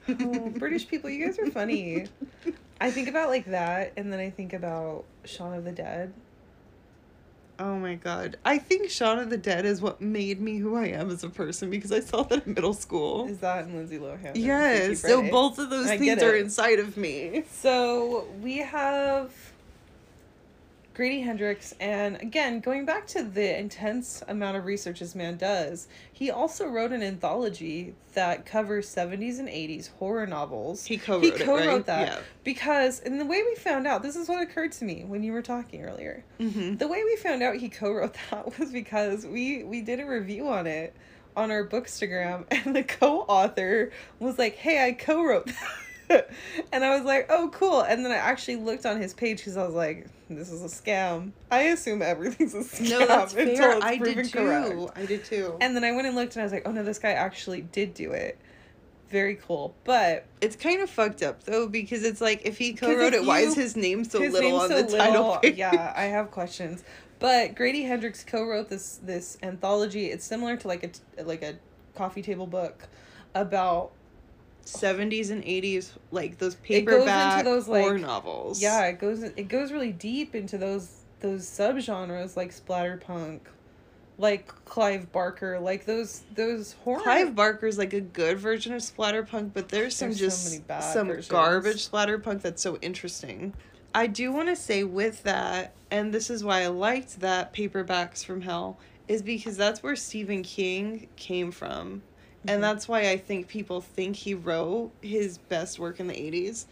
oh, 0.09 0.49
British 0.49 0.87
people, 0.87 1.09
you 1.09 1.25
guys 1.25 1.39
are 1.39 1.49
funny. 1.49 2.07
I 2.81 2.91
think 2.91 3.07
about 3.07 3.29
like 3.29 3.45
that, 3.45 3.93
and 3.95 4.11
then 4.11 4.19
I 4.19 4.31
think 4.31 4.53
about 4.53 5.05
Shaun 5.23 5.53
of 5.53 5.63
the 5.63 5.71
Dead. 5.71 6.13
Oh 7.61 7.75
my 7.77 7.93
god. 7.93 8.37
I 8.43 8.57
think 8.57 8.89
Shaun 8.89 9.19
of 9.19 9.29
the 9.29 9.37
Dead 9.37 9.65
is 9.65 9.83
what 9.83 10.01
made 10.01 10.41
me 10.41 10.57
who 10.57 10.75
I 10.75 10.87
am 10.87 11.11
as 11.11 11.23
a 11.23 11.29
person 11.29 11.69
because 11.69 11.91
I 11.91 11.99
saw 11.99 12.23
that 12.23 12.47
in 12.47 12.55
middle 12.55 12.73
school. 12.73 13.27
Is 13.27 13.37
that 13.37 13.65
in 13.65 13.75
Lindsay 13.75 13.99
Lohan? 13.99 14.31
Yes. 14.33 15.01
So 15.01 15.21
both 15.29 15.59
of 15.59 15.69
those 15.69 15.85
I 15.85 15.99
things 15.99 16.23
are 16.23 16.35
inside 16.35 16.79
of 16.79 16.97
me. 16.97 17.43
So 17.51 18.25
we 18.41 18.57
have 18.57 19.31
Grady 20.93 21.21
Hendrix, 21.21 21.73
and 21.79 22.21
again, 22.21 22.59
going 22.59 22.85
back 22.85 23.07
to 23.07 23.23
the 23.23 23.57
intense 23.57 24.21
amount 24.27 24.57
of 24.57 24.65
research 24.65 24.99
this 24.99 25.15
man 25.15 25.37
does, 25.37 25.87
he 26.11 26.29
also 26.29 26.67
wrote 26.67 26.91
an 26.91 27.01
anthology 27.01 27.95
that 28.13 28.45
covers 28.45 28.93
70s 28.93 29.39
and 29.39 29.47
80s 29.47 29.89
horror 29.99 30.27
novels. 30.27 30.85
He 30.85 30.97
co-wrote 30.97 31.23
he 31.23 31.29
it, 31.29 31.41
co-wrote 31.41 31.67
right? 31.67 31.85
that 31.85 32.07
Yeah. 32.07 32.19
because, 32.43 32.99
and 32.99 33.19
the 33.21 33.25
way 33.25 33.41
we 33.41 33.55
found 33.55 33.87
out, 33.87 34.03
this 34.03 34.17
is 34.17 34.27
what 34.27 34.41
occurred 34.41 34.73
to 34.73 34.85
me 34.85 35.05
when 35.05 35.23
you 35.23 35.31
were 35.31 35.41
talking 35.41 35.83
earlier. 35.83 36.25
Mm-hmm. 36.39 36.75
The 36.75 36.87
way 36.89 37.03
we 37.05 37.15
found 37.15 37.41
out 37.41 37.55
he 37.55 37.69
co-wrote 37.69 38.15
that 38.31 38.59
was 38.59 38.71
because 38.71 39.25
we 39.25 39.63
we 39.63 39.81
did 39.81 40.01
a 40.01 40.05
review 40.05 40.49
on 40.49 40.67
it 40.67 40.93
on 41.37 41.51
our 41.51 41.65
bookstagram 41.65 42.45
and 42.51 42.75
the 42.75 42.83
co-author 42.83 43.91
was 44.19 44.37
like, 44.37 44.55
"Hey, 44.55 44.85
I 44.85 44.91
co-wrote 44.91 45.47
that." 45.47 45.69
and 46.71 46.83
I 46.83 46.95
was 46.95 47.03
like, 47.05 47.27
"Oh, 47.29 47.49
cool." 47.53 47.81
And 47.81 48.05
then 48.05 48.11
I 48.11 48.15
actually 48.17 48.57
looked 48.57 48.85
on 48.85 49.01
his 49.01 49.13
page 49.13 49.43
cuz 49.43 49.57
I 49.57 49.65
was 49.65 49.73
like, 49.73 50.07
"This 50.29 50.51
is 50.51 50.63
a 50.63 50.67
scam." 50.67 51.31
I 51.49 51.63
assume 51.63 52.01
everything's 52.01 52.53
a 52.53 52.59
scam 52.59 52.89
No, 52.89 53.05
that's 53.05 53.33
fair. 53.35 53.79
I 53.81 53.97
did 53.97 54.31
correct. 54.31 54.71
too. 54.71 54.89
I 54.95 55.05
did 55.05 55.25
too. 55.25 55.57
And 55.61 55.75
then 55.75 55.83
I 55.83 55.91
went 55.91 56.07
and 56.07 56.15
looked 56.15 56.35
and 56.35 56.41
I 56.41 56.45
was 56.45 56.51
like, 56.53 56.63
"Oh 56.65 56.71
no, 56.71 56.83
this 56.83 56.99
guy 56.99 57.11
actually 57.11 57.61
did 57.61 57.93
do 57.93 58.11
it." 58.11 58.37
Very 59.09 59.35
cool. 59.35 59.75
But 59.83 60.25
it's 60.39 60.55
kind 60.55 60.81
of 60.81 60.89
fucked 60.89 61.21
up 61.21 61.43
though 61.43 61.67
because 61.67 62.03
it's 62.03 62.21
like 62.21 62.41
if 62.45 62.57
he 62.57 62.73
co-wrote 62.73 63.13
it, 63.13 63.25
why 63.25 63.41
is 63.41 63.55
his 63.55 63.75
name 63.75 64.05
so 64.05 64.21
his 64.21 64.31
little 64.31 64.55
on 64.55 64.69
so 64.69 64.81
the 64.81 64.97
title 64.97 65.37
page? 65.37 65.57
Yeah, 65.57 65.93
I 65.95 66.03
have 66.03 66.31
questions. 66.31 66.83
But 67.19 67.53
Grady 67.53 67.83
Hendrix 67.83 68.23
co-wrote 68.23 68.69
this 68.69 68.99
this 69.03 69.37
anthology. 69.43 70.07
It's 70.07 70.25
similar 70.25 70.55
to 70.57 70.67
like 70.67 70.83
a 70.83 71.23
like 71.23 71.43
a 71.43 71.55
coffee 71.93 72.21
table 72.21 72.47
book 72.47 72.87
about 73.35 73.91
70s 74.65 75.31
and 75.31 75.43
80s 75.43 75.91
like 76.11 76.37
those 76.37 76.55
paperback 76.55 77.43
those, 77.43 77.67
like- 77.67 77.83
horror 77.83 77.97
novels. 77.97 78.61
yeah, 78.61 78.85
it 78.85 78.99
goes 78.99 79.23
it 79.23 79.47
goes 79.47 79.71
really 79.71 79.91
deep 79.91 80.35
into 80.35 80.57
those 80.57 80.97
those 81.19 81.43
subgenres 81.45 82.35
like 82.35 82.51
splatterpunk, 82.51 83.41
like 84.17 84.47
Clive 84.65 85.11
Barker, 85.11 85.59
like 85.59 85.85
those 85.85 86.21
those 86.35 86.73
horror 86.83 87.01
Clive 87.01 87.35
Barker's 87.35 87.77
like 87.77 87.93
a 87.93 88.01
good 88.01 88.37
version 88.39 88.73
of 88.73 88.81
splatterpunk, 88.81 89.51
but 89.53 89.69
there's 89.69 89.95
some 89.95 90.09
There's 90.09 90.19
so 90.19 90.25
just 90.25 90.51
many 90.51 90.63
bad 90.63 90.79
some 90.81 91.07
versions. 91.07 91.27
garbage 91.27 91.89
splatterpunk 91.89 92.41
that's 92.41 92.61
so 92.61 92.77
interesting. 92.77 93.53
I 93.93 94.07
do 94.07 94.31
want 94.31 94.47
to 94.47 94.55
say 94.55 94.83
with 94.85 95.23
that, 95.23 95.73
and 95.91 96.13
this 96.13 96.29
is 96.29 96.43
why 96.43 96.61
I 96.61 96.67
liked 96.67 97.19
that 97.19 97.53
Paperbacks 97.53 98.23
from 98.23 98.41
Hell, 98.41 98.77
is 99.07 99.21
because 99.21 99.57
that's 99.57 99.83
where 99.83 99.95
Stephen 99.97 100.43
King 100.43 101.07
came 101.17 101.51
from. 101.51 102.01
And 102.43 102.49
mm-hmm. 102.49 102.61
that's 102.61 102.87
why 102.87 103.09
I 103.09 103.17
think 103.17 103.47
people 103.47 103.81
think 103.81 104.15
he 104.15 104.33
wrote 104.33 104.91
his 105.01 105.37
best 105.37 105.79
work 105.79 105.99
in 105.99 106.07
the 106.07 106.13
80s 106.13 106.65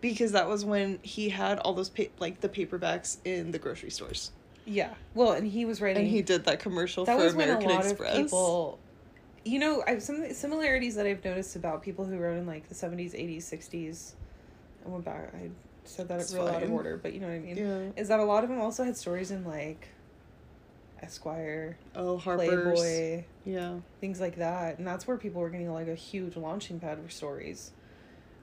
because 0.00 0.32
that 0.32 0.48
was 0.48 0.64
when 0.64 1.00
he 1.02 1.28
had 1.28 1.58
all 1.58 1.72
those 1.72 1.88
pa- 1.88 2.04
like 2.18 2.40
the 2.40 2.48
paperbacks 2.48 3.18
in 3.24 3.50
the 3.50 3.58
grocery 3.58 3.90
stores. 3.90 4.30
Yeah. 4.64 4.94
Well, 5.14 5.32
and 5.32 5.46
he 5.46 5.64
was 5.64 5.80
writing 5.80 6.02
And 6.02 6.10
he 6.10 6.22
did 6.22 6.44
that 6.44 6.60
commercial 6.60 7.04
that 7.04 7.16
for 7.18 7.24
was 7.24 7.34
American 7.34 7.66
when 7.66 7.76
a 7.76 7.80
lot 7.80 7.90
Express. 7.90 8.16
of 8.16 8.24
people 8.24 8.78
you 9.48 9.58
know 9.58 9.82
i've 9.86 10.02
some 10.02 10.32
similarities 10.32 10.94
that 10.94 11.06
i've 11.06 11.24
noticed 11.24 11.56
about 11.56 11.82
people 11.82 12.04
who 12.04 12.18
wrote 12.18 12.36
in 12.36 12.46
like 12.46 12.68
the 12.68 12.74
70s 12.74 13.14
80s 13.14 13.42
60s 13.44 14.12
i 14.84 14.88
went 14.88 15.04
back 15.04 15.32
i 15.34 15.48
said 15.84 16.08
that 16.08 16.20
It's 16.20 16.34
real 16.34 16.46
out 16.46 16.62
of 16.62 16.70
order 16.70 16.98
but 16.98 17.14
you 17.14 17.20
know 17.20 17.28
what 17.28 17.34
i 17.34 17.38
mean 17.38 17.56
yeah. 17.56 18.00
is 18.00 18.08
that 18.08 18.20
a 18.20 18.24
lot 18.24 18.44
of 18.44 18.50
them 18.50 18.60
also 18.60 18.84
had 18.84 18.96
stories 18.96 19.30
in 19.30 19.44
like 19.44 19.88
esquire 21.02 21.76
Oh, 21.94 22.16
Harper's. 22.18 22.46
playboy 22.46 23.24
Yeah. 23.44 23.78
things 24.00 24.20
like 24.20 24.36
that. 24.36 24.78
And 24.78 24.86
that's 24.86 25.06
where 25.06 25.16
people 25.16 25.40
were 25.40 25.50
getting 25.50 25.72
like 25.72 25.88
a 25.88 25.94
huge 25.94 26.36
launching 26.36 26.78
pad 26.80 26.98
for 27.02 27.10
stories 27.10 27.72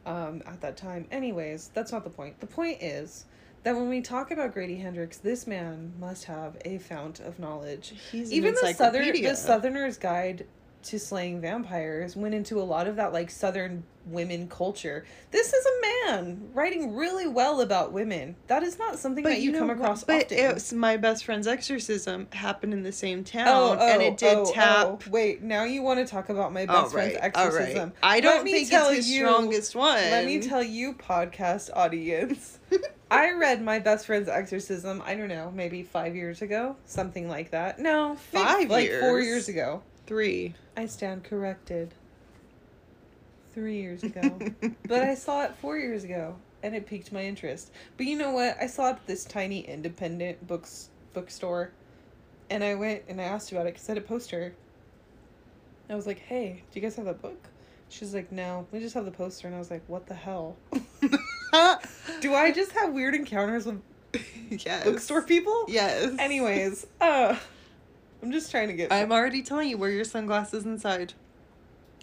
um, 0.06 0.42
at 0.46 0.62
that 0.62 0.78
time. 0.78 1.08
Anyways 1.12 1.70
that's 1.74 1.92
not 1.92 2.04
the 2.04 2.10
point. 2.10 2.40
The 2.40 2.48
point 2.48 2.82
is 2.82 3.26
that 3.64 3.76
when 3.76 3.90
we 3.90 4.02
talk 4.02 4.32
about 4.32 4.54
grady 4.54 4.78
hendrix 4.78 5.18
this 5.18 5.48
man 5.48 5.94
must 6.00 6.26
have 6.26 6.58
a 6.66 6.78
fount 6.78 7.20
of 7.20 7.40
knowledge. 7.40 7.94
He's 8.12 8.32
even 8.32 8.54
the 8.54 8.74
southern 8.74 9.12
the 9.12 9.36
southerner's 9.36 9.98
guide 9.98 10.46
to 10.84 11.00
slaying 11.00 11.42
vampires 11.42 12.16
went 12.16 12.36
into 12.36 12.60
a 12.60 12.64
lot 12.64 12.88
of 12.88 12.96
that 12.98 13.12
like 13.12 13.32
southern 13.32 13.84
women 14.06 14.48
culture 14.48 15.04
this 15.32 15.52
is 15.54 15.66
a 15.66 15.82
man 16.08 16.50
writing 16.54 16.96
really 16.96 17.28
well 17.28 17.62
about 17.62 17.92
women 17.92 18.36
that 18.48 18.62
is 18.64 18.78
not 18.78 19.00
something 19.00 19.24
that 19.24 19.40
you, 19.42 19.52
know 19.52 19.60
come 19.60 19.70
across 19.72 20.04
But 20.04 20.26
often 20.26 20.38
it's 20.38 20.72
my 20.74 20.98
best 20.98 21.26
friend's 21.26 21.48
exorcism 21.48 22.28
happened 22.32 22.74
in 22.74 22.84
the 22.84 22.92
same 22.92 23.24
town, 23.24 23.48
Oh, 23.48 23.78
oh, 23.80 23.88
and 23.94 24.02
it 24.02 24.14
oh, 24.14 24.16
did 24.16 24.38
oh, 24.38 24.44
oh. 24.48 24.54
tap. 24.54 24.88
oh. 24.88 25.00
Wait, 25.10 25.42
now 25.42 25.64
you 25.64 25.82
want 25.82 26.00
to 26.00 26.06
talk 26.06 26.30
about 26.30 26.54
my 26.54 26.64
Oh, 26.64 26.84
best 26.84 26.94
friend's 26.94 27.16
right, 27.16 27.22
right. 27.22 27.24
exorcism? 27.24 27.94
I 28.04 28.20
don't 28.20 28.44
me 28.44 28.52
think 28.52 28.72
it's 28.72 28.90
his 28.90 29.10
you- 29.12 29.26
strongest 29.26 29.76
one. 29.76 29.96
Let 29.96 30.26
me 30.26 30.40
tell 30.42 30.64
you, 30.64 30.94
podcast 30.94 31.70
audience. 31.76 32.60
I 33.12 33.32
read 33.32 33.62
my 33.62 33.80
best 33.80 34.06
friend's 34.06 34.30
exorcism. 34.30 35.02
I 35.06 35.16
don't 35.16 35.30
know, 35.30 35.52
maybe 35.54 35.84
five 35.84 36.16
years 36.16 36.42
ago, 36.42 36.76
something 36.86 37.28
like 37.28 37.52
that. 37.52 37.80
No, 37.80 38.16
Five 38.32 38.70
like 38.70 38.90
four 38.90 39.20
years? 39.20 39.26
years 39.26 39.50
ago. 39.50 39.82
three. 40.08 40.54
I 40.78 40.86
stand 40.88 41.24
corrected. 41.24 41.94
Three 43.56 43.80
years 43.80 44.04
ago, 44.04 44.38
but 44.86 45.02
I 45.02 45.16
saw 45.16 45.46
it 45.46 45.56
four 45.62 45.78
years 45.78 46.04
ago, 46.04 46.36
and 46.62 46.76
it 46.76 46.86
piqued 46.86 47.14
my 47.14 47.24
interest. 47.24 47.72
But 47.96 48.06
you 48.06 48.18
know 48.18 48.32
what? 48.32 48.58
I 48.62 48.68
saw 48.68 48.90
it 48.90 48.98
at 48.98 49.08
this 49.08 49.24
tiny 49.24 49.62
independent 49.62 50.46
books 50.46 50.90
bookstore, 51.14 51.72
and 52.50 52.66
I 52.66 52.76
went 52.76 53.04
and 53.08 53.22
I 53.22 53.24
asked 53.24 53.54
about 53.54 53.66
it 53.66 53.76
because 53.76 53.88
I 53.88 53.94
had 53.94 53.98
a 54.00 54.02
poster. 54.02 54.54
I 55.90 55.96
was 55.96 56.06
like, 56.06 56.20
"Hey, 56.20 56.64
do 56.70 56.80
you 56.80 56.86
guys 56.86 56.98
have 56.98 57.06
that 57.06 57.22
book?" 57.22 57.42
She's 57.88 58.14
like, 58.14 58.30
"No, 58.30 58.68
we 58.74 58.82
just 58.82 58.94
have 58.94 59.06
the 59.06 59.12
poster." 59.12 59.48
And 59.48 59.56
I 59.56 59.60
was 59.60 59.72
like, 59.72 59.84
"What 59.88 60.06
the 60.08 60.16
hell? 60.16 60.58
Do 62.20 62.34
I 62.34 62.52
just 62.54 62.74
have 62.74 62.92
weird 62.92 63.16
encounters 63.16 63.66
with 63.66 63.82
yes. 64.50 64.84
bookstore 64.84 65.22
people?" 65.22 65.64
Yes. 65.70 66.14
Anyways, 66.20 66.88
uh, 67.00 67.38
I'm 68.22 68.34
just 68.34 68.52
trying 68.52 68.68
to 68.68 68.74
get. 68.74 68.92
I'm 68.92 69.14
already 69.14 69.42
telling 69.42 69.70
you, 69.70 69.78
wear 69.78 69.92
your 69.92 70.04
sunglasses 70.04 70.66
inside. 70.66 71.14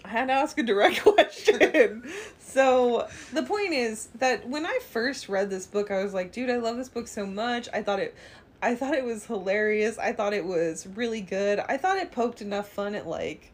I 0.05 0.09
had 0.09 0.27
to 0.27 0.33
ask 0.33 0.57
a 0.57 0.63
direct 0.63 1.01
question. 1.03 2.03
so 2.39 3.07
the 3.31 3.43
point 3.43 3.73
is 3.73 4.07
that 4.15 4.47
when 4.47 4.65
I 4.65 4.79
first 4.89 5.29
read 5.29 5.49
this 5.49 5.65
book, 5.65 5.91
I 5.91 6.03
was 6.03 6.13
like, 6.13 6.31
dude, 6.31 6.49
I 6.49 6.57
love 6.57 6.77
this 6.77 6.89
book 6.89 7.07
so 7.07 7.25
much. 7.25 7.67
I 7.73 7.81
thought 7.81 7.99
it 7.99 8.15
I 8.61 8.75
thought 8.75 8.93
it 8.93 9.03
was 9.03 9.25
hilarious. 9.25 9.97
I 9.97 10.13
thought 10.13 10.33
it 10.33 10.45
was 10.45 10.87
really 10.87 11.19
good. 11.19 11.59
I 11.59 11.75
thought 11.75 11.97
it 11.97 12.13
poked 12.13 12.41
enough 12.41 12.69
fun 12.69 12.95
at 12.95 13.07
like 13.07 13.51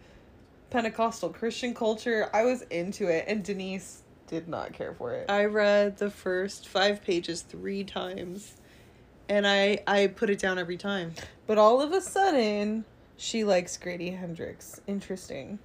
Pentecostal 0.69 1.29
Christian 1.29 1.73
culture. 1.73 2.29
I 2.31 2.43
was 2.43 2.61
into 2.63 3.07
it 3.07 3.25
and 3.27 3.43
Denise 3.43 4.03
did 4.27 4.47
not 4.47 4.73
care 4.73 4.93
for 4.93 5.13
it. 5.13 5.29
I 5.29 5.45
read 5.45 5.97
the 5.97 6.11
first 6.11 6.67
five 6.67 7.03
pages 7.03 7.41
three 7.41 7.83
times, 7.83 8.55
and 9.27 9.47
I 9.47 9.79
I 9.87 10.07
put 10.07 10.29
it 10.29 10.39
down 10.39 10.59
every 10.59 10.77
time. 10.77 11.13
But 11.47 11.57
all 11.57 11.81
of 11.81 11.91
a 11.91 12.01
sudden, 12.01 12.85
she 13.17 13.43
likes 13.43 13.75
Grady 13.77 14.11
Hendrix. 14.11 14.79
Interesting. 14.85 15.57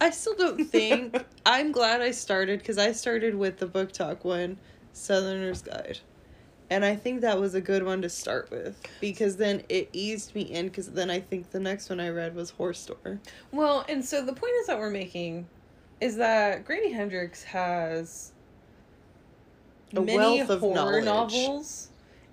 I 0.00 0.10
still 0.10 0.34
don't 0.34 0.64
think. 0.64 1.16
I'm 1.46 1.72
glad 1.72 2.00
I 2.00 2.10
started 2.10 2.58
because 2.60 2.78
I 2.78 2.92
started 2.92 3.34
with 3.34 3.58
the 3.58 3.66
BookTok 3.66 4.24
one, 4.24 4.58
Southerner's 4.92 5.62
Guide. 5.62 6.00
And 6.70 6.84
I 6.84 6.96
think 6.96 7.20
that 7.20 7.38
was 7.38 7.54
a 7.54 7.60
good 7.60 7.82
one 7.82 8.00
to 8.02 8.08
start 8.08 8.50
with 8.50 8.80
because 9.00 9.36
then 9.36 9.62
it 9.68 9.90
eased 9.92 10.34
me 10.34 10.42
in 10.42 10.68
because 10.68 10.88
then 10.90 11.10
I 11.10 11.20
think 11.20 11.50
the 11.50 11.60
next 11.60 11.90
one 11.90 12.00
I 12.00 12.08
read 12.08 12.34
was 12.34 12.52
Horrorstör. 12.52 13.18
Well, 13.50 13.84
and 13.90 14.02
so 14.04 14.24
the 14.24 14.32
point 14.32 14.54
is 14.60 14.68
that 14.68 14.78
we're 14.78 14.88
making 14.90 15.46
is 16.00 16.16
that 16.16 16.64
Grady 16.64 16.90
Hendrix 16.90 17.44
has 17.44 18.32
A 19.94 20.00
many 20.00 20.16
wealth 20.16 20.48
of 20.50 20.60
horror 20.60 21.02
knowledge. 21.02 21.04
novels, 21.34 21.88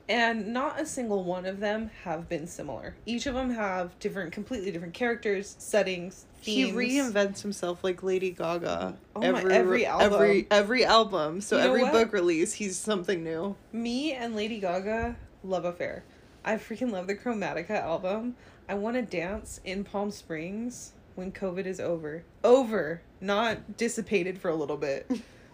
and 0.10 0.48
not 0.48 0.82
a 0.82 0.86
single 0.86 1.24
one 1.24 1.46
of 1.46 1.60
them 1.60 1.92
have 2.04 2.28
been 2.28 2.48
similar. 2.48 2.96
Each 3.06 3.28
of 3.28 3.36
them 3.36 3.52
have 3.52 3.98
different, 4.00 4.34
completely 4.34 4.72
different 4.72 4.96
characters, 4.96 5.56
settings, 5.60 6.26
themes. 6.42 6.70
He 6.70 6.74
reinvents 6.74 7.42
himself 7.44 7.84
like 7.84 8.02
Lady 8.02 8.32
Gaga. 8.32 8.98
Oh 9.16 9.32
my- 9.32 9.44
every 9.44 9.86
album. 9.86 10.14
Every, 10.14 10.48
every 10.50 10.84
album. 10.84 11.42
So 11.42 11.58
You 11.58 11.64
every 11.64 11.84
book 11.84 12.12
release, 12.12 12.54
he's 12.54 12.76
something 12.76 13.24
new. 13.24 13.56
Me 13.72 14.14
and 14.14 14.36
Lady 14.36 14.60
Gaga 14.60 15.16
love 15.44 15.64
affair. 15.64 16.04
I 16.44 16.56
freaking 16.56 16.92
love 16.92 17.06
the 17.06 17.16
Chromatica 17.16 17.72
album. 17.72 18.36
I 18.68 18.74
want 18.74 18.96
to 18.96 19.04
dance 19.04 19.62
in 19.64 19.84
Palm 19.84 20.10
Springs 20.10 20.94
when 21.16 21.32
COVID 21.32 21.66
is 21.66 21.80
over. 21.80 22.24
Over, 22.44 23.02
not 23.22 23.78
dissipated 23.78 24.40
for 24.40 24.50
a 24.50 24.56
little 24.56 24.78
bit. 24.78 25.06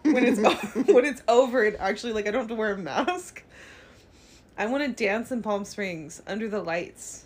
When 0.02 0.24
it's 0.24 0.38
when 0.88 1.04
it's 1.04 1.22
over, 1.28 1.64
and 1.64 1.76
actually 1.76 2.12
like 2.14 2.26
I 2.26 2.30
don't 2.30 2.42
have 2.42 2.48
to 2.48 2.54
wear 2.54 2.72
a 2.72 2.78
mask. 2.78 3.42
I 4.58 4.66
want 4.66 4.82
to 4.84 5.04
dance 5.04 5.30
in 5.32 5.42
Palm 5.42 5.64
Springs 5.64 6.22
under 6.26 6.48
the 6.48 6.62
lights 6.62 7.24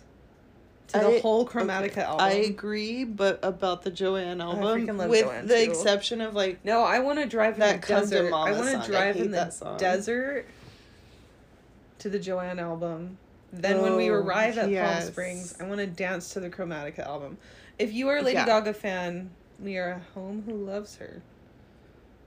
to 0.87 0.99
the 0.99 1.07
I- 1.17 1.19
whole 1.21 1.47
Chromatica 1.47 1.91
Okay, 1.91 2.01
album. 2.01 2.25
I 2.25 2.31
agree, 2.31 3.03
but 3.05 3.39
about 3.43 3.83
the 3.83 3.91
Joanne 3.91 4.41
album, 4.41 4.63
freaking 4.85 4.97
love 4.97 5.09
with 5.09 5.21
Joanne, 5.25 5.47
the 5.47 5.55
too. 5.65 5.71
exception 5.71 6.19
of 6.21 6.33
like 6.35 6.63
no, 6.65 6.83
I 6.83 6.99
want 6.99 7.19
to 7.19 7.25
drive 7.25 7.53
in 7.53 7.59
That 7.61 7.81
the 7.81 7.87
desert. 7.87 8.33
I 8.33 8.51
want 8.51 8.83
to 8.83 8.91
drive 8.91 9.15
in 9.17 9.31
the 9.31 9.75
desert 9.77 10.45
to 11.99 12.09
the 12.09 12.19
Joanne 12.19 12.59
album 12.59 13.17
Then 13.53 13.81
when 13.81 13.95
we 13.95 14.09
Oh, 14.09 14.15
arrive 14.15 14.57
at 14.57 14.69
yes. 14.69 15.03
Palm 15.03 15.11
Springs, 15.11 15.55
I 15.61 15.65
want 15.65 15.79
to 15.79 15.87
dance 15.87 16.33
to 16.33 16.39
the 16.39 16.49
Chromatica 16.49 16.99
album. 16.99 17.37
If 17.79 17.93
you 17.93 18.07
are 18.09 18.17
a 18.17 18.21
Lady 18.21 18.35
Yeah. 18.37 18.45
Gaga 18.45 18.73
fan, 18.73 19.29
we 19.59 19.77
are 19.77 19.91
a 19.91 19.99
home 20.13 20.43
who 20.45 20.53
loves 20.53 20.95
her. 20.97 21.21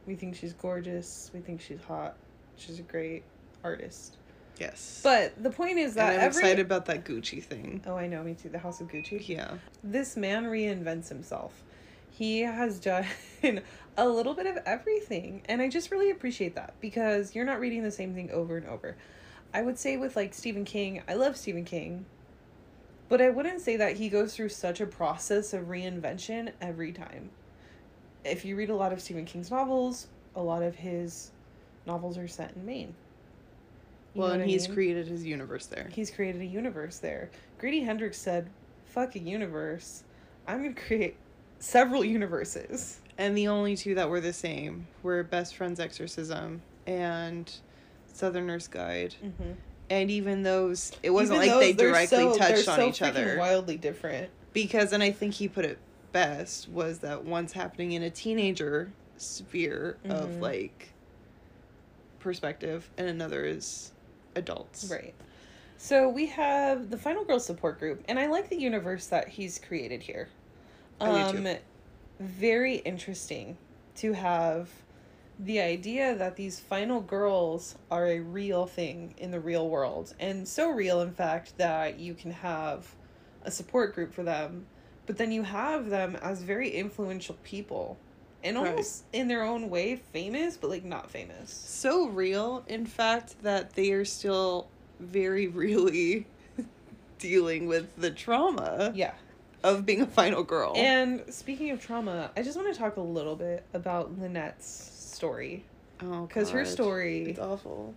We 0.06 0.14
think 0.16 0.36
she's 0.36 0.52
gorgeous. 0.52 1.30
We 1.34 1.40
think 1.40 1.60
she's 1.62 1.80
hot. 1.88 2.16
She's 2.56 2.78
a 2.78 2.82
great 2.82 3.22
artist. 3.62 4.16
Yes. 4.58 5.00
But 5.02 5.42
the 5.42 5.50
point 5.50 5.78
is 5.78 5.96
and 5.96 6.00
that 6.00 6.12
I'm 6.14 6.20
every 6.20 6.42
excited 6.42 6.64
about 6.64 6.86
that 6.86 7.04
Gucci 7.04 7.42
thing. 7.42 7.82
Oh, 7.86 7.96
I 7.96 8.06
know, 8.06 8.22
me 8.22 8.34
too. 8.34 8.48
The 8.48 8.58
House 8.58 8.80
of 8.80 8.88
Gucci. 8.88 9.28
Yeah. 9.28 9.54
This 9.82 10.16
man 10.16 10.44
reinvents 10.44 11.08
himself. 11.08 11.64
He 12.10 12.40
has 12.40 12.78
done 12.78 13.06
a 13.96 14.08
little 14.08 14.34
bit 14.34 14.46
of 14.46 14.58
everything, 14.64 15.42
and 15.46 15.60
I 15.60 15.68
just 15.68 15.90
really 15.90 16.10
appreciate 16.10 16.54
that 16.54 16.74
because 16.80 17.34
you're 17.34 17.44
not 17.44 17.58
reading 17.58 17.82
the 17.82 17.90
same 17.90 18.14
thing 18.14 18.30
over 18.30 18.56
and 18.56 18.66
over. 18.68 18.96
I 19.52 19.62
would 19.62 19.78
say 19.78 19.96
with 19.96 20.14
like 20.14 20.34
Stephen 20.34 20.64
King, 20.64 21.02
I 21.08 21.14
love 21.14 21.36
Stephen 21.36 21.64
King, 21.64 22.06
but 23.08 23.20
I 23.20 23.30
wouldn't 23.30 23.60
say 23.60 23.76
that 23.76 23.96
he 23.96 24.08
goes 24.08 24.34
through 24.34 24.50
such 24.50 24.80
a 24.80 24.86
process 24.86 25.52
of 25.52 25.64
reinvention 25.64 26.52
every 26.60 26.92
time. 26.92 27.30
If 28.24 28.44
you 28.44 28.56
read 28.56 28.70
a 28.70 28.76
lot 28.76 28.92
of 28.92 29.00
Stephen 29.00 29.24
King's 29.24 29.50
novels, 29.50 30.06
a 30.36 30.42
lot 30.42 30.62
of 30.62 30.76
his 30.76 31.30
novels 31.86 32.16
are 32.16 32.28
set 32.28 32.54
in 32.56 32.64
Maine. 32.64 32.94
Well, 34.14 34.30
and 34.30 34.40
what 34.40 34.48
I 34.48 34.50
he's 34.50 34.68
mean? 34.68 34.74
created 34.74 35.08
his 35.08 35.24
universe 35.24 35.66
there. 35.66 35.88
He's 35.92 36.10
created 36.10 36.40
a 36.40 36.46
universe 36.46 36.98
there. 36.98 37.30
Grady 37.58 37.80
Hendrix 37.80 38.16
said, 38.18 38.48
fuck 38.86 39.14
a 39.16 39.18
universe. 39.18 40.04
I'm 40.46 40.62
going 40.62 40.74
to 40.74 40.80
create 40.80 41.16
several 41.58 42.04
universes. 42.04 43.00
And 43.18 43.36
the 43.36 43.48
only 43.48 43.76
two 43.76 43.94
that 43.96 44.08
were 44.08 44.20
the 44.20 44.32
same 44.32 44.86
were 45.02 45.22
Best 45.22 45.56
Friend's 45.56 45.80
Exorcism 45.80 46.62
and 46.86 47.52
Southerner's 48.12 48.68
Guide. 48.68 49.14
Mm-hmm. 49.24 49.52
And 49.90 50.10
even 50.10 50.42
those, 50.42 50.92
it 51.02 51.10
wasn't 51.10 51.42
Even 51.42 51.48
like 51.50 51.60
they 51.60 51.72
those, 51.72 51.76
they're 51.78 51.90
directly 51.90 52.18
so- 52.18 52.36
touched 52.38 52.68
on 52.68 52.76
so 52.78 52.88
each 52.88 53.02
other. 53.02 53.36
wildly 53.38 53.76
different. 53.76 54.30
Because, 54.52 54.92
and 54.92 55.02
I 55.02 55.10
think 55.10 55.34
he 55.34 55.48
put 55.48 55.64
it 55.64 55.78
best, 56.12 56.68
was 56.68 56.98
that 57.00 57.24
one's 57.24 57.52
happening 57.52 57.92
in 57.92 58.02
a 58.04 58.10
teenager 58.10 58.90
sphere 59.16 59.96
of 60.08 60.28
Mhm. 60.30 60.40
like 60.40 60.90
perspective, 62.20 62.90
and 62.96 63.08
another 63.08 63.44
is 63.44 63.92
adults. 64.36 64.88
Right. 64.90 65.14
So 65.76 66.08
we 66.08 66.26
have 66.26 66.90
the 66.90 66.96
Final 66.96 67.24
Girl 67.24 67.40
support 67.40 67.78
group, 67.78 68.04
and 68.08 68.18
I 68.18 68.26
like 68.26 68.48
the 68.48 68.58
universe 68.58 69.06
that 69.08 69.28
he's 69.28 69.58
created 69.58 70.02
here. 70.02 70.28
I 71.00 71.32
do 71.32 71.38
Um, 71.38 71.44
too. 71.44 71.56
very 72.20 72.76
interesting 72.76 73.58
to 73.96 74.12
have 74.12 74.70
the 75.38 75.60
idea 75.60 76.14
that 76.14 76.36
these 76.36 76.60
final 76.60 77.00
girls 77.00 77.74
are 77.90 78.06
a 78.06 78.20
real 78.20 78.66
thing 78.66 79.14
in 79.18 79.32
the 79.32 79.40
real 79.40 79.68
world, 79.68 80.14
and 80.20 80.46
so 80.46 80.70
real, 80.70 81.00
in 81.00 81.12
fact, 81.12 81.58
that 81.58 81.98
you 81.98 82.14
can 82.14 82.30
have 82.30 82.94
a 83.42 83.50
support 83.50 83.94
group 83.94 84.14
for 84.14 84.22
them, 84.22 84.66
but 85.06 85.18
then 85.18 85.32
you 85.32 85.42
have 85.42 85.90
them 85.90 86.16
as 86.22 86.42
very 86.42 86.70
influential 86.70 87.36
people, 87.42 87.98
and 88.44 88.56
Right. 88.56 88.68
almost 88.68 89.04
in 89.12 89.26
their 89.26 89.42
own 89.42 89.68
way 89.70 89.96
famous, 89.96 90.56
but 90.56 90.70
like 90.70 90.84
not 90.84 91.10
famous. 91.10 91.50
So 91.52 92.06
real, 92.08 92.64
in 92.68 92.86
fact, 92.86 93.42
that 93.42 93.74
they 93.74 93.90
are 93.92 94.04
still 94.04 94.68
very 95.00 95.46
really 95.64 96.26
dealing 97.18 97.66
with 97.66 97.96
the 97.96 98.10
trauma 98.10 98.92
Yeah. 98.94 99.14
of 99.62 99.86
being 99.86 100.02
a 100.02 100.06
final 100.06 100.42
girl. 100.42 100.74
And 100.76 101.22
speaking 101.32 101.70
of 101.70 101.80
trauma, 101.80 102.30
I 102.36 102.42
just 102.42 102.56
want 102.56 102.72
to 102.72 102.78
talk 102.78 102.96
a 102.96 103.00
little 103.00 103.34
bit 103.36 103.64
about 103.72 104.18
Lynnette's 104.20 104.66
story 104.66 105.64
oh, 106.02 106.26
because 106.26 106.50
her 106.50 106.64
story 106.66 107.24
It's 107.30 107.38
awful. 107.38 107.94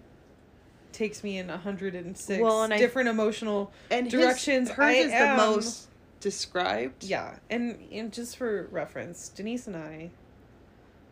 takes 0.93 1.23
me 1.23 1.37
in 1.37 1.47
106 1.49 2.41
Well, 2.41 2.63
and 2.63 2.73
I- 2.73 2.77
different 2.77 3.09
emotional 3.09 3.71
And 3.91 4.05
his- 4.09 4.13
directions. 4.13 4.69
hers 4.69 4.79
I 4.85 4.91
is 4.93 5.11
am- 5.11 5.37
the 5.37 5.43
most 5.43 5.87
described. 6.21 7.03
Yeah, 7.03 7.35
and, 7.49 7.77
and 7.91 8.13
just 8.13 8.37
for 8.37 8.67
reference, 8.71 9.29
Denise 9.29 9.67
and 9.67 9.75
I, 9.75 10.09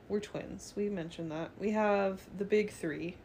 we're 0.09 0.19
twins. 0.19 0.73
We 0.75 0.89
mentioned 0.89 1.31
that. 1.31 1.51
We 1.59 1.71
have 1.71 2.21
the 2.37 2.45
big 2.45 2.71
three. 2.71 3.15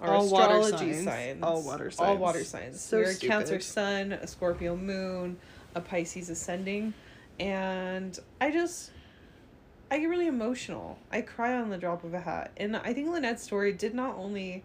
Our 0.00 0.14
All 0.14 0.28
water 0.28 0.58
astrology 0.58 0.92
signs. 0.92 1.04
signs. 1.04 1.42
All 1.42 1.62
water 1.62 1.90
signs. 1.90 2.08
All 2.08 2.16
water 2.18 2.44
signs. 2.44 2.80
So 2.80 2.98
we're 2.98 3.10
a 3.10 3.14
Cancer 3.14 3.60
sun, 3.60 4.12
a 4.12 4.26
Scorpio 4.26 4.76
moon, 4.76 5.38
a 5.74 5.80
Pisces 5.80 6.28
ascending, 6.28 6.92
and 7.40 8.18
I 8.40 8.50
just 8.50 8.90
I 9.90 9.98
get 9.98 10.08
really 10.08 10.26
emotional. 10.26 10.98
I 11.12 11.22
cry 11.22 11.54
on 11.54 11.70
the 11.70 11.78
drop 11.78 12.04
of 12.04 12.12
a 12.12 12.20
hat. 12.20 12.50
And 12.56 12.76
I 12.76 12.92
think 12.92 13.08
Lynnette's 13.08 13.42
story 13.42 13.72
did 13.72 13.94
not 13.94 14.16
only 14.16 14.64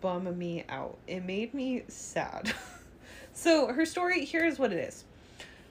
bum 0.00 0.36
me 0.36 0.64
out, 0.68 0.98
it 1.06 1.24
made 1.24 1.54
me 1.54 1.84
sad. 1.88 2.52
so 3.32 3.68
her 3.68 3.86
story, 3.86 4.24
here's 4.24 4.58
what 4.58 4.72
it 4.72 4.78
is. 4.78 5.04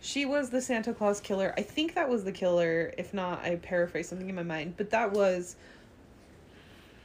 She 0.05 0.23
was 0.23 0.51
the 0.51 0.61
Santa 0.61 0.93
Claus 0.93 1.19
killer. 1.19 1.51
I 1.57 1.63
think 1.63 1.95
that 1.95 2.07
was 2.07 2.23
the 2.23 2.31
killer. 2.31 2.93
If 2.95 3.11
not, 3.11 3.39
I 3.43 3.55
paraphrase 3.55 4.07
something 4.07 4.29
in 4.29 4.35
my 4.35 4.43
mind. 4.43 4.75
But 4.77 4.91
that 4.91 5.11
was 5.11 5.55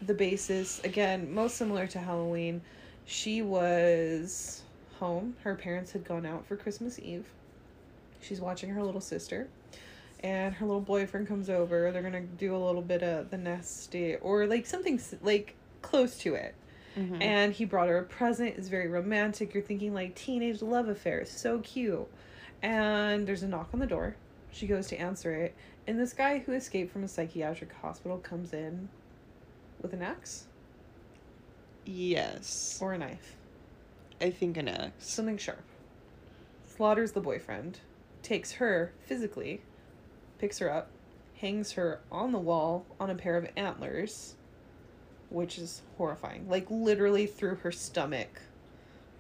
the 0.02 0.12
basis. 0.12 0.84
Again, 0.84 1.32
most 1.32 1.56
similar 1.56 1.86
to 1.86 1.98
Halloween. 1.98 2.60
She 3.06 3.40
was 3.40 4.64
home. 4.98 5.34
Her 5.42 5.54
parents 5.54 5.92
had 5.92 6.04
gone 6.04 6.26
out 6.26 6.44
for 6.46 6.56
Christmas 6.56 6.98
Eve. 6.98 7.24
She's 8.20 8.38
watching 8.38 8.68
her 8.68 8.82
little 8.82 9.00
sister. 9.00 9.48
And 10.22 10.54
her 10.56 10.66
little 10.66 10.82
boyfriend 10.82 11.26
comes 11.26 11.48
over. 11.48 11.90
They're 11.92 12.02
gonna 12.02 12.20
do 12.20 12.54
a 12.54 12.58
little 12.58 12.82
bit 12.82 13.02
of 13.02 13.30
the 13.30 13.38
nasty 13.38 14.16
or 14.16 14.46
like 14.46 14.66
something 14.66 15.00
like 15.22 15.54
close 15.80 16.18
to 16.18 16.34
it. 16.34 16.54
Mhm. 16.98 17.22
And 17.22 17.54
he 17.54 17.64
brought 17.64 17.88
her 17.88 17.96
a 17.96 18.02
present. 18.04 18.58
It's 18.58 18.68
very 18.68 18.88
romantic. 18.88 19.54
You're 19.54 19.62
thinking 19.62 19.94
like 19.94 20.14
teenage 20.14 20.60
love 20.60 20.86
affair. 20.86 21.24
So 21.24 21.60
cute. 21.60 22.06
And 22.62 23.26
there's 23.26 23.42
a 23.42 23.48
knock 23.48 23.70
on 23.72 23.80
the 23.80 23.86
door. 23.86 24.16
She 24.52 24.66
goes 24.66 24.88
to 24.88 24.96
answer 24.96 25.32
it. 25.32 25.54
And 25.86 25.98
this 25.98 26.12
guy 26.12 26.38
who 26.38 26.52
escaped 26.52 26.92
from 26.92 27.04
a 27.04 27.08
psychiatric 27.08 27.72
hospital 27.72 28.18
comes 28.18 28.52
in 28.52 28.88
with 29.80 29.92
an 29.92 30.02
axe 30.02 30.46
yes. 31.90 32.78
or 32.80 32.92
a 32.92 32.98
knife. 32.98 33.36
I 34.20 34.30
think 34.30 34.56
an 34.56 34.68
X. 34.68 34.92
Something 34.98 35.38
sharp. 35.38 35.62
Slaughters 36.76 37.12
the 37.12 37.20
boyfriend. 37.20 37.80
Takes 38.22 38.52
her 38.52 38.92
physically. 39.00 39.62
Picks 40.38 40.58
her 40.58 40.72
up. 40.72 40.90
Hangs 41.36 41.72
her 41.72 42.00
on 42.12 42.32
the 42.32 42.38
wall 42.38 42.84
on 42.98 43.10
a 43.10 43.14
pair 43.14 43.36
of 43.36 43.48
antlers. 43.56 44.34
Which 45.30 45.58
is 45.58 45.82
horrifying. 45.96 46.48
Like 46.48 46.66
literally 46.70 47.26
through 47.26 47.56
her 47.56 47.72
stomach. 47.72 48.42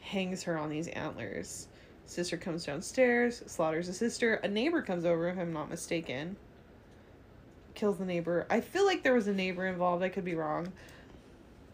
Hangs 0.00 0.42
her 0.44 0.58
on 0.58 0.68
these 0.68 0.88
antlers. 0.88 1.68
Sister 2.10 2.36
comes 2.36 2.64
downstairs, 2.64 3.40
slaughters 3.46 3.86
a 3.88 3.92
sister. 3.92 4.34
A 4.42 4.48
neighbor 4.48 4.82
comes 4.82 5.04
over, 5.04 5.28
if 5.28 5.38
I'm 5.38 5.52
not 5.52 5.70
mistaken. 5.70 6.34
Kills 7.74 7.98
the 7.98 8.04
neighbor. 8.04 8.48
I 8.50 8.60
feel 8.60 8.84
like 8.84 9.04
there 9.04 9.14
was 9.14 9.28
a 9.28 9.32
neighbor 9.32 9.64
involved. 9.64 10.02
I 10.02 10.08
could 10.08 10.24
be 10.24 10.34
wrong. 10.34 10.72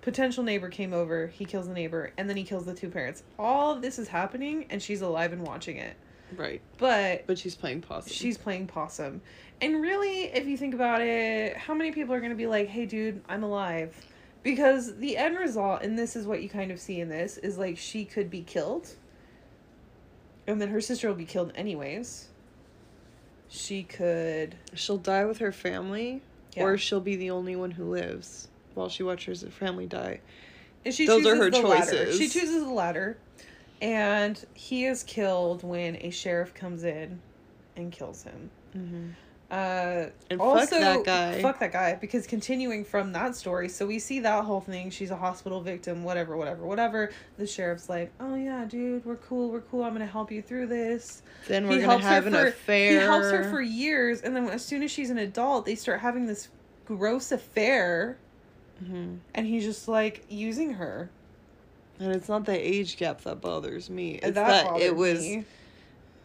Potential 0.02 0.44
neighbor 0.44 0.68
came 0.68 0.92
over. 0.92 1.28
He 1.28 1.46
kills 1.46 1.68
the 1.68 1.72
neighbor, 1.72 2.12
and 2.18 2.28
then 2.28 2.36
he 2.36 2.44
kills 2.44 2.66
the 2.66 2.74
two 2.74 2.90
parents. 2.90 3.22
All 3.38 3.74
of 3.74 3.80
this 3.80 3.98
is 3.98 4.08
happening, 4.08 4.66
and 4.68 4.82
she's 4.82 5.00
alive 5.00 5.32
and 5.32 5.40
watching 5.40 5.78
it. 5.78 5.96
Right. 6.36 6.60
But 6.76 7.26
But 7.26 7.38
she's 7.38 7.54
playing 7.54 7.80
possum. 7.80 8.12
she's 8.12 8.36
playing 8.36 8.66
possum. 8.66 9.22
And 9.62 9.80
really, 9.80 10.24
if 10.24 10.46
you 10.46 10.58
think 10.58 10.74
about 10.74 11.00
it, 11.00 11.56
how 11.56 11.72
many 11.72 11.92
people 11.92 12.14
are 12.14 12.20
going 12.20 12.30
to 12.30 12.36
be 12.36 12.46
like, 12.46 12.68
hey, 12.68 12.84
dude, 12.84 13.22
I'm 13.26 13.42
alive? 13.42 13.96
Because 14.42 14.98
the 14.98 15.16
end 15.16 15.38
result, 15.38 15.80
and 15.80 15.98
this 15.98 16.14
is 16.14 16.26
what 16.26 16.42
you 16.42 16.50
kind 16.50 16.70
of 16.70 16.78
see 16.78 17.00
in 17.00 17.08
this, 17.08 17.38
is 17.38 17.56
like 17.56 17.78
she 17.78 18.04
could 18.04 18.28
be 18.28 18.42
killed. 18.42 18.90
And 20.46 20.60
then 20.60 20.68
her 20.68 20.80
sister 20.80 21.08
will 21.08 21.14
be 21.16 21.24
killed 21.24 21.52
anyways. 21.54 22.28
She 23.48 23.82
could. 23.82 24.56
She'll 24.74 24.96
die 24.98 25.24
with 25.24 25.38
her 25.38 25.52
family, 25.52 26.22
Yeah. 26.56 26.64
or 26.64 26.78
she'll 26.78 27.00
be 27.00 27.16
the 27.16 27.30
only 27.30 27.56
one 27.56 27.72
who 27.72 27.84
lives 27.90 28.48
while 28.74 28.88
she 28.88 29.02
watches 29.02 29.42
her 29.42 29.50
family 29.50 29.86
die. 29.86 30.20
And 30.84 30.94
she 30.94 31.06
Those 31.06 31.26
are 31.26 31.36
her 31.36 31.50
latter. 31.50 31.62
choices. 31.62 32.18
She 32.18 32.28
chooses 32.28 32.62
the 32.64 32.70
latter. 32.72 33.16
And 33.82 34.42
he 34.54 34.84
is 34.86 35.02
killed 35.02 35.62
when 35.62 35.96
a 35.96 36.10
sheriff 36.10 36.54
comes 36.54 36.84
in 36.84 37.20
and 37.76 37.92
kills 37.92 38.22
him. 38.22 38.50
Mm-hmm. 38.76 39.08
Uh, 39.50 40.06
And 40.28 40.40
also, 40.40 40.66
fuck 40.66 41.04
that 41.04 41.04
guy. 41.04 41.42
Fuck 41.42 41.60
that 41.60 41.72
guy. 41.72 41.94
Because 41.94 42.26
continuing 42.26 42.84
from 42.84 43.12
that 43.12 43.36
story, 43.36 43.68
so 43.68 43.86
we 43.86 43.98
see 44.00 44.18
that 44.20 44.44
whole 44.44 44.60
thing. 44.60 44.90
She's 44.90 45.10
a 45.12 45.16
hospital 45.16 45.60
victim, 45.60 46.02
whatever, 46.02 46.36
whatever, 46.36 46.64
whatever. 46.66 47.12
The 47.38 47.46
sheriff's 47.46 47.88
like, 47.88 48.10
oh 48.18 48.34
yeah, 48.34 48.64
dude, 48.64 49.04
we're 49.04 49.16
cool, 49.16 49.50
we're 49.50 49.60
cool. 49.60 49.84
I'm 49.84 49.92
gonna 49.92 50.04
help 50.06 50.32
you 50.32 50.42
through 50.42 50.66
this. 50.66 51.22
Then 51.46 51.68
we're 51.68 51.76
He 51.76 51.80
gonna 51.82 52.02
have 52.02 52.26
an 52.26 52.32
for- 52.32 52.46
affair. 52.48 52.90
He 52.90 52.96
helps 53.06 53.30
her 53.30 53.44
for 53.50 53.60
years, 53.62 54.20
and 54.22 54.34
then 54.34 54.48
as 54.48 54.64
soon 54.64 54.82
as 54.82 54.90
she's 54.90 55.10
an 55.10 55.18
adult, 55.18 55.64
they 55.64 55.76
start 55.76 56.00
having 56.00 56.26
this 56.26 56.48
gross 56.84 57.30
affair, 57.30 58.16
Mhm. 58.82 59.18
and 59.34 59.46
he's 59.46 59.64
just 59.64 59.86
like 59.86 60.24
using 60.28 60.72
her. 60.74 61.08
And 62.00 62.12
it's 62.12 62.28
not 62.28 62.44
the 62.44 62.52
age 62.58 62.96
gap 62.96 63.22
that 63.22 63.40
bothers 63.40 63.88
me. 63.88 64.16
It's 64.16 64.34
that 64.34 64.64
that, 64.66 64.80
it 64.80 64.94
was 64.96 65.20
me. 65.20 65.44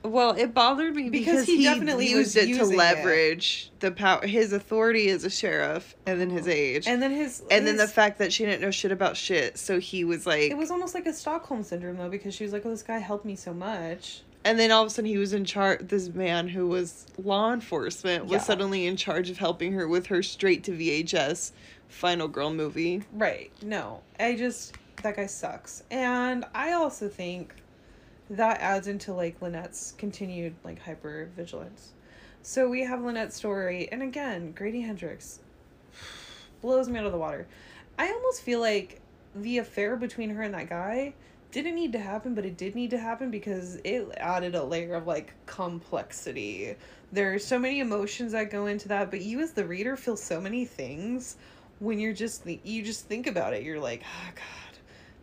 Well, 0.04 0.32
it 0.36 0.54
bothered 0.54 0.96
me 0.96 1.10
Because 1.10 1.26
because, 1.34 1.46
he 1.46 1.58
he, 1.58 1.64
definitely 1.64 2.10
used 2.10 2.36
it 2.36 2.42
to 2.44 2.48
using 2.48 2.74
it. 2.74 2.78
leverage 2.78 3.72
the 3.80 3.92
power, 3.92 4.26
his 4.26 4.52
authority 4.52 5.10
as 5.10 5.24
a 5.24 5.30
sheriff, 5.30 5.96
and 6.08 6.20
then 6.20 6.30
his 6.30 6.48
age, 6.48 6.88
and, 6.88 7.02
then 7.02 7.12
his 7.12 7.44
and 7.52 7.68
then 7.68 7.78
the 7.78 7.88
fact 7.88 8.18
that 8.20 8.34
she 8.34 8.46
didn't 8.46 8.62
know 8.62 8.72
shit 8.72 8.92
about 8.92 9.16
shit. 9.16 9.58
So 9.60 9.80
he 9.80 10.04
was 10.04 10.26
like, 10.26 10.50
it 10.52 10.58
was 10.58 10.72
almost 10.72 10.96
like 10.96 11.06
a 11.06 11.14
Stockholm 11.14 11.62
syndrome 11.64 11.98
though, 11.98 12.10
because 12.10 12.34
she 12.34 12.44
was 12.44 12.52
like, 12.54 12.66
"Oh, 12.66 12.70
this 12.72 12.84
guy 12.84 12.98
helped 12.98 13.26
me 13.26 13.36
so 13.36 13.54
much." 13.54 14.22
and 14.44 14.58
then 14.60 14.72
all 14.72 14.82
of 14.82 14.88
a 14.88 14.90
sudden 14.90 15.08
he 15.08 15.20
was 15.20 15.34
in 15.34 15.46
charge. 15.46 15.88
This 15.88 16.10
man 16.10 16.48
who 16.48 16.66
was 16.68 17.06
law 17.24 17.54
enforcement 17.54 18.24
was 18.24 18.32
Yeah. 18.32 18.38
suddenly 18.40 18.88
in 18.88 18.96
charge 18.98 19.30
of 19.30 19.38
helping 19.38 19.74
her 19.74 19.88
with 19.88 20.08
her 20.08 20.24
straight 20.24 20.64
to 20.64 20.72
VHS 20.72 21.52
final 21.88 22.28
girl 22.28 22.52
movie. 22.52 23.04
Right. 23.14 23.52
No. 23.62 24.02
I 24.20 24.36
just 24.36 24.74
that 25.04 25.16
guy 25.16 25.28
sucks. 25.28 25.84
And 25.92 26.44
I 26.56 26.72
also 26.72 27.08
think 27.08 27.54
that 28.32 28.62
adds 28.62 28.88
into 28.88 29.14
like 29.14 29.40
Lynnette's 29.42 29.94
continued 29.98 30.56
like 30.64 30.82
hyper 30.82 31.30
vigilance. 31.36 31.92
So 32.42 32.70
we 32.70 32.82
have 32.84 33.00
Lynnette's 33.02 33.36
story 33.36 33.90
and 33.92 34.02
again, 34.02 34.54
Grady 34.54 34.82
Hendrix 34.82 35.40
blows 36.62 36.88
me 36.88 36.98
out 36.98 37.06
of 37.06 37.12
the 37.12 37.18
water. 37.18 37.46
I 38.00 38.10
almost 38.12 38.42
feel 38.42 38.62
like 38.62 39.02
the 39.36 39.58
affair 39.58 39.98
between 39.98 40.30
her 40.30 40.42
and 40.44 40.54
that 40.54 40.70
guy 40.70 41.14
didn't 41.52 41.76
need 41.76 41.92
to 41.92 42.00
happen, 42.00 42.34
but 42.34 42.46
it 42.46 42.56
did 42.58 42.74
need 42.74 42.90
to 42.92 42.98
happen 42.98 43.30
because 43.30 43.76
it 43.84 44.08
added 44.18 44.56
a 44.56 44.64
layer 44.64 44.96
of 44.96 45.08
like 45.08 45.34
complexity. 45.46 46.76
There 47.12 47.34
are 47.34 47.40
so 47.40 47.60
many 47.60 47.82
emotions 47.82 48.32
that 48.32 48.50
go 48.50 48.68
into 48.68 48.88
that, 48.88 49.12
but 49.12 49.22
you 49.22 49.42
as 49.42 49.52
the 49.52 49.66
reader 49.66 49.98
feel 49.98 50.16
so 50.16 50.40
many 50.40 50.64
things 50.64 51.36
when 51.80 52.00
you're 52.00 52.14
just 52.14 52.46
you 52.48 52.82
just 52.82 53.08
think 53.08 53.28
about 53.28 53.54
it. 53.54 53.64
You're 53.64 53.80
like, 53.80 54.04
oh 54.06 54.32
god, 54.36 54.71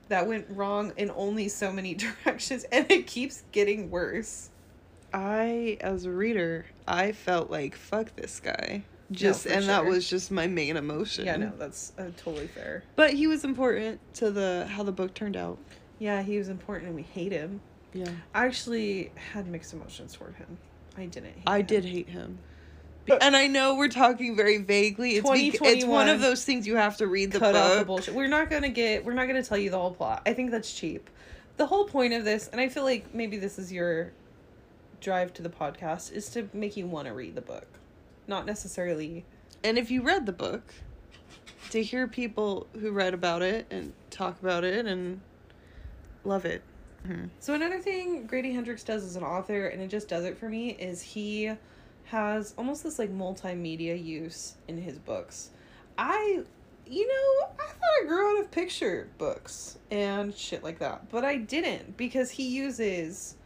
that 0.08 0.26
went 0.26 0.46
wrong 0.50 0.92
in 0.96 1.10
only 1.14 1.48
so 1.48 1.72
many 1.72 1.94
directions, 2.24 2.64
and 2.72 2.90
it 2.90 3.06
keeps 3.06 3.44
getting 3.52 3.90
worse. 3.90 4.50
I, 5.12 5.78
as 5.80 6.04
a 6.04 6.10
reader, 6.10 6.66
I 6.86 7.12
felt 7.12 7.50
like 7.50 7.74
fuck 7.74 8.14
this 8.16 8.40
guy. 8.40 8.82
Just 9.10 9.44
for 9.46 9.52
and 9.54 9.66
that 9.68 9.86
was 9.86 10.08
just 10.08 10.30
my 10.30 10.46
main 10.46 10.76
emotion. 10.76 11.24
Yeah, 11.24 11.36
no, 11.36 11.52
that's 11.56 11.92
uh, 11.98 12.10
totally 12.18 12.46
fair. 12.46 12.82
But 12.94 13.14
he 13.14 13.26
was 13.26 13.42
important 13.42 14.00
to 14.14 14.30
the 14.30 14.66
how 14.70 14.82
the 14.82 14.92
book 14.92 15.14
turned 15.14 15.36
out. 15.36 15.58
Yeah, 15.98 16.22
he 16.22 16.36
was 16.36 16.50
important, 16.50 16.88
and 16.88 16.94
we 16.94 17.02
hate 17.02 17.32
him. 17.32 17.60
Yeah. 17.94 18.10
I 18.34 18.44
actually 18.44 19.10
had 19.32 19.46
mixed 19.46 19.72
emotions 19.72 20.12
toward 20.12 20.34
him. 20.34 20.58
I 20.96 21.06
didn't. 21.06 21.32
Hate 21.32 21.42
I 21.46 21.60
him. 21.60 21.66
did 21.66 21.84
hate 21.86 22.08
him. 22.10 22.38
And 23.20 23.36
I 23.36 23.46
know 23.46 23.76
we're 23.76 23.88
talking 23.88 24.36
very 24.36 24.58
vaguely. 24.58 25.16
It's 25.16 25.28
it's 25.62 25.84
one 25.84 26.08
of 26.08 26.20
those 26.20 26.44
things 26.44 26.66
you 26.66 26.76
have 26.76 26.96
to 26.98 27.06
read 27.06 27.32
the 27.32 27.38
cut 27.38 27.54
book. 27.54 27.62
out 27.62 27.78
the 27.78 27.84
bullshit. 27.84 28.14
We're 28.14 28.28
not 28.28 28.50
gonna 28.50 28.68
get. 28.68 29.04
We're 29.04 29.14
not 29.14 29.26
gonna 29.26 29.42
tell 29.42 29.58
you 29.58 29.70
the 29.70 29.78
whole 29.78 29.92
plot. 29.92 30.22
I 30.26 30.32
think 30.32 30.50
that's 30.50 30.72
cheap. 30.72 31.08
The 31.56 31.66
whole 31.66 31.84
point 31.84 32.12
of 32.14 32.24
this, 32.24 32.48
and 32.48 32.60
I 32.60 32.68
feel 32.68 32.84
like 32.84 33.14
maybe 33.14 33.36
this 33.36 33.58
is 33.58 33.72
your 33.72 34.12
drive 35.00 35.32
to 35.34 35.42
the 35.42 35.48
podcast, 35.48 36.12
is 36.12 36.28
to 36.30 36.48
make 36.52 36.76
you 36.76 36.86
want 36.86 37.08
to 37.08 37.14
read 37.14 37.34
the 37.34 37.40
book, 37.40 37.66
not 38.26 38.46
necessarily. 38.46 39.24
And 39.64 39.76
if 39.76 39.90
you 39.90 40.02
read 40.02 40.26
the 40.26 40.32
book, 40.32 40.72
to 41.70 41.82
hear 41.82 42.06
people 42.06 42.66
who 42.80 42.92
read 42.92 43.14
about 43.14 43.42
it 43.42 43.66
and 43.70 43.92
talk 44.10 44.40
about 44.40 44.64
it 44.64 44.86
and 44.86 45.20
love 46.24 46.44
it. 46.44 46.62
Mhm. 47.06 47.30
So 47.40 47.54
another 47.54 47.78
thing 47.78 48.26
Grady 48.26 48.52
Hendrix 48.52 48.82
does 48.84 49.04
as 49.04 49.16
an 49.16 49.22
author, 49.22 49.66
and 49.66 49.82
it 49.82 49.88
just 49.88 50.08
does 50.08 50.24
it 50.24 50.38
for 50.38 50.48
me, 50.48 50.70
is 50.70 51.00
he 51.02 51.52
has 52.10 52.54
almost 52.56 52.82
this 52.84 52.98
like 52.98 53.10
multimedia 53.10 54.02
use 54.02 54.54
in 54.66 54.80
his 54.80 54.98
books. 54.98 55.50
I, 55.98 56.42
you 56.86 57.06
know, 57.06 57.48
I 57.58 57.66
thought 57.66 58.02
I 58.02 58.06
grew 58.06 58.30
out 58.30 58.40
of 58.40 58.50
picture 58.50 59.08
books 59.18 59.78
and 59.90 60.34
shit 60.34 60.62
like 60.62 60.78
that, 60.78 61.10
but 61.10 61.24
I 61.24 61.36
didn't 61.36 61.96
because 61.96 62.30
he 62.30 62.48
uses 62.48 63.36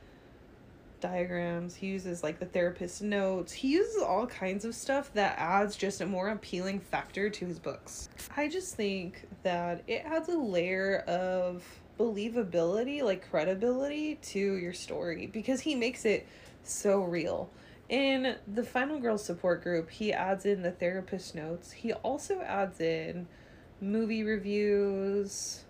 diagrams, 1.01 1.75
he 1.75 1.89
uses 1.89 2.23
like 2.23 2.39
the 2.39 2.47
therapist's 2.47 3.03
notes, 3.03 3.53
he 3.53 3.69
uses 3.73 4.01
all 4.01 4.27
kinds 4.27 4.65
of 4.65 4.75
stuff 4.75 5.13
that 5.15 5.37
adds 5.39 5.77
just 5.77 6.01
a 6.01 6.07
more 6.07 6.29
appealing 6.29 6.79
factor 6.79 7.29
to 7.29 7.45
his 7.45 7.59
books. 7.59 8.09
I 8.37 8.49
just 8.49 8.77
think 8.77 9.27
that 9.43 9.83
it 9.89 10.05
adds 10.07 10.29
a 10.29 10.39
layer 10.39 10.99
of 11.09 11.65
believability, 11.99 13.03
like 13.03 13.29
credibility 13.29 14.15
to 14.23 14.39
your 14.39 14.73
story 14.73 15.27
because 15.27 15.61
he 15.61 15.75
makes 15.75 16.05
it 16.05 16.27
so 16.63 17.03
real. 17.03 17.51
In 17.93 18.37
the 18.51 18.65
Final 18.65 18.99
Girl 18.99 19.19
support 19.19 19.63
group, 19.63 19.91
he 19.91 20.15
adds 20.15 20.47
in 20.47 20.63
the 20.63 20.71
therapist 20.71 21.35
notes. 21.35 21.73
He 21.73 21.93
also 21.93 22.41
adds 22.41 22.81
in 22.81 23.29
movie 23.83 24.25
reviews, 24.25 25.65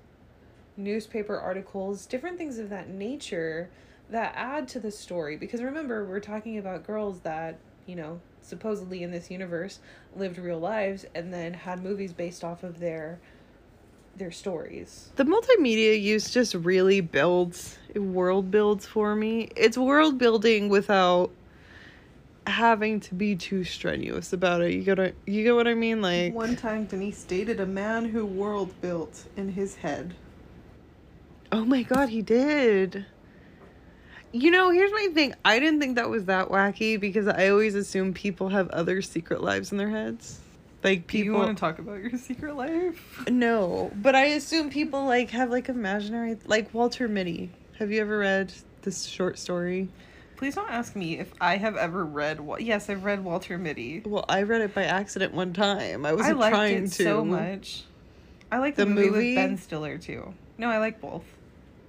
newspaper 0.76 1.36
articles, 1.36 2.06
different 2.06 2.38
things 2.38 2.60
of 2.60 2.70
that 2.70 2.88
nature 2.88 3.70
that 4.08 4.32
add 4.36 4.68
to 4.68 4.78
the 4.78 4.92
story. 4.92 5.36
Because 5.36 5.62
remember, 5.62 6.04
we're 6.04 6.20
talking 6.20 6.58
about 6.58 6.86
girls 6.86 7.18
that, 7.22 7.58
you 7.86 7.96
know, 7.96 8.20
supposedly 8.40 9.02
in 9.02 9.10
this 9.10 9.28
universe 9.28 9.80
lived 10.14 10.38
real 10.38 10.60
lives 10.60 11.04
and 11.16 11.34
then 11.34 11.52
had 11.52 11.82
movies 11.82 12.12
based 12.12 12.44
off 12.44 12.62
of 12.62 12.78
their 12.78 13.18
their 14.14 14.30
stories. 14.30 15.08
The 15.16 15.24
multimedia 15.24 16.00
use 16.00 16.30
just 16.30 16.54
really 16.54 17.00
builds 17.00 17.78
world 17.96 18.52
builds 18.52 18.86
for 18.86 19.16
me. 19.16 19.50
It's 19.56 19.76
world 19.76 20.18
building 20.18 20.68
without 20.68 21.32
having 22.47 23.01
to 23.01 23.14
be 23.14 23.36
too 23.36 23.64
strenuous 23.64 24.32
about 24.32 24.61
it. 24.62 24.72
You 24.72 24.82
gotta 24.82 25.14
you 25.26 25.43
get 25.45 25.55
what 25.55 25.68
I 25.68 25.74
mean? 25.74 26.03
Like 26.03 26.34
One 26.34 26.57
time 26.57 26.86
Denise 26.86 27.22
dated 27.24 27.61
a 27.61 27.66
man 27.66 28.07
who 28.07 28.26
world 28.26 28.74
built 28.80 29.24
in 29.36 29.53
his 29.53 29.76
head. 29.76 30.14
Oh 31.51 31.64
my 31.64 31.82
god, 31.82 32.09
he 32.09 32.22
did. 32.22 33.07
You 34.32 34.51
know, 34.51 34.70
here's 34.70 34.93
my 34.93 35.09
thing. 35.12 35.34
I 35.45 35.59
didn't 35.59 35.80
think 35.80 35.97
that 35.97 36.09
was 36.09 36.24
that 36.24 36.49
wacky 36.49 36.99
because 36.99 37.28
I 37.28 37.51
always 37.51 37.74
assume 37.74 38.14
people 38.14 38.49
have 38.49 38.68
other 38.70 39.03
secret 39.03 39.43
lives 39.43 39.72
in 39.72 39.78
their 39.78 39.90
heads. 39.90 40.40
Like 40.82 41.07
Do 41.07 41.18
you 41.18 41.24
people 41.24 41.38
want 41.38 41.57
to 41.57 41.61
talk 41.61 41.78
about 41.78 42.01
your 42.01 42.11
secret 42.18 42.57
life? 42.57 43.24
No, 43.28 43.93
but 43.95 44.14
I 44.14 44.24
assume 44.24 44.70
people 44.70 45.05
like 45.05 45.30
have 45.30 45.51
like 45.51 45.68
imaginary 45.68 46.36
like 46.47 46.72
Walter 46.74 47.09
Mitty. 47.09 47.51
Have 47.78 47.93
you 47.93 48.01
ever 48.01 48.18
read 48.18 48.53
this 48.82 49.05
short 49.05 49.38
story? 49.38 49.88
Please 50.43 50.57
don't 50.57 50.72
ask 50.72 50.97
me 50.97 51.20
if 51.20 51.32
I 51.40 51.57
have 51.57 51.76
ever 51.76 52.05
read. 52.05 52.40
Wa- 52.40 52.57
yes, 52.59 52.90
I've 52.90 53.05
read 53.05 53.22
Walter 53.22 53.57
Mitty. 53.59 54.03
Well, 54.05 54.24
I 54.28 54.43
read 54.43 54.61
it 54.61 54.74
by 54.74 54.82
accident 54.82 55.34
one 55.34 55.53
time. 55.53 56.05
I 56.05 56.09
I 56.09 56.12
wasn't 56.14 56.38
liked 56.40 56.57
trying 56.57 56.82
it 56.82 56.93
to. 56.95 57.05
so 57.05 57.24
much. 57.24 57.84
I 58.51 58.59
like 58.59 58.74
the, 58.74 58.84
The 58.84 58.90
movie, 58.90 59.11
movie? 59.11 59.26
with 59.28 59.36
Ben 59.36 59.57
Stiller 59.57 59.99
too. 59.99 60.34
No, 60.59 60.68
I 60.68 60.78
like 60.78 61.01
both 61.01 61.22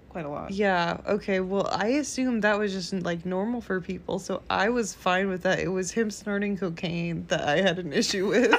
quite 0.09 0.25
a 0.25 0.29
lot. 0.29 0.51
Yeah, 0.51 0.97
okay. 1.07 1.39
Well, 1.39 1.67
I 1.71 1.87
assumed 1.87 2.43
that 2.43 2.59
was 2.59 2.71
just 2.73 2.93
like 2.93 3.25
normal 3.25 3.59
for 3.59 3.81
people, 3.81 4.19
so 4.19 4.43
I 4.51 4.69
was 4.69 4.93
fine 4.93 5.29
with 5.29 5.41
that. 5.41 5.57
It 5.57 5.69
was 5.69 5.89
him 5.89 6.11
snorting 6.11 6.55
cocaine 6.55 7.25
that 7.29 7.47
I 7.47 7.59
had 7.59 7.79
an 7.79 7.91
issue 7.91 8.27
with. 8.27 8.53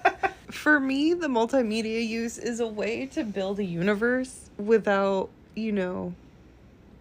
for 0.52 0.78
me, 0.78 1.14
the 1.14 1.26
multimedia 1.26 2.06
use 2.06 2.38
is 2.38 2.60
a 2.60 2.68
way 2.68 3.06
to 3.06 3.24
build 3.24 3.58
a 3.58 3.64
universe 3.64 4.50
without, 4.56 5.30
you 5.56 5.72
know, 5.72 6.14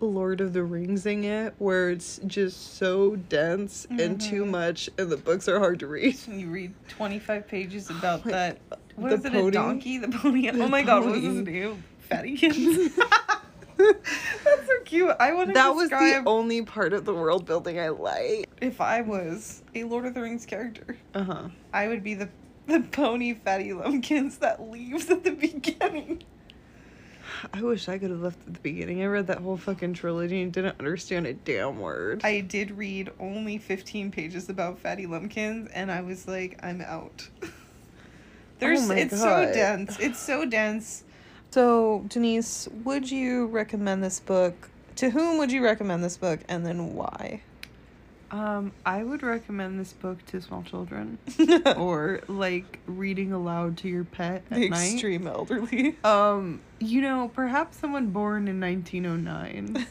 Lord 0.05 0.41
of 0.41 0.53
the 0.53 0.59
Ringsing 0.61 1.23
it, 1.25 1.53
where 1.59 1.89
it's 1.89 2.19
just 2.27 2.75
so 2.77 3.15
dense 3.15 3.85
and 3.89 4.19
too 4.19 4.43
Mhm. 4.45 4.49
much, 4.49 4.89
and 4.97 5.09
the 5.11 5.17
books 5.17 5.47
are 5.47 5.59
hard 5.59 5.79
to 5.79 5.87
read. 5.87 6.17
You 6.27 6.49
read 6.49 6.73
25 6.89 7.47
pages 7.47 7.89
about 7.89 8.25
Like, 8.25 8.33
that. 8.33 8.57
What 8.95 9.13
is 9.13 9.25
it, 9.25 9.31
pony? 9.31 9.47
a 9.47 9.51
donkey? 9.51 9.97
The 9.99 10.09
pony? 10.09 10.49
The 10.49 10.63
oh 10.63 10.67
my 10.67 10.81
god, 10.83 11.03
what 11.05 11.13
was 11.13 11.23
his 11.23 11.35
pony. 11.41 11.51
name? 11.51 11.83
Fattykins? 12.09 12.91
That's 13.77 14.67
so 14.67 14.73
cute. 14.85 15.11
I 15.19 15.33
want 15.33 15.47
to 15.49 15.53
that 15.53 15.73
was 15.73 15.89
the 15.89 16.23
only 16.25 16.61
part 16.61 16.93
of 16.93 17.05
the 17.05 17.13
world 17.13 17.45
building 17.45 17.79
I 17.79 17.89
liked. 17.89 18.47
if 18.61 18.79
I 18.81 19.01
was 19.01 19.63
a 19.73 19.83
Lord 19.85 20.05
of 20.05 20.13
the 20.13 20.21
Rings 20.21 20.45
character. 20.45 20.97
Uh 21.15 21.23
huh. 21.23 21.43
I 21.73 21.87
would 21.87 22.03
be 22.03 22.13
the 22.13 22.29
the 22.67 22.81
pony 22.81 23.33
Fatty 23.33 23.73
Lumpkins 23.73 24.37
that 24.37 24.61
leaves 24.69 25.09
at 25.09 25.23
the 25.23 25.31
beginning. 25.47 26.21
I 27.53 27.61
wish 27.61 27.87
I 27.89 27.97
could 27.97 28.09
have 28.11 28.21
left 28.21 28.39
at 28.47 28.53
the 28.53 28.59
beginning. 28.59 29.01
I 29.01 29.05
read 29.05 29.27
that 29.27 29.39
whole 29.39 29.57
fucking 29.57 29.93
trilogy 29.93 30.41
and 30.41 30.51
didn't 30.51 30.77
understand 30.79 31.27
a 31.27 31.33
damn 31.33 31.79
word. 31.79 32.21
I 32.23 32.41
did 32.41 32.71
read 32.71 33.11
only 33.19 33.57
15 33.57 34.11
pages 34.11 34.49
about 34.49 34.79
Fatty 34.79 35.05
Lumpkins 35.05 35.69
and 35.73 35.91
I 35.91 36.01
was 36.01 36.27
like, 36.27 36.59
I'm 36.63 36.81
out. 36.81 37.27
There's 38.59 38.89
Oh 38.89 38.93
it's 38.93 39.13
God. 39.19 39.47
so 39.47 39.53
dense. 39.53 39.99
It's 39.99 40.19
so 40.19 40.45
dense. 40.45 41.03
So, 41.53 42.05
Denise, 42.07 42.69
would 42.85 43.11
you 43.11 43.47
recommend 43.47 44.01
this 44.01 44.21
book? 44.21 44.69
To 44.95 45.09
whom 45.09 45.37
would 45.37 45.51
you 45.51 45.61
recommend 45.61 46.01
this 46.01 46.15
book 46.15 46.39
and 46.47 46.65
then 46.65 46.95
why? 46.95 47.41
Um, 48.31 48.71
I 48.85 49.03
would 49.03 49.23
recommend 49.23 49.77
this 49.77 49.91
book 49.91 50.25
to 50.27 50.39
small 50.41 50.63
children 50.63 51.17
or 51.77 52.21
like 52.29 52.79
reading 52.87 53.33
aloud 53.33 53.75
to 53.79 53.89
your 53.89 54.05
pet 54.05 54.43
at 54.49 54.57
the 54.57 54.69
night. 54.69 54.93
extreme 54.93 55.27
elderly. 55.27 55.97
Um, 56.05 56.61
you 56.79 57.01
know, 57.01 57.29
perhaps 57.33 57.77
someone 57.77 58.07
born 58.11 58.47
in 58.47 58.61
1909. 58.61 59.85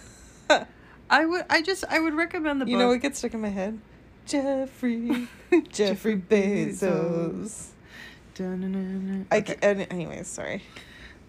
I 1.10 1.26
would 1.26 1.44
I 1.50 1.60
just 1.60 1.84
I 1.90 1.98
would 2.00 2.14
recommend 2.14 2.60
the 2.62 2.64
book. 2.64 2.72
You 2.72 2.78
know 2.78 2.88
what 2.88 3.02
gets 3.02 3.18
stuck 3.18 3.34
in 3.34 3.42
my 3.42 3.48
head? 3.48 3.78
Jeffrey, 4.26 5.28
Jeffrey 5.70 6.16
Bezos. 6.16 7.66
Dun-dun-dun-dun. 8.34 9.26
I 9.30 9.38
Okay. 9.38 9.56
and 9.60 9.86
anyways, 9.90 10.28
sorry. 10.28 10.62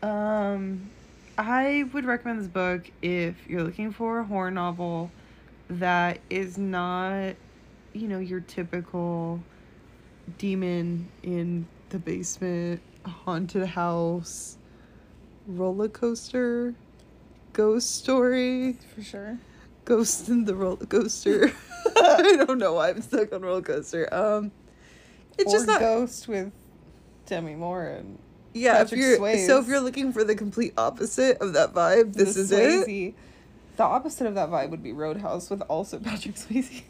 Um, 0.01 0.89
I 1.37 1.89
would 1.93 2.05
recommend 2.05 2.39
this 2.39 2.47
book 2.47 2.89
if 3.01 3.35
you're 3.49 3.63
looking 3.63 3.91
for 3.91 4.19
a 4.19 4.23
horror 4.23 4.51
novel 4.51 5.11
that 5.79 6.19
is 6.29 6.57
not, 6.57 7.35
you 7.93 8.07
know, 8.07 8.19
your 8.19 8.41
typical 8.41 9.41
demon 10.37 11.07
in 11.23 11.65
the 11.89 11.99
basement, 11.99 12.81
haunted 13.05 13.67
house, 13.67 14.57
roller 15.47 15.87
coaster, 15.89 16.73
ghost 17.53 17.95
story, 17.95 18.77
For 18.95 19.01
sure. 19.01 19.37
ghost 19.85 20.29
in 20.29 20.45
the 20.45 20.55
roller 20.55 20.85
coaster. 20.85 21.51
I 21.97 22.43
don't 22.45 22.59
know 22.59 22.73
why 22.73 22.89
I'm 22.89 23.01
stuck 23.01 23.33
on 23.33 23.41
roller 23.41 23.61
coaster. 23.61 24.13
Um, 24.13 24.51
it's 25.37 25.51
or 25.51 25.55
just 25.55 25.67
not. 25.67 25.79
Ghost 25.79 26.27
with 26.27 26.51
Demi 27.25 27.55
Moore 27.55 27.85
and 27.85 28.19
yeah, 28.53 28.83
Patrick 28.83 28.99
if 28.99 29.05
you're 29.07 29.17
Swayze. 29.19 29.47
so 29.47 29.59
if 29.59 29.67
you're 29.67 29.79
looking 29.79 30.11
for 30.11 30.23
the 30.23 30.35
complete 30.35 30.73
opposite 30.77 31.37
of 31.37 31.53
that 31.53 31.73
vibe, 31.73 32.13
this 32.13 32.35
the 32.35 32.41
is 32.41 32.51
it. 32.51 33.15
Swayze. 33.81 33.89
The 33.89 33.95
opposite 33.95 34.27
of 34.27 34.35
that 34.35 34.49
vibe 34.49 34.69
would 34.69 34.83
be 34.83 34.91
Roadhouse 34.93 35.49
with 35.49 35.61
also 35.63 35.99
Patrick 36.03 36.35
Swayze. 36.35 36.83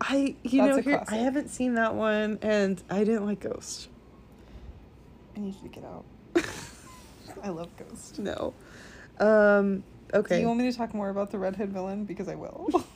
I 0.00 0.34
you 0.42 0.62
That's 0.62 0.76
know 0.76 0.82
here, 0.82 1.04
I 1.08 1.16
haven't 1.16 1.48
seen 1.48 1.74
that 1.74 1.94
one, 1.94 2.38
and 2.42 2.82
I 2.90 3.04
didn't 3.04 3.24
like 3.26 3.40
Ghost. 3.40 3.88
I 5.36 5.40
need 5.40 5.54
you 5.62 5.68
to 5.68 5.68
get 5.68 5.84
out. 5.84 6.04
I 7.44 7.48
love 7.50 7.68
Ghost. 7.76 8.18
No. 8.18 8.52
Um. 9.20 9.84
Okay. 10.12 10.36
Do 10.36 10.40
you 10.42 10.46
want 10.48 10.58
me 10.58 10.70
to 10.70 10.76
talk 10.76 10.92
more 10.92 11.08
about 11.08 11.30
the 11.30 11.38
redhead 11.38 11.72
villain? 11.72 12.04
Because 12.04 12.28
I 12.28 12.34
will. 12.34 12.68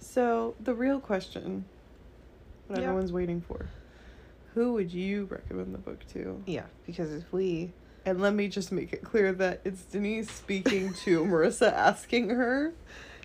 So 0.00 0.54
the 0.60 0.74
real 0.74 1.00
question 1.00 1.64
that 2.68 2.78
Yeah. 2.78 2.84
everyone's 2.88 3.12
waiting 3.12 3.40
for: 3.40 3.68
Who 4.54 4.72
would 4.72 4.92
you 4.92 5.26
recommend 5.26 5.74
the 5.74 5.78
book 5.78 6.04
to? 6.12 6.42
yeah, 6.46 6.64
because 6.86 7.12
if 7.12 7.30
we 7.32 7.72
And 8.08 8.22
let 8.22 8.32
me 8.32 8.48
just 8.48 8.72
make 8.72 8.94
it 8.94 9.04
clear 9.04 9.32
that 9.34 9.60
it's 9.66 9.82
Denise 9.82 10.30
speaking 10.30 10.94
to 11.04 11.24
Marissa, 11.26 11.70
asking 11.70 12.30
her. 12.30 12.72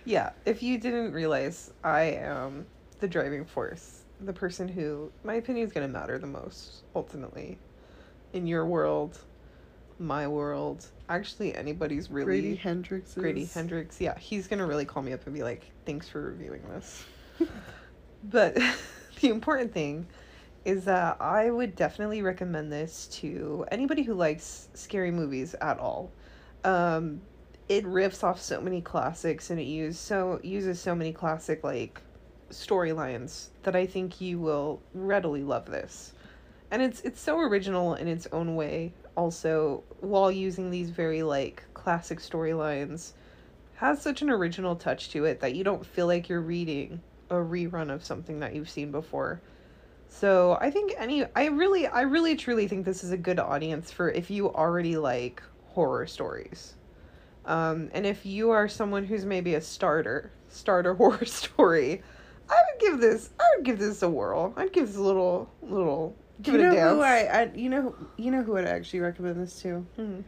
Yeah, 0.03 0.31
if 0.43 0.61
you 0.61 0.77
didn't 0.77 1.13
realize, 1.13 1.71
I 1.85 2.01
am 2.01 2.65
the 2.99 3.07
driving 3.07 3.45
force, 3.45 4.01
the 4.19 4.33
person 4.33 4.67
who 4.67 5.09
my 5.23 5.35
opinion 5.35 5.65
is 5.65 5.71
going 5.71 5.87
to 5.87 5.93
matter 5.93 6.19
the 6.19 6.27
most 6.27 6.83
ultimately 6.97 7.57
in 8.33 8.45
your 8.45 8.65
world, 8.65 9.19
my 9.99 10.27
world, 10.27 10.85
actually 11.07 11.55
anybody's 11.55 12.11
really 12.11 12.25
Grady 12.25 12.55
Hendrix. 12.55 13.13
Grady 13.13 13.45
Hendrix. 13.45 14.01
Yeah, 14.01 14.19
he's 14.19 14.47
going 14.47 14.59
to 14.59 14.65
really 14.65 14.83
call 14.83 15.01
me 15.01 15.13
up 15.13 15.25
and 15.25 15.33
be 15.33 15.43
like, 15.43 15.71
"Thanks 15.85 16.09
for 16.09 16.19
reviewing 16.19 16.61
this." 16.67 17.05
but 18.25 18.55
the 19.21 19.29
important 19.29 19.73
thing 19.73 20.07
is 20.65 20.85
that 20.85 21.17
I 21.19 21.49
would 21.49 21.75
definitely 21.75 22.21
recommend 22.21 22.71
this 22.71 23.07
to 23.19 23.65
anybody 23.71 24.03
who 24.03 24.13
likes 24.13 24.69
scary 24.73 25.11
movies 25.11 25.55
at 25.55 25.79
all. 25.79 26.11
Um, 26.63 27.21
it 27.67 27.85
riffs 27.85 28.23
off 28.23 28.41
so 28.41 28.61
many 28.61 28.81
classics 28.81 29.49
and 29.49 29.59
it 29.59 29.63
use 29.63 29.99
so 29.99 30.39
uses 30.43 30.79
so 30.79 30.95
many 30.95 31.11
classic 31.11 31.63
like 31.63 32.01
storylines 32.49 33.47
that 33.63 33.75
I 33.75 33.85
think 33.85 34.21
you 34.21 34.39
will 34.39 34.81
readily 34.93 35.43
love 35.43 35.65
this. 35.65 36.13
And 36.71 36.81
it's 36.81 37.01
it's 37.01 37.19
so 37.19 37.39
original 37.39 37.95
in 37.95 38.07
its 38.07 38.27
own 38.31 38.55
way 38.55 38.93
also 39.15 39.83
while 39.99 40.31
using 40.31 40.71
these 40.71 40.89
very 40.89 41.23
like 41.23 41.63
classic 41.73 42.19
storylines 42.19 43.11
has 43.75 44.01
such 44.01 44.21
an 44.21 44.29
original 44.29 44.75
touch 44.75 45.09
to 45.09 45.25
it 45.25 45.39
that 45.41 45.55
you 45.55 45.63
don't 45.63 45.85
feel 45.85 46.07
like 46.07 46.29
you're 46.29 46.41
reading 46.41 47.01
a 47.29 47.35
rerun 47.35 47.91
of 47.91 48.03
something 48.03 48.39
that 48.39 48.55
you've 48.55 48.69
seen 48.69 48.91
before. 48.91 49.41
So 50.13 50.59
I 50.61 50.69
think 50.69 50.93
any 50.99 51.25
I 51.35 51.45
really 51.47 51.87
I 51.87 52.01
really 52.01 52.35
truly 52.35 52.67
think 52.67 52.85
this 52.85 53.03
is 53.03 53.11
a 53.11 53.17
good 53.17 53.39
audience 53.39 53.91
for 53.91 54.11
if 54.11 54.29
you 54.29 54.53
already 54.53 54.95
like 54.95 55.41
horror 55.69 56.05
stories. 56.05 56.75
Um, 57.45 57.89
and 57.93 58.05
if 58.05 58.23
you 58.25 58.51
are 58.51 58.69
someone 58.69 59.05
who's 59.05 59.25
maybe 59.25 59.55
a 59.55 59.61
starter, 59.61 60.31
starter 60.49 60.93
horror 61.01 61.25
story, 61.25 62.03
I 62.47 62.53
would 62.53 62.79
give 62.79 63.01
this 63.01 63.31
I 63.39 63.43
would 63.55 63.65
give 63.65 63.79
this 63.79 64.03
a 64.03 64.09
whirl. 64.09 64.53
I'd 64.55 64.71
give 64.71 64.85
this 64.87 64.97
a 64.97 65.01
little 65.01 65.49
little 65.63 66.15
give 66.43 66.53
you 66.53 66.59
it 66.59 66.63
know 66.63 66.71
a 66.71 66.75
dance. 66.75 66.93
who 66.93 67.01
I, 67.01 67.17
I 67.41 67.51
you 67.55 67.69
know 67.69 67.95
you 68.15 68.29
know 68.29 68.43
who 68.43 68.55
I'd 68.55 68.65
actually 68.65 68.99
recommend 68.99 69.41
this 69.41 69.59
to? 69.63 69.85
Mhm. 69.97 70.23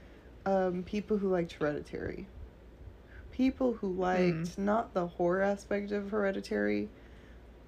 Um, 0.48 0.84
people 0.84 1.18
who 1.18 1.30
liked 1.30 1.54
Hereditary. 1.54 2.26
People 3.32 3.74
who 3.74 3.94
liked 3.94 4.58
not 4.58 4.94
the 4.96 5.06
horror 5.08 5.42
aspect 5.42 5.92
of 5.92 6.10
Hereditary, 6.10 6.90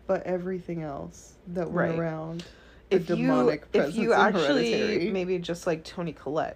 but 0.07 0.23
everything 0.23 0.81
else 0.81 1.33
that 1.47 1.69
went 1.71 1.91
Right. 1.91 1.99
around. 1.99 2.43
the 2.89 2.95
If 2.95 3.09
you 3.09 3.15
demonic 3.17 3.63
if 3.73 3.81
presence 3.81 3.95
you 3.97 4.13
actually 4.13 4.71
Hereditary. 4.71 5.11
maybe 5.11 5.37
just 5.39 5.67
like 5.67 5.83
Toni 5.83 6.13
Collette, 6.13 6.55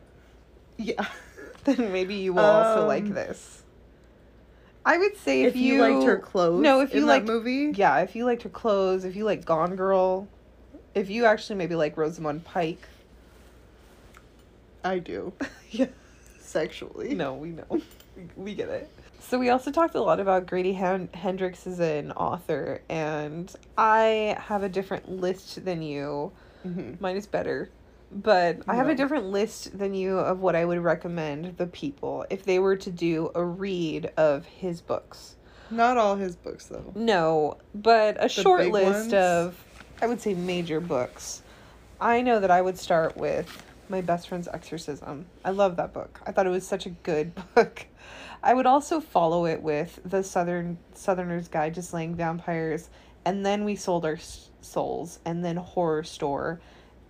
Yeah. 0.77 1.05
then 1.65 1.91
maybe 1.91 2.15
you 2.15 2.33
will 2.33 2.43
also 2.45 2.87
like 2.87 3.03
Um, 3.03 3.13
this. 3.13 3.63
I 4.85 4.97
would 4.97 5.15
say 5.17 5.43
if, 5.43 5.49
If 5.55 5.61
you, 5.61 5.81
liked 5.81 6.05
her 6.05 6.17
clothes, 6.17 6.61
No, 6.63 6.79
if 6.79 6.93
you 6.93 7.01
in 7.01 7.07
liked- 7.07 7.27
that 7.27 7.31
movie, 7.33 7.71
Yeah, 7.75 7.99
if 7.99 8.15
you 8.15 8.25
liked 8.25 8.43
her 8.43 8.49
clothes, 8.49 9.03
if 9.03 9.15
you 9.15 9.25
like 9.25 9.43
Gone 9.45 9.75
Girl, 9.75 10.27
if 10.95 11.09
you 11.09 11.25
actually 11.25 11.57
maybe 11.57 11.75
like 11.75 11.97
Rosamund 11.97 12.45
Pike. 12.45 12.87
I 14.83 14.99
do 14.99 15.33
yeah. 15.71 15.87
sexually. 16.39 17.13
No, 17.13 17.33
we 17.35 17.49
know. 17.49 17.65
We, 18.35 18.53
get 18.53 18.69
it. 18.69 18.89
So 19.19 19.39
we 19.39 19.49
also 19.49 19.71
talked 19.71 19.95
a 19.95 20.01
lot 20.01 20.19
about 20.19 20.45
Grady 20.47 20.73
Hen- 20.73 21.09
Hendrix 21.13 21.65
as 21.67 21.79
an 21.79 22.11
author, 22.11 22.81
and 22.89 23.53
I 23.77 24.35
have 24.39 24.63
a 24.63 24.69
different 24.69 25.09
list 25.09 25.63
than 25.63 25.81
you. 25.81 26.31
Mhm. 26.65 26.99
Mine 26.99 27.15
is 27.17 27.27
better. 27.27 27.69
But 28.13 28.59
I 28.67 28.75
have 28.75 28.89
a 28.89 28.95
different 28.95 29.27
list 29.27 29.77
than 29.77 29.93
you 29.93 30.19
of 30.19 30.41
what 30.41 30.53
I 30.53 30.65
would 30.65 30.79
recommend 30.79 31.55
the 31.57 31.65
people 31.67 32.25
if 32.29 32.43
they 32.43 32.59
were 32.59 32.75
to 32.75 32.91
do 32.91 33.31
a 33.33 33.43
read 33.43 34.11
of 34.17 34.45
his 34.45 34.81
books. 34.81 35.35
Not 35.69 35.97
all 35.97 36.17
his 36.17 36.35
books 36.35 36.65
though. 36.65 36.91
No, 36.93 37.55
but 37.73 38.17
a 38.21 38.27
short 38.27 38.67
list 38.67 39.11
ones? 39.11 39.13
of, 39.13 39.63
I 40.01 40.07
would 40.07 40.19
say, 40.19 40.33
major 40.33 40.81
books. 40.81 41.41
I 42.01 42.21
know 42.21 42.41
that 42.41 42.51
I 42.51 42.61
would 42.61 42.77
start 42.77 43.15
with 43.15 43.63
My 43.91 44.01
Best 44.01 44.29
Friend's 44.29 44.47
Exorcism. 44.47 45.25
I 45.45 45.51
love 45.51 45.75
that 45.75 45.93
book. 45.93 46.21
I 46.25 46.31
thought 46.31 46.47
it 46.47 46.51
was 46.51 46.65
such 46.65 46.85
a 46.85 46.89
good 46.89 47.33
book. 47.55 47.85
I 48.41 48.53
would 48.55 48.65
also 48.65 48.99
follow 49.01 49.45
it 49.45 49.61
with 49.61 49.99
The 50.05 50.23
Southern 50.23 50.77
Southerner's 50.95 51.47
Guide 51.47 51.75
to 51.75 51.81
Slaying 51.81 52.15
Vampires, 52.15 52.89
and 53.25 53.45
then 53.45 53.65
We 53.65 53.75
Sold 53.75 54.05
Our 54.05 54.17
Souls, 54.61 55.19
and 55.25 55.45
then 55.45 55.57
Horrorstör, 55.57 56.59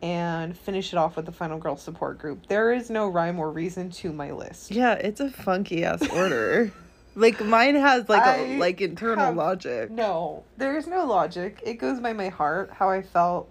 and 0.01 0.57
finish 0.57 0.91
it 0.91 0.97
off 0.97 1.15
with 1.15 1.25
the 1.27 1.31
Final 1.31 1.59
Girl 1.59 1.77
Support 1.77 2.17
Group. 2.17 2.47
There 2.47 2.73
is 2.73 2.89
no 2.89 3.07
rhyme 3.07 3.39
or 3.39 3.51
reason 3.51 3.91
to 3.91 4.11
my 4.11 4.31
list. 4.31 4.71
Yeah, 4.71 4.95
it's 4.95 5.19
a 5.21 5.29
funky 5.29 5.85
ass 5.85 6.05
order. 6.09 6.71
like 7.15 7.39
mine 7.45 7.75
has 7.75 8.09
like 8.09 8.25
a 8.25 8.53
I 8.55 8.57
like 8.57 8.81
internal 8.81 9.25
have- 9.25 9.35
logic. 9.35 9.91
No, 9.91 10.43
there 10.57 10.75
is 10.75 10.87
no 10.87 11.05
logic. 11.05 11.61
It 11.63 11.75
goes 11.75 11.99
by 11.99 12.11
my 12.13 12.29
heart, 12.29 12.71
how 12.73 12.89
I 12.89 13.03
felt 13.03 13.47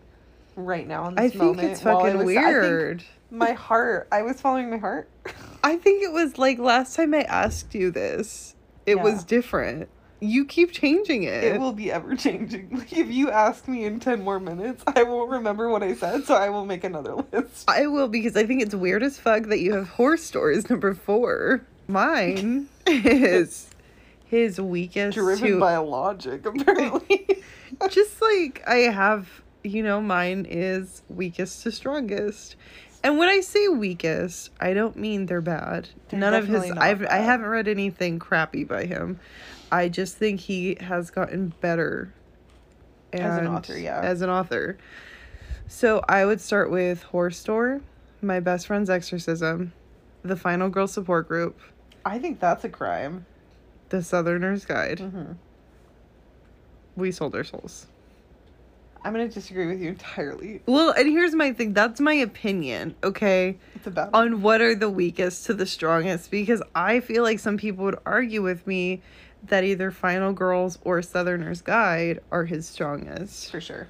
right 0.57 0.87
now 0.87 1.07
in 1.09 1.15
this 1.15 1.25
I 1.25 1.29
think 1.31 1.43
moment. 1.43 1.69
it's 1.71 1.85
while 1.85 1.99
I 1.99 2.03
fucking 2.13 2.19
was- 2.27 2.37
I 2.37 2.41
think 2.43 2.47
weird. 2.47 3.05
My 3.31 3.53
heart. 3.53 4.09
I 4.13 4.23
was 4.23 4.41
following 4.41 4.71
my 4.71 4.79
heart. 4.79 5.09
I 5.65 5.77
think 5.77 6.03
it 6.03 6.13
was 6.13 6.39
like 6.39 6.59
last 6.59 6.97
time 6.97 7.15
I 7.15 7.23
asked 7.23 7.75
you 7.75 7.91
this, 7.91 8.55
it 8.87 8.97
Yeah. 8.97 9.03
was 9.03 9.25
different. 9.25 9.89
You 10.23 10.45
keep 10.45 10.71
changing 10.73 11.23
it. 11.23 11.45
It 11.45 11.59
will 11.61 11.73
be 11.73 11.91
ever 11.91 12.15
changing. 12.15 12.69
Like 12.79 12.93
if 12.93 13.11
you 13.11 13.31
ask 13.31 13.67
me 13.69 13.85
in 13.85 14.01
ten 14.01 14.23
more 14.23 14.39
minutes, 14.41 14.83
I 14.87 15.03
won't 15.03 15.31
remember 15.31 15.69
what 15.71 15.83
I 15.83 15.95
said, 15.95 16.25
so 16.25 16.35
I 16.35 16.51
will 16.51 16.67
make 16.67 16.85
another 16.85 17.15
list. 17.33 17.69
I 17.69 17.87
will 17.87 18.09
because 18.09 18.37
I 18.37 18.45
think 18.45 18.61
it's 18.63 18.75
weird 18.75 19.03
as 19.03 19.19
fuck 19.19 19.45
that 19.45 19.61
you 19.61 19.75
have 19.75 19.89
horse 19.89 20.23
stories 20.23 20.69
number 20.69 20.93
four. 20.95 21.63
Mine 21.89 22.69
is 22.87 23.69
his 24.27 24.61
weakest 24.61 25.17
Driven 25.17 25.45
to 25.49 25.59
by 25.61 25.77
logic, 25.79 26.47
apparently. 26.47 27.27
just 27.91 28.21
like 28.23 28.63
I 28.67 28.77
have, 28.93 29.43
you 29.65 29.83
know, 29.83 30.01
mine 30.01 30.47
is 30.49 31.03
weakest 31.09 31.63
to 31.65 31.73
strongest. 31.73 32.57
And 33.03 33.17
when 33.19 33.29
I 33.29 33.41
say 33.41 33.69
weakest, 33.69 34.51
I 34.61 34.75
don't 34.75 34.97
mean 34.97 35.27
they're 35.27 35.41
bad. 35.41 35.89
They're 36.09 36.21
None 36.21 36.35
of 36.35 36.47
his 36.47 36.71
I've 36.73 37.05
I 37.07 37.17
haven't 37.17 37.47
read 37.47 37.69
anything 37.69 38.19
crappy 38.19 38.65
by 38.65 38.85
him. 38.85 39.19
I 39.73 39.89
just 39.89 40.17
think 40.17 40.41
he 40.41 40.77
has 40.81 41.11
gotten 41.11 41.55
better 41.61 42.13
As 43.13 43.39
an 43.39 43.47
author, 43.47 43.79
yeah. 43.79 44.01
As 44.01 44.21
an 44.21 44.29
author. 44.31 44.77
So 45.67 46.03
I 46.09 46.27
would 46.27 46.41
start 46.41 46.71
with 46.71 47.05
Horrorstör, 47.13 47.81
My 48.21 48.41
Best 48.41 48.67
Friend's 48.67 48.91
Exorcism, 48.91 49.73
The 50.23 50.37
Final 50.37 50.69
Girl 50.69 50.89
Support 50.89 51.29
Group, 51.29 51.61
I 52.05 52.19
think 52.19 52.41
that's 52.41 52.65
a 52.65 52.69
crime. 52.69 53.27
The 53.91 53.99
Southerner's 53.99 54.65
Guide. 54.65 55.01
hmm 55.01 55.33
We 56.97 57.13
Sold 57.13 57.35
Our 57.35 57.45
Souls. 57.45 57.87
I'm 59.03 59.13
gonna 59.13 59.29
disagree 59.29 59.67
with 59.67 59.81
you 59.81 59.89
entirely. 59.89 60.61
Well, 60.67 60.91
and 60.91 61.09
here's 61.09 61.35
my 61.35 61.53
thing. 61.53 61.73
That's 61.73 62.01
my 62.01 62.15
opinion, 62.15 62.95
okay? 63.03 63.57
It's 63.75 63.87
a 63.87 63.91
bad. 63.91 64.11
On 64.13 64.43
what 64.43 64.61
are 64.61 64.75
the 64.75 64.91
weakest 64.91 65.47
to 65.47 65.55
the 65.55 65.67
strongest 65.67 66.31
because 66.31 66.63
I 66.75 67.01
feel 67.01 67.23
like 67.23 67.39
some 67.39 67.57
people 67.57 67.85
would 67.85 67.99
argue 68.05 68.43
with 68.43 68.67
me 68.67 69.01
that 69.45 69.65
either 69.65 69.91
Final 69.91 70.33
Girls 70.35 70.79
or 70.85 71.01
Southerner's 71.01 71.63
Guide 71.63 72.21
are 72.31 72.45
his 72.45 72.69
strongest. 72.69 73.51
for 73.51 73.61
sure. 73.61 73.89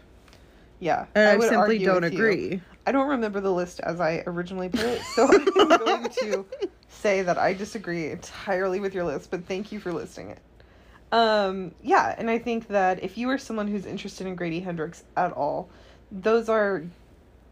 Yeah, 0.78 1.06
And 1.14 1.28
I, 1.28 1.36
would 1.36 1.48
simply 1.48 1.78
don't 1.78 2.02
you. 2.04 2.08
agree. 2.08 2.62
I 2.86 2.92
don't 2.92 3.08
remember 3.08 3.40
the 3.40 3.52
list 3.52 3.80
as 3.80 4.00
I 4.00 4.22
originally 4.26 4.68
put 4.70 4.80
it, 4.80 5.02
so 5.14 5.28
I'm 5.28 5.44
going 5.78 6.08
to 6.08 6.46
say 6.88 7.20
that 7.22 7.36
I 7.36 7.52
disagree 7.52 8.10
entirely 8.12 8.80
with 8.80 8.94
your 8.94 9.04
list, 9.04 9.30
but 9.30 9.44
thank 9.44 9.72
you 9.72 9.80
for 9.80 9.92
listing 9.92 10.30
it. 10.30 10.38
Um, 11.12 11.72
yeah, 11.82 12.14
and 12.16 12.30
I 12.30 12.38
think 12.38 12.68
that 12.68 13.02
if 13.02 13.18
you 13.18 13.28
are 13.30 13.38
someone 13.38 13.66
who's 13.68 13.86
interested 13.86 14.26
in 14.26 14.34
Grady 14.36 14.60
Hendrix 14.60 15.02
at 15.16 15.32
all, 15.32 15.68
those 16.12 16.48
are 16.48 16.84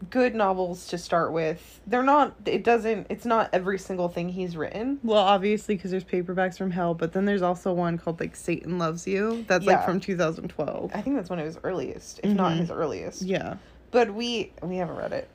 good 0.09 0.33
novels 0.33 0.87
to 0.87 0.97
start 0.97 1.33
with. 1.33 1.81
They're 1.85 2.03
not 2.03 2.33
it 2.45 2.63
doesn't 2.63 3.07
it's 3.09 3.25
not 3.25 3.49
every 3.51 3.77
single 3.77 4.07
thing 4.07 4.29
he's 4.29 4.55
written. 4.55 4.97
Well, 5.03 5.17
obviously, 5.21 5.75
because 5.75 5.91
there's 5.91 6.05
paperbacks 6.05 6.57
from 6.57 6.71
hell, 6.71 6.93
but 6.93 7.11
then 7.11 7.25
there's 7.25 7.41
also 7.41 7.73
one 7.73 7.97
called 7.97 8.21
like 8.21 8.35
Satan 8.37 8.77
Loves 8.77 9.05
You. 9.05 9.43
That's 9.49 9.65
Yeah. 9.65 9.73
like 9.73 9.85
from 9.85 9.99
2012. 9.99 10.91
I 10.93 11.01
think 11.01 11.17
that's 11.17 11.29
one 11.29 11.39
of 11.39 11.45
his 11.45 11.57
earliest, 11.65 12.21
if 12.23 12.31
not 12.33 12.53
Mhm. 12.53 12.57
his 12.59 12.71
earliest. 12.71 13.23
Yeah. 13.23 13.57
But 13.91 14.13
we 14.13 14.53
we 14.63 14.77
haven't 14.77 14.95
read 14.95 15.11
it. 15.11 15.27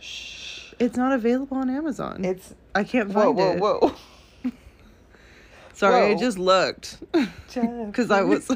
Shh. 0.00 0.72
It's 0.80 0.96
not 0.96 1.12
available 1.12 1.58
on 1.58 1.70
Amazon. 1.70 2.24
It's 2.24 2.52
I 2.74 2.82
can't 2.82 3.10
whoa 3.10 3.32
find 3.32 3.36
whoa 3.36 3.52
it. 3.52 3.60
whoa. 3.60 3.94
Sorry, 5.80 6.12
I 6.12 6.14
just 6.14 6.38
looked. 6.38 6.98
Because 7.52 8.10
I 8.10 8.22
was. 8.22 8.46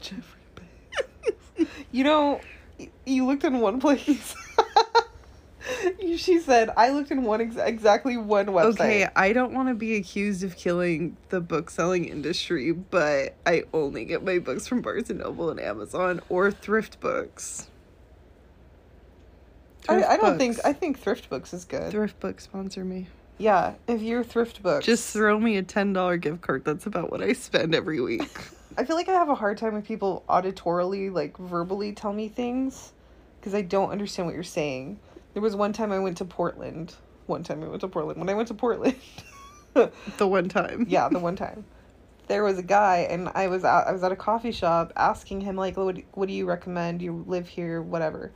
Jeffrey 0.00 0.40
Bezos. 1.24 1.66
You 1.90 2.04
know, 2.04 2.40
you 3.04 3.26
looked 3.26 3.44
in 3.44 3.60
one 3.60 3.80
place. 3.80 4.34
She 6.16 6.38
said, 6.38 6.70
I 6.76 6.90
looked 6.90 7.10
in 7.10 7.24
one 7.24 7.40
ex- 7.40 7.56
exactly 7.56 8.16
one 8.16 8.46
website. 8.46 8.74
Okay, 8.74 9.08
I 9.16 9.32
don't 9.32 9.52
want 9.52 9.68
to 9.68 9.74
be 9.74 9.96
accused 9.96 10.44
of 10.44 10.56
killing 10.56 11.16
the 11.30 11.40
book 11.40 11.70
selling 11.70 12.04
industry, 12.04 12.70
but 12.70 13.34
I 13.44 13.64
only 13.74 14.04
get 14.04 14.24
my 14.24 14.38
books 14.38 14.68
from 14.68 14.80
Barnes 14.80 15.10
and 15.10 15.18
Noble 15.18 15.50
and 15.50 15.58
Amazon 15.58 16.20
or 16.28 16.52
thrift 16.52 17.00
books. 17.00 17.68
I, 19.88 19.94
Thrift 19.94 20.08
I 20.08 20.16
don't 20.16 20.38
think 20.38 20.58
I 20.64 20.72
think 20.72 20.98
thrift 21.00 21.28
books 21.28 21.52
is 21.52 21.64
good. 21.64 21.90
thrift 21.90 22.20
books 22.20 22.44
sponsor 22.44 22.84
me. 22.84 23.08
Yeah, 23.38 23.74
if 23.86 24.02
you're 24.02 24.24
thrift 24.24 24.62
books, 24.62 24.86
Just 24.86 25.12
throw 25.12 25.38
me 25.38 25.56
a 25.56 25.62
ten 25.62 25.92
dollar 25.92 26.16
gift 26.16 26.42
card. 26.42 26.64
That's 26.64 26.86
about 26.86 27.10
what 27.10 27.22
I 27.22 27.32
spend 27.32 27.74
every 27.74 28.00
week. 28.00 28.30
I 28.78 28.84
feel 28.84 28.96
like 28.96 29.08
I 29.08 29.12
have 29.12 29.28
a 29.28 29.34
hard 29.34 29.58
time 29.58 29.72
when 29.72 29.82
people 29.82 30.24
auditorily, 30.28 31.12
like 31.12 31.36
verbally, 31.38 31.92
tell 31.92 32.12
me 32.12 32.28
things 32.28 32.92
because 33.40 33.54
I 33.54 33.62
don't 33.62 33.90
understand 33.90 34.26
what 34.26 34.34
you're 34.34 34.44
saying. 34.44 34.98
There 35.32 35.42
was 35.42 35.56
one 35.56 35.72
time 35.72 35.92
I 35.92 35.98
went 35.98 36.18
to 36.18 36.24
Portland. 36.24 36.94
One 37.26 37.42
time 37.42 37.62
I 37.62 37.68
went 37.68 37.80
to 37.80 37.88
Portland. 37.88 38.18
When 38.18 38.28
I 38.28 38.34
went 38.34 38.48
to 38.48 38.54
Portland, 38.54 38.96
the 39.74 40.26
one 40.26 40.48
time. 40.48 40.86
yeah, 40.88 41.08
the 41.08 41.18
one 41.18 41.36
time 41.36 41.64
there 42.28 42.42
was 42.42 42.58
a 42.58 42.62
guy, 42.62 43.06
and 43.08 43.28
I 43.34 43.46
was 43.46 43.64
out. 43.64 43.86
I 43.86 43.92
was 43.92 44.02
at 44.02 44.12
a 44.12 44.16
coffee 44.16 44.52
shop 44.52 44.92
asking 44.96 45.42
him 45.42 45.56
like, 45.56 45.76
"What 45.76 45.98
what 46.12 46.28
do 46.28 46.34
you 46.34 46.46
recommend? 46.46 47.02
You 47.02 47.24
live 47.26 47.48
here, 47.48 47.80
whatever." 47.80 48.32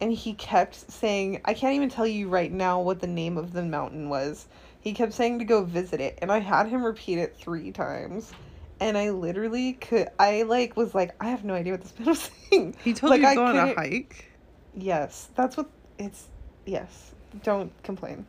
And 0.00 0.12
he 0.12 0.34
kept 0.34 0.90
saying, 0.90 1.40
"I 1.44 1.54
can't 1.54 1.74
even 1.74 1.88
tell 1.88 2.06
you 2.06 2.28
right 2.28 2.52
now 2.52 2.80
what 2.80 3.00
the 3.00 3.06
name 3.06 3.38
of 3.38 3.52
the 3.52 3.62
mountain 3.62 4.08
was." 4.08 4.46
He 4.80 4.92
kept 4.92 5.14
saying 5.14 5.38
to 5.38 5.44
go 5.44 5.64
visit 5.64 6.00
it, 6.00 6.18
and 6.20 6.30
I 6.30 6.40
had 6.40 6.68
him 6.68 6.84
repeat 6.84 7.18
it 7.18 7.36
three 7.36 7.72
times. 7.72 8.32
And 8.80 8.98
I 8.98 9.10
literally 9.10 9.74
could. 9.74 10.08
I 10.18 10.42
like 10.42 10.76
was 10.76 10.94
like, 10.94 11.14
I 11.20 11.30
have 11.30 11.44
no 11.44 11.54
idea 11.54 11.72
what 11.72 11.82
this 11.82 11.98
man 11.98 12.08
was 12.08 12.30
saying. 12.50 12.76
He 12.84 12.92
told 12.92 13.10
Like, 13.10 13.22
you 13.22 13.28
to 13.28 13.34
go 13.36 13.44
on 13.44 13.56
a 13.56 13.74
hike. 13.74 14.30
Yes, 14.76 15.28
that's 15.36 15.56
what 15.56 15.70
it's. 15.98 16.26
Yes, 16.66 17.12
don't 17.42 17.72
complain. 17.82 18.26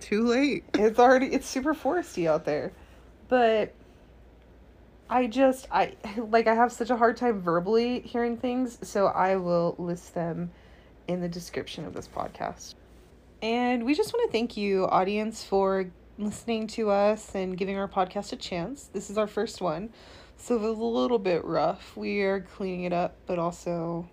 Too 0.00 0.24
late. 0.24 0.64
It's 0.74 0.98
already 0.98 1.26
it's 1.26 1.46
super 1.46 1.74
foresty 1.74 2.26
out 2.26 2.44
there. 2.44 2.72
But 3.28 3.72
I 5.08 5.26
just 5.26 5.68
I 5.70 5.94
like 6.16 6.46
I 6.46 6.54
have 6.54 6.72
such 6.72 6.90
a 6.90 6.96
hard 6.96 7.16
time 7.16 7.40
verbally 7.40 8.00
hearing 8.00 8.36
things, 8.36 8.78
so 8.82 9.06
I 9.06 9.36
will 9.36 9.76
list 9.78 10.14
them 10.14 10.50
in 11.06 11.20
the 11.20 11.28
description 11.28 11.84
of 11.84 11.94
this 11.94 12.08
podcast. 12.08 12.74
And 13.42 13.84
we 13.84 13.94
just 13.94 14.12
want 14.12 14.28
to 14.28 14.32
thank 14.32 14.56
you 14.56 14.86
audience 14.86 15.44
for 15.44 15.90
listening 16.18 16.66
to 16.66 16.90
us 16.90 17.34
and 17.34 17.56
giving 17.56 17.76
our 17.76 17.86
podcast 17.86 18.32
a 18.32 18.36
chance. 18.36 18.88
This 18.92 19.10
is 19.10 19.18
our 19.18 19.26
first 19.26 19.60
one. 19.60 19.90
So 20.38 20.56
it 20.56 20.60
was 20.60 20.78
a 20.78 20.82
little 20.82 21.18
bit 21.18 21.44
rough. 21.44 21.96
We 21.96 22.22
are 22.22 22.40
cleaning 22.40 22.84
it 22.84 22.92
up, 22.92 23.16
but 23.26 23.38
also 23.38 24.08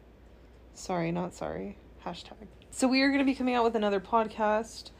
sorry, 0.73 1.11
not 1.11 1.33
sorry. 1.33 1.77
Hashtag. 2.05 2.47
So 2.69 2.87
we 2.87 3.01
are 3.01 3.09
going 3.09 3.19
to 3.19 3.25
be 3.25 3.35
coming 3.35 3.55
out 3.55 3.63
with 3.63 3.75
another 3.75 3.99
podcast. 3.99 4.91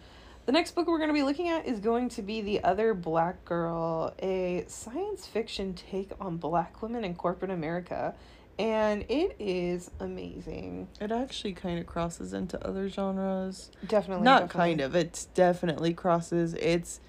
The 0.46 0.52
next 0.52 0.76
book 0.76 0.88
we're 0.88 0.98
going 0.98 1.10
to 1.10 1.14
be 1.14 1.24
looking 1.24 1.48
at 1.48 1.66
is 1.66 1.80
going 1.80 2.10
to 2.10 2.22
be 2.22 2.42
The 2.42 2.66
Other 2.66 2.94
Black 2.94 3.46
Girl, 3.46 4.14
a 4.22 4.66
science 4.68 5.26
fiction 5.26 5.74
take 5.74 6.12
on 6.20 6.36
black 6.36 6.82
women 6.82 7.06
in 7.06 7.16
corporate 7.16 7.50
America. 7.50 8.14
And 8.60 9.06
it 9.08 9.38
is 9.40 9.90
amazing. 10.02 10.90
It 11.00 11.14
actually 11.14 11.54
kind 11.54 11.80
of 11.80 11.86
crosses 11.86 12.34
into 12.34 12.62
other 12.68 12.90
genres. 12.90 13.72
Definitely. 13.88 14.26
Not 14.26 14.44
definitely. 14.44 14.60
kind 14.60 14.82
of. 14.82 14.96
It 14.96 15.28
definitely 15.34 15.94
crosses. 15.94 16.56
It's. 16.56 17.00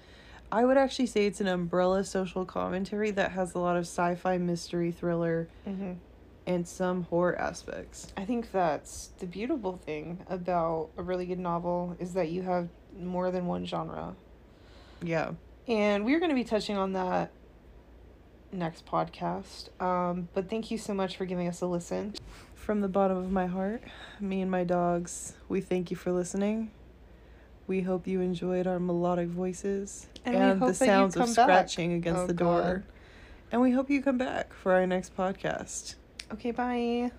I 0.49 0.63
would 0.63 0.77
actually 0.77 1.07
say 1.07 1.25
it's 1.25 1.41
an 1.41 1.47
umbrella 1.47 2.05
social 2.05 2.45
commentary 2.45 3.11
that 3.11 3.31
has 3.33 3.53
a 3.53 3.59
lot 3.59 3.75
of 3.75 3.83
sci-fi, 3.83 4.37
mystery, 4.37 4.91
thriller, 4.91 5.49
hmm 5.65 5.93
and 6.47 6.67
some 6.67 7.03
horror 7.03 7.35
aspects. 7.39 8.07
I 8.15 8.25
think 8.25 8.51
that's 8.51 9.07
the 9.19 9.25
beautiful 9.25 9.77
thing 9.77 10.23
about 10.29 10.91
a 10.97 11.03
really 11.03 11.25
good 11.25 11.39
novel 11.39 11.95
is 11.99 12.13
that 12.13 12.29
you 12.29 12.43
have 12.43 12.69
more 12.99 13.31
than 13.31 13.45
one 13.47 13.65
genre. 13.65 14.15
Yeah. 15.01 15.31
And 15.67 16.05
we're 16.05 16.19
going 16.19 16.29
to 16.29 16.35
be 16.35 16.43
touching 16.43 16.77
on 16.77 16.93
that 16.93 17.31
next 18.51 18.85
podcast. 18.85 19.69
Um, 19.81 20.29
but 20.33 20.49
thank 20.49 20.71
you 20.71 20.77
so 20.77 20.93
much 20.93 21.17
for 21.17 21.25
giving 21.25 21.47
us 21.47 21.61
a 21.61 21.65
listen. 21.65 22.13
From 22.53 22.81
the 22.81 22.87
bottom 22.87 23.17
of 23.17 23.31
my 23.31 23.45
heart, 23.47 23.83
me 24.19 24.41
and 24.41 24.49
my 24.49 24.63
dogs, 24.63 25.33
we 25.49 25.61
thank 25.61 25.91
you 25.91 25.97
for 25.97 26.11
listening. 26.11 26.71
We 27.67 27.81
hope 27.81 28.07
you 28.07 28.21
enjoyed 28.21 28.67
our 28.67 28.79
melodic 28.79 29.27
voices 29.29 30.07
And 30.23 30.35
and, 30.35 30.61
the 30.61 30.73
sounds 30.73 31.15
of 31.15 31.21
come 31.23 31.33
back. 31.33 31.45
scratching 31.45 31.93
against 31.93 32.21
Oh, 32.21 32.27
the 32.27 32.33
door. 32.33 32.61
God. 32.61 32.83
And 33.51 33.61
we 33.61 33.71
hope 33.71 33.89
you 33.89 34.01
come 34.01 34.17
back 34.17 34.53
for 34.53 34.73
our 34.73 34.85
next 34.87 35.15
podcast. 35.15 35.95
Okay, 36.31 36.51
bye. 36.51 37.11